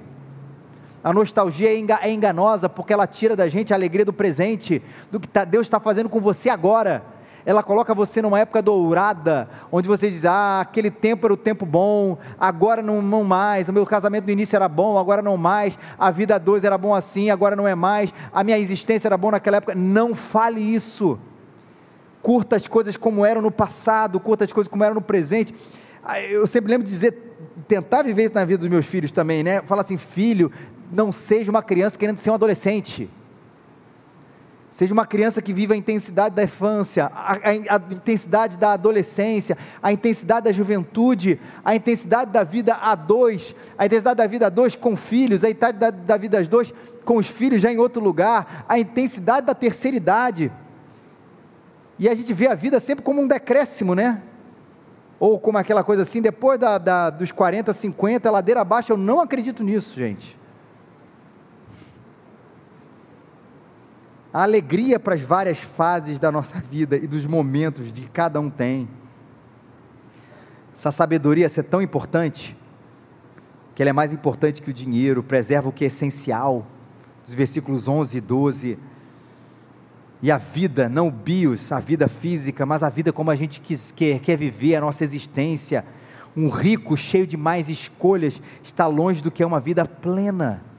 A 1.03 1.13
nostalgia 1.13 1.71
é, 1.71 1.83
é 2.03 2.11
enganosa 2.13 2.69
porque 2.69 2.93
ela 2.93 3.07
tira 3.07 3.35
da 3.35 3.49
gente 3.49 3.73
a 3.73 3.77
alegria 3.77 4.05
do 4.05 4.13
presente, 4.13 4.83
do 5.11 5.19
que 5.19 5.29
tá, 5.29 5.45
Deus 5.45 5.67
está 5.67 5.81
fazendo 5.81 6.11
com 6.11 6.21
você 6.21 6.51
agora 6.51 7.14
ela 7.47 7.63
coloca 7.63 7.95
você 7.95 8.23
numa 8.23 8.41
época 8.41 8.63
dourada, 8.63 9.49
onde 9.71 9.87
você 9.87 10.09
diz: 10.09 10.25
Ah, 10.25 10.61
aquele 10.61 10.91
tempo 10.91 11.27
era 11.27 11.35
o 11.35 11.37
tempo 11.37 11.67
bom, 11.67 12.17
agora 12.39 12.83
não, 12.83 13.03
não 13.03 13.23
mais. 13.23 13.69
O 13.69 13.73
meu 13.73 13.85
casamento 13.85 14.25
no 14.25 14.31
início 14.31 14.57
era 14.57 14.69
bom, 14.69 14.99
agora 14.99 15.21
não 15.21 15.37
mais. 15.37 15.79
A 15.99 16.11
vida 16.11 16.37
a 16.37 16.39
dois 16.39 16.65
era 16.65 16.79
bom 16.79 16.95
assim, 16.95 17.31
agora 17.31 17.55
não 17.55 17.69
é 17.69 17.75
mais. 17.75 18.15
A 18.33 18.43
minha 18.43 18.59
existência 18.59 19.09
era 19.09 19.19
bom 19.19 19.31
naquela 19.31 19.59
época. 19.59 19.75
Não 19.75 20.15
fale 20.15 20.61
isso. 20.61 21.19
Curta 22.23 22.57
as 22.57 22.67
coisas 22.67 22.97
como 22.97 23.27
eram 23.27 23.43
no 23.43 23.51
passado, 23.51 24.19
curta 24.19 24.45
as 24.45 24.53
coisas 24.53 24.71
como 24.71 24.83
eram 24.83 24.95
no 24.95 25.03
presente. 25.03 25.55
Ah, 26.03 26.21
eu 26.21 26.47
sempre 26.47 26.71
lembro 26.71 26.87
de 26.87 26.93
dizer, 26.93 27.13
tentar 27.69 28.03
viver 28.03 28.25
isso 28.25 28.35
na 28.35 28.45
vida 28.45 28.59
dos 28.59 28.71
meus 28.71 28.87
filhos 28.87 29.11
também, 29.11 29.43
né? 29.43 29.61
Fala 29.63 29.83
assim, 29.83 29.99
filho, 29.99 30.51
não 30.91 31.13
seja 31.13 31.51
uma 31.51 31.63
criança 31.63 31.99
querendo 31.99 32.19
ser 32.19 32.31
um 32.31 32.35
adolescente. 32.35 33.11
Seja 34.75 34.93
uma 34.93 35.07
criança 35.07 35.41
que 35.41 35.53
viva 35.53 35.73
a 35.73 35.77
intensidade 35.77 36.35
da 36.35 36.43
infância, 36.43 37.05
a, 37.15 37.35
a, 37.35 37.77
a, 37.77 37.95
intensidade 37.95 38.59
da 38.59 38.73
adolescência, 38.73 39.57
a 39.81 39.93
intensidade 39.93 40.47
da 40.47 40.53
juventude, 40.53 41.39
a 41.65 41.77
intensidade 41.77 42.33
da 42.33 42.43
vida 42.43 42.75
a 42.75 42.97
dois, 42.97 43.55
a 43.79 43.87
intensidade 43.87 44.17
da 44.17 44.27
vida 44.27 44.47
a 44.47 44.49
dois 44.49 44.75
com 44.75 44.97
filhos, 44.97 45.45
a 45.45 45.51
intensidade 45.51 45.79
da, 45.79 45.91
da 45.91 46.17
vida 46.17 46.41
a 46.41 46.43
dois 46.43 46.75
com 47.05 47.19
os 47.19 47.29
filhos 47.29 47.63
já 47.63 47.73
em 47.73 47.79
outro 47.79 48.03
lugar, 48.03 48.65
a 48.69 48.77
intensidade 48.77 49.47
da 49.47 49.55
terceira 49.55 49.97
idade. 49.97 50.51
E 51.97 52.09
a 52.09 52.15
gente 52.17 52.33
vê 52.35 52.49
a 52.49 52.57
vida 52.57 52.81
sempre 52.81 53.05
como 53.05 53.23
um 53.23 53.29
decréscimo, 53.29 53.95
né? 53.95 54.21
Ou 55.21 55.39
como 55.39 55.57
aquela 55.57 55.85
coisa 55.85 56.03
assim, 56.03 56.21
depois 56.21 56.59
da, 56.59 56.79
da, 56.79 57.11
dos 57.11 57.31
40, 57.31 57.73
50, 57.73 58.29
ladeira 58.29 58.63
abaixo, 58.63 58.93
eu 58.93 58.97
não 58.97 59.21
acredito 59.21 59.63
nisso, 59.63 59.95
gente. 59.97 60.37
A 64.35 64.43
alegria 64.43 64.99
para 64.99 65.15
as 65.15 65.21
várias 65.21 65.61
fases 65.61 66.19
da 66.19 66.33
nossa 66.33 66.59
vida 66.59 66.97
e 66.97 67.07
dos 67.07 67.25
momentos 67.25 67.93
de 67.93 68.01
que 68.01 68.09
cada 68.09 68.41
um 68.41 68.51
tem. 68.51 68.89
Essa 70.75 70.91
sabedoria 70.91 71.49
ser 71.49 71.63
tão 71.63 71.81
importante, 71.81 72.57
que 73.77 73.83
ela 73.83 73.91
é 73.91 73.93
mais 73.93 74.13
importante 74.13 74.61
que 74.61 74.71
o 74.71 74.75
dinheiro, 74.75 75.23
preserva 75.23 75.69
o 75.69 75.73
que 75.73 75.85
é 75.85 75.87
essencial, 75.87 76.67
os 77.25 77.33
versículos 77.33 77.87
11 77.87 78.19
e 78.19 78.21
12. 78.21 78.79
E 80.21 80.33
a 80.33 80.39
vida, 80.39 80.89
não 80.89 81.07
o 81.07 81.13
bios, 81.13 81.71
a 81.71 81.79
vida 81.79 82.09
física, 82.09 82.67
mas 82.67 82.83
a 82.83 82.91
vida 82.91 83.13
como 83.13 83.31
a 83.31 83.37
gente 83.37 83.61
quer, 83.95 84.19
quer 84.19 84.37
viver, 84.37 84.75
a 84.75 84.81
nossa 84.81 85.05
existência. 85.05 85.85
Um 86.37 86.49
rico 86.49 86.97
cheio 86.97 87.25
de 87.27 87.37
mais 87.37 87.69
escolhas 87.69 88.43
está 88.65 88.89
longe 88.89 89.23
do 89.23 89.31
que 89.31 89.45
é 89.45 89.47
uma 89.47 89.61
vida 89.61 89.87
plena 89.87 90.74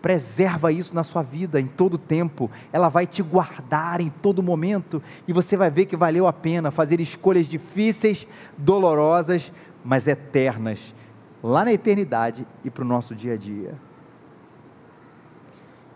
preserva 0.00 0.72
isso 0.72 0.94
na 0.94 1.04
sua 1.04 1.22
vida 1.22 1.60
em 1.60 1.66
todo 1.66 1.98
tempo, 1.98 2.50
ela 2.72 2.88
vai 2.88 3.06
te 3.06 3.22
guardar 3.22 4.00
em 4.00 4.08
todo 4.08 4.42
momento, 4.42 5.02
e 5.28 5.32
você 5.32 5.56
vai 5.56 5.70
ver 5.70 5.86
que 5.86 5.96
valeu 5.96 6.26
a 6.26 6.32
pena 6.32 6.70
fazer 6.70 7.00
escolhas 7.00 7.46
difíceis, 7.46 8.26
dolorosas, 8.56 9.52
mas 9.84 10.06
eternas, 10.06 10.94
lá 11.42 11.64
na 11.64 11.72
eternidade 11.72 12.46
e 12.64 12.70
para 12.70 12.84
o 12.84 12.86
nosso 12.86 13.14
dia 13.14 13.34
a 13.34 13.36
dia. 13.36 13.74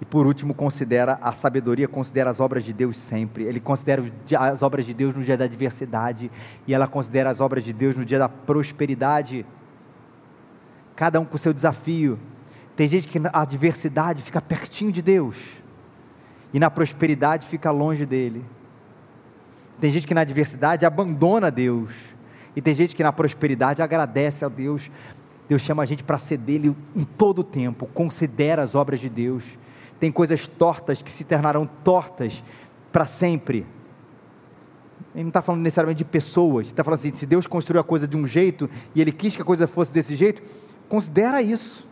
E 0.01 0.05
por 0.05 0.27
último, 0.27 0.53
considera 0.53 1.19
a 1.23 1.33
sabedoria, 1.33 1.89
considera 1.89 2.29
as 2.29 2.41
obras 2.41 2.65
de 2.65 2.73
Deus 2.73 2.97
sempre. 2.97 3.45
Ele 3.45 3.61
considera 3.61 4.03
as 4.39 4.63
obras 4.63 4.85
de 4.85 4.93
Deus 4.93 5.17
no 5.17 5.23
dia 5.23 5.37
da 5.37 5.45
adversidade, 5.45 6.31
e 6.67 6.75
ela 6.75 6.87
considera 6.87 7.31
as 7.31 7.41
obras 7.41 7.65
de 7.65 7.73
Deus 7.73 7.97
no 7.97 8.05
dia 8.05 8.19
da 8.19 8.29
prosperidade. 8.29 9.47
Cada 10.97 11.19
um 11.21 11.25
com 11.25 11.39
seu 11.39 11.55
desafio, 11.55 12.19
tem 12.77 12.89
gente 12.89 13.07
que 13.07 13.19
na 13.19 13.31
adversidade 13.33 14.23
fica 14.23 14.41
pertinho 14.41 14.91
de 14.91 15.01
Deus, 15.01 15.37
e 16.53 16.59
na 16.59 16.71
prosperidade 16.71 17.47
fica 17.47 17.71
longe 17.71 18.05
dele. 18.05 18.45
Tem 19.81 19.91
gente 19.91 20.07
que 20.07 20.15
na 20.15 20.23
adversidade 20.23 20.85
abandona 20.85 21.51
Deus, 21.51 21.93
e 22.57 22.61
tem 22.61 22.75
gente 22.75 22.95
que 22.95 23.03
na 23.03 23.13
prosperidade 23.13 23.83
agradece 23.83 24.45
a 24.45 24.49
Deus. 24.49 24.91
Deus 25.49 25.63
chama 25.63 25.83
a 25.83 25.87
gente 25.87 26.03
para 26.03 26.19
ser 26.19 26.39
dele 26.39 26.75
em 26.97 27.05
todo 27.05 27.41
o 27.41 27.45
tempo, 27.45 27.87
considera 27.87 28.63
as 28.63 28.75
obras 28.75 29.01
de 29.01 29.09
Deus. 29.09 29.59
Tem 30.01 30.11
coisas 30.11 30.47
tortas 30.47 31.03
que 31.03 31.11
se 31.11 31.25
tornarão 31.25 31.67
tortas 31.67 32.43
para 32.91 33.05
sempre. 33.05 33.67
Ele 35.15 35.25
não 35.25 35.29
está 35.29 35.43
falando 35.43 35.63
necessariamente 35.63 35.99
de 35.99 36.05
pessoas, 36.05 36.67
está 36.67 36.83
falando 36.83 36.99
assim: 36.99 37.13
se 37.13 37.27
Deus 37.27 37.47
construiu 37.47 37.81
a 37.81 37.85
coisa 37.85 38.07
de 38.09 38.17
um 38.17 38.27
jeito 38.27 38.69
e 38.95 39.01
Ele 39.01 39.13
quis 39.13 39.37
que 39.37 39.43
a 39.43 39.45
coisa 39.45 39.67
fosse 39.67 39.93
desse 39.93 40.17
jeito, 40.17 40.43
considera 40.89 41.41
isso 41.41 41.87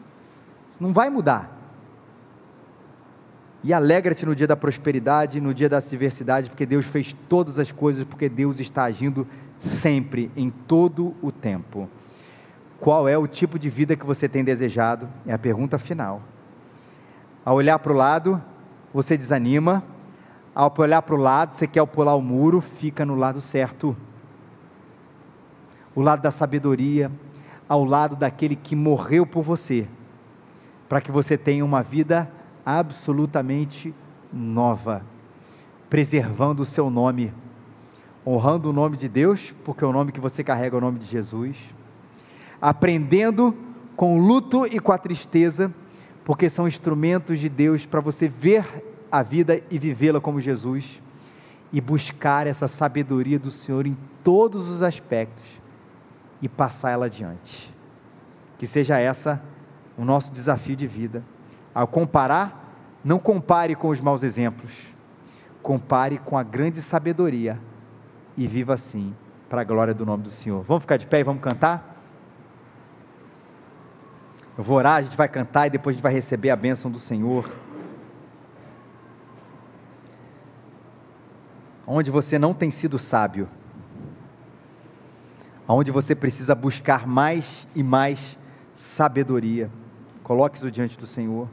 não 0.83 0.93
vai 0.93 1.09
mudar. 1.09 1.49
E 3.63 3.73
alegra-te 3.73 4.27
no 4.27 4.35
dia 4.35 4.49
da 4.49 4.57
prosperidade, 4.57 5.41
no 5.41 5.55
dia 5.55 5.69
da 5.69 5.77
adversidade, 5.77 6.51
porque 6.51 6.67
Deus 6.67 6.85
fez 6.85 7.15
todas 7.29 7.57
as 7.61 7.71
coisas, 7.71 8.03
porque 8.03 8.29
Deus 8.29 8.59
está 8.59 8.83
agindo 8.83 9.25
sempre, 9.61 10.29
em 10.35 10.51
todo 10.51 11.15
o 11.23 11.31
tempo. 11.31 11.89
Qual 12.81 13.09
é 13.09 13.17
o 13.17 13.29
tipo 13.29 13.61
de 13.61 13.71
vida 13.71 13.95
que 13.95 14.05
você 14.05 14.29
tem 14.29 14.43
desejado? 14.43 15.09
É 15.25 15.33
a 15.33 15.39
pergunta 15.39 15.79
final. 15.79 16.21
Ao 17.45 17.55
olhar 17.55 17.79
para 17.79 17.93
o 17.93 17.97
lado, 17.97 18.43
você 18.93 19.17
desanima. 19.17 19.85
Ao 20.53 20.75
olhar 20.77 21.01
para 21.03 21.15
o 21.15 21.19
lado, 21.19 21.55
você 21.55 21.69
quer 21.69 21.87
pular 21.87 22.17
o 22.17 22.21
muro, 22.21 22.61
fica 22.61 23.07
no 23.07 23.15
lado 23.15 23.41
certo. 23.41 23.97
O 25.95 26.03
lado 26.03 26.23
da 26.23 26.33
sabedoria, 26.33 27.09
ao 27.69 27.85
lado 27.85 28.17
daquele 28.17 28.57
que 28.57 28.75
morreu 28.75 29.25
por 29.25 29.45
você 29.45 29.87
para 30.93 31.01
que 31.01 31.11
você 31.11 31.39
tenha 31.39 31.65
uma 31.65 31.83
vida 31.83 32.31
absolutamente 32.67 33.95
nova, 34.31 35.03
preservando 35.89 36.65
o 36.65 36.67
seu 36.67 36.91
nome, 36.91 37.33
honrando 38.27 38.69
o 38.69 38.75
nome 38.75 38.99
de 38.99 39.09
Deus, 39.09 39.55
porque 39.65 39.83
o 39.87 39.91
nome 39.91 40.13
que 40.13 40.21
você 40.21 40.45
carrega 40.45 40.77
é 40.77 40.79
o 40.79 40.83
nome 40.83 40.99
de 40.99 41.07
Jesus, 41.07 41.57
aprendendo 42.61 43.57
com 43.97 44.19
o 44.19 44.21
luto 44.21 44.67
e 44.67 44.79
com 44.79 44.93
a 44.93 44.99
tristeza, 44.99 45.75
porque 46.27 46.51
são 46.51 46.69
instrumentos 46.69 47.39
de 47.39 47.49
Deus 47.49 47.87
para 47.87 48.03
você 48.03 48.29
ver 48.29 48.85
a 49.11 49.23
vida 49.23 49.63
e 49.71 49.79
vivê-la 49.79 50.21
como 50.21 50.43
Jesus 50.43 51.01
e 51.73 51.81
buscar 51.81 52.47
essa 52.47 52.69
sabedoria 52.69 53.39
do 53.39 53.51
Senhor 53.51 53.87
em 53.87 53.97
todos 54.23 54.69
os 54.69 54.83
aspectos 54.83 55.47
e 56.43 56.51
passar 56.51 56.91
ela 56.91 57.07
adiante. 57.07 57.75
Que 58.59 58.67
seja 58.67 58.99
essa 58.99 59.43
o 60.03 60.05
nosso 60.05 60.33
desafio 60.33 60.75
de 60.75 60.87
vida. 60.87 61.23
Ao 61.73 61.87
comparar, 61.87 62.75
não 63.05 63.21
compare 63.21 63.77
com 63.77 63.89
os 63.89 64.01
maus 64.01 64.25
exemplos, 64.25 64.73
compare 65.63 66.19
com 66.19 66.37
a 66.37 66.43
grande 66.43 66.83
sabedoria 66.83 67.59
e 68.37 68.47
viva 68.49 68.75
assim, 68.75 69.15
para 69.49 69.61
a 69.61 69.65
glória 69.65 69.95
do 69.95 70.05
nome 70.05 70.25
do 70.25 70.31
Senhor. 70.31 70.65
Vamos 70.65 70.83
ficar 70.83 70.97
de 70.97 71.07
pé 71.07 71.21
e 71.21 71.23
vamos 71.23 71.41
cantar? 71.41 72.01
Eu 74.59 74.65
vou 74.65 74.77
orar, 74.77 74.97
a 74.97 75.03
gente 75.03 75.17
vai 75.17 75.29
cantar 75.29 75.69
e 75.69 75.71
depois 75.71 75.95
a 75.95 75.97
gente 75.97 76.03
vai 76.03 76.13
receber 76.13 76.51
a 76.51 76.57
bênção 76.57 76.91
do 76.91 76.99
Senhor. 76.99 77.49
Onde 81.87 82.11
você 82.11 82.41
não 82.41 82.53
tem 82.53 82.71
sido 82.73 82.99
sábio, 82.99 83.49
onde 85.67 85.93
você 85.93 86.15
precisa 86.15 86.55
buscar 86.55 87.07
mais 87.07 87.69
e 87.75 87.85
mais 87.85 88.37
sabedoria. 88.75 89.71
Coloque 90.23 90.57
isso 90.57 90.71
diante 90.71 90.99
do 90.99 91.07
Senhor. 91.07 91.49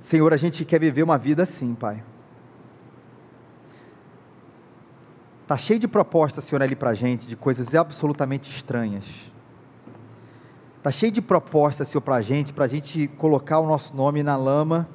Senhor, 0.00 0.32
a 0.34 0.36
gente 0.36 0.64
quer 0.64 0.78
viver 0.78 1.02
uma 1.02 1.16
vida 1.16 1.42
assim, 1.42 1.74
Pai. 1.74 2.02
Está 5.42 5.56
cheio 5.56 5.78
de 5.78 5.88
propostas, 5.88 6.44
Senhor, 6.44 6.62
ali 6.62 6.74
para 6.74 6.90
a 6.90 6.94
gente, 6.94 7.26
de 7.26 7.36
coisas 7.36 7.74
absolutamente 7.74 8.50
estranhas. 8.50 9.04
Está 10.78 10.90
cheio 10.90 11.12
de 11.12 11.22
propostas, 11.22 11.88
Senhor, 11.88 12.02
para 12.02 12.16
a 12.16 12.20
gente, 12.20 12.52
para 12.52 12.64
a 12.64 12.68
gente 12.68 13.08
colocar 13.08 13.58
o 13.58 13.66
nosso 13.66 13.96
nome 13.96 14.22
na 14.22 14.36
lama, 14.36 14.88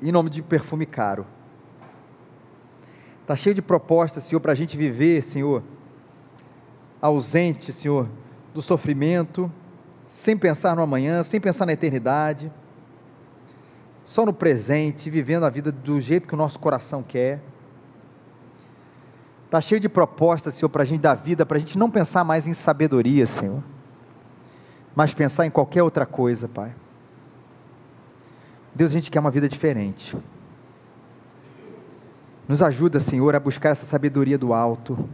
em 0.00 0.12
nome 0.12 0.30
de 0.30 0.42
perfume 0.42 0.86
caro. 0.86 1.26
Está 3.22 3.34
cheio 3.36 3.54
de 3.54 3.62
propostas, 3.62 4.24
Senhor, 4.24 4.40
para 4.40 4.52
a 4.52 4.54
gente 4.54 4.76
viver, 4.76 5.22
Senhor, 5.22 5.62
ausente, 7.00 7.72
Senhor, 7.72 8.08
do 8.52 8.60
sofrimento, 8.60 9.52
sem 10.06 10.36
pensar 10.36 10.74
no 10.74 10.82
amanhã, 10.82 11.22
sem 11.22 11.40
pensar 11.40 11.66
na 11.66 11.72
eternidade, 11.72 12.50
só 14.04 14.24
no 14.24 14.32
presente, 14.32 15.10
vivendo 15.10 15.44
a 15.44 15.50
vida 15.50 15.70
do 15.70 16.00
jeito 16.00 16.26
que 16.26 16.34
o 16.34 16.36
nosso 16.36 16.58
coração 16.58 17.02
quer. 17.02 17.40
Está 19.44 19.60
cheio 19.60 19.80
de 19.80 19.88
propostas, 19.88 20.54
Senhor, 20.54 20.68
para 20.68 20.82
a 20.82 20.86
gente 20.86 21.00
dar 21.00 21.14
vida, 21.14 21.44
para 21.44 21.56
a 21.56 21.60
gente 21.60 21.78
não 21.78 21.90
pensar 21.90 22.24
mais 22.24 22.46
em 22.46 22.54
sabedoria, 22.54 23.26
Senhor, 23.26 23.62
mas 24.94 25.14
pensar 25.14 25.46
em 25.46 25.50
qualquer 25.50 25.82
outra 25.82 26.04
coisa, 26.04 26.48
Pai. 26.48 26.74
Deus, 28.74 28.90
a 28.90 28.94
gente 28.94 29.10
quer 29.10 29.20
uma 29.20 29.30
vida 29.30 29.48
diferente. 29.48 30.16
Nos 32.46 32.62
ajuda, 32.62 32.98
Senhor, 32.98 33.34
a 33.36 33.40
buscar 33.40 33.70
essa 33.70 33.84
sabedoria 33.84 34.38
do 34.38 34.52
alto 34.54 35.08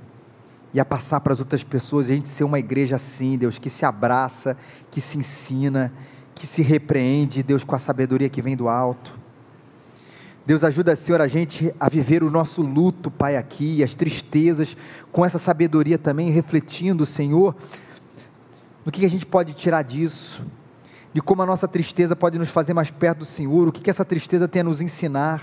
e 0.75 0.81
a 0.81 0.85
passar 0.85 1.21
para 1.21 1.33
as 1.33 1.39
outras 1.39 1.63
pessoas, 1.63 2.11
a 2.11 2.15
gente 2.15 2.29
ser 2.29 2.43
uma 2.43 2.59
igreja 2.59 2.97
assim, 2.97 3.39
Deus, 3.39 3.61
que 3.61 3.71
se 3.71 3.87
abraça, 3.87 4.57
que 4.91 5.01
se 5.01 5.17
ensina, 5.17 5.93
que 6.35 6.49
se 6.49 6.63
repreende, 6.63 7.45
Deus, 7.45 7.63
com 7.63 7.77
a 7.77 7.79
sabedoria 7.79 8.29
que 8.29 8.43
vem 8.43 8.57
do 8.57 8.69
alto. 8.69 9.15
Deus 10.45 10.65
ajuda, 10.65 10.97
Senhor, 10.97 11.21
a 11.21 11.29
gente 11.29 11.73
a 11.79 11.89
viver 11.89 12.25
o 12.25 12.31
nosso 12.31 12.61
luto, 12.61 13.09
Pai, 13.09 13.37
aqui, 13.37 13.85
as 13.85 13.95
tristezas, 13.95 14.77
com 15.13 15.25
essa 15.25 15.39
sabedoria 15.39 15.97
também, 15.97 16.31
refletindo, 16.31 17.07
Senhor, 17.07 17.55
no 18.85 18.91
que 18.91 19.07
a 19.07 19.09
gente 19.09 19.25
pode 19.25 19.55
tirar 19.55 19.83
disso, 19.83 20.45
de 21.13 21.23
como 21.23 21.41
a 21.41 21.47
nossa 21.47 21.69
tristeza 21.69 22.17
pode 22.17 22.37
nos 22.37 22.49
fazer 22.49 22.75
mais 22.75 22.91
perto 22.91 23.19
do 23.19 23.25
Senhor, 23.25 23.69
o 23.69 23.73
que, 23.73 23.81
que 23.81 23.91
essa 23.91 24.05
tristeza 24.05 24.49
tem 24.49 24.61
a 24.61 24.65
nos 24.65 24.81
ensinar, 24.81 25.41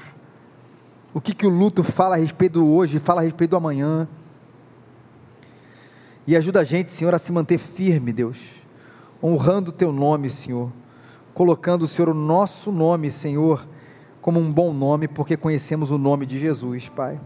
o 1.13 1.21
que, 1.21 1.33
que 1.33 1.47
o 1.47 1.49
luto 1.49 1.83
fala 1.83 2.15
a 2.15 2.19
respeito 2.19 2.59
do 2.59 2.67
hoje, 2.67 2.99
fala 2.99 3.21
a 3.21 3.23
respeito 3.23 3.51
do 3.51 3.57
amanhã. 3.57 4.07
E 6.25 6.35
ajuda 6.35 6.59
a 6.59 6.63
gente, 6.63 6.91
Senhor, 6.91 7.13
a 7.15 7.19
se 7.19 7.31
manter 7.31 7.57
firme, 7.57 8.13
Deus, 8.13 8.37
honrando 9.23 9.69
o 9.69 9.73
Teu 9.73 9.91
nome, 9.91 10.29
Senhor, 10.29 10.71
colocando, 11.33 11.87
Senhor, 11.87 12.09
o 12.09 12.13
nosso 12.13 12.71
nome, 12.71 13.09
Senhor, 13.09 13.67
como 14.21 14.39
um 14.39 14.51
bom 14.51 14.71
nome, 14.71 15.07
porque 15.07 15.35
conhecemos 15.35 15.89
o 15.89 15.97
nome 15.97 16.25
de 16.25 16.39
Jesus, 16.39 16.89
Pai. 16.89 17.19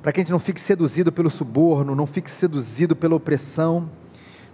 Para 0.00 0.12
que 0.12 0.20
a 0.20 0.22
gente 0.22 0.32
não 0.32 0.38
fique 0.38 0.60
seduzido 0.60 1.12
pelo 1.12 1.28
suborno, 1.28 1.94
não 1.94 2.06
fique 2.06 2.30
seduzido 2.30 2.96
pela 2.96 3.14
opressão, 3.16 3.90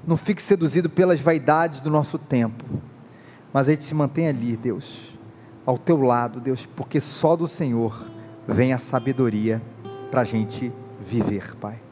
não 0.05 0.17
fique 0.17 0.43
seduzido 0.43 0.91
pelas 0.91 1.21
vaidades 1.21 1.81
do 1.81 1.91
nosso 1.91 2.19
tempo, 2.19 2.65
mas 3.53 3.69
a 3.69 3.73
gente 3.73 3.85
se 3.85 3.95
mantém 3.95 4.27
ali, 4.27 4.57
Deus, 4.57 5.17
ao 5.65 5.79
teu 5.79 6.01
lado, 6.01 6.41
Deus, 6.41 6.67
porque 6.67 6.99
só 6.99 7.37
do 7.37 7.47
Senhor 7.47 8.05
vem 8.47 8.73
a 8.73 8.79
sabedoria 8.79 9.63
para 10.11 10.23
a 10.23 10.25
gente 10.25 10.73
viver, 11.01 11.55
Pai. 11.57 11.86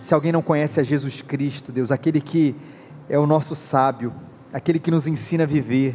Se 0.00 0.14
alguém 0.14 0.32
não 0.32 0.40
conhece 0.40 0.80
a 0.80 0.82
Jesus 0.82 1.20
Cristo, 1.20 1.70
Deus, 1.70 1.90
aquele 1.92 2.22
que 2.22 2.56
é 3.06 3.18
o 3.18 3.26
nosso 3.26 3.54
sábio, 3.54 4.14
aquele 4.50 4.78
que 4.78 4.90
nos 4.90 5.06
ensina 5.06 5.44
a 5.44 5.46
viver, 5.46 5.94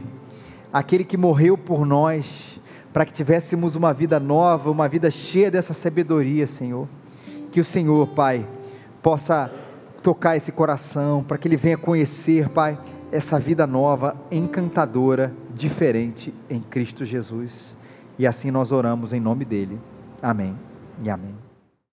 aquele 0.72 1.04
que 1.04 1.18
morreu 1.18 1.58
por 1.58 1.88
nós, 1.88 2.62
para 2.94 3.04
que 3.04 3.12
tivéssemos 3.12 3.76
uma 3.76 3.92
vida 3.92 4.20
nova, 4.20 4.70
uma 4.70 4.88
vida 4.88 5.10
cheia 5.10 5.50
dessa 5.50 5.74
sabedoria, 5.74 6.46
Senhor. 6.46 6.88
Que 7.52 7.60
o 7.60 7.66
Senhor, 7.66 8.08
Pai, 8.10 8.48
possa 9.02 9.52
tocar 10.04 10.38
esse 10.38 10.52
coração, 10.52 11.24
para 11.24 11.40
que 11.40 11.48
ele 11.48 11.58
venha 11.58 11.76
conhecer, 11.76 12.48
Pai, 12.50 12.78
essa 13.12 13.40
vida 13.40 13.66
nova, 13.66 14.16
encantadora, 14.30 15.34
diferente 15.52 16.32
em 16.48 16.60
Cristo 16.60 17.04
Jesus. 17.04 17.76
E 18.20 18.28
assim 18.28 18.52
nós 18.52 18.72
oramos 18.72 19.14
em 19.14 19.20
nome 19.20 19.46
dele. 19.46 19.80
Amém 20.22 20.56
e 21.04 21.10
amém. 21.10 21.45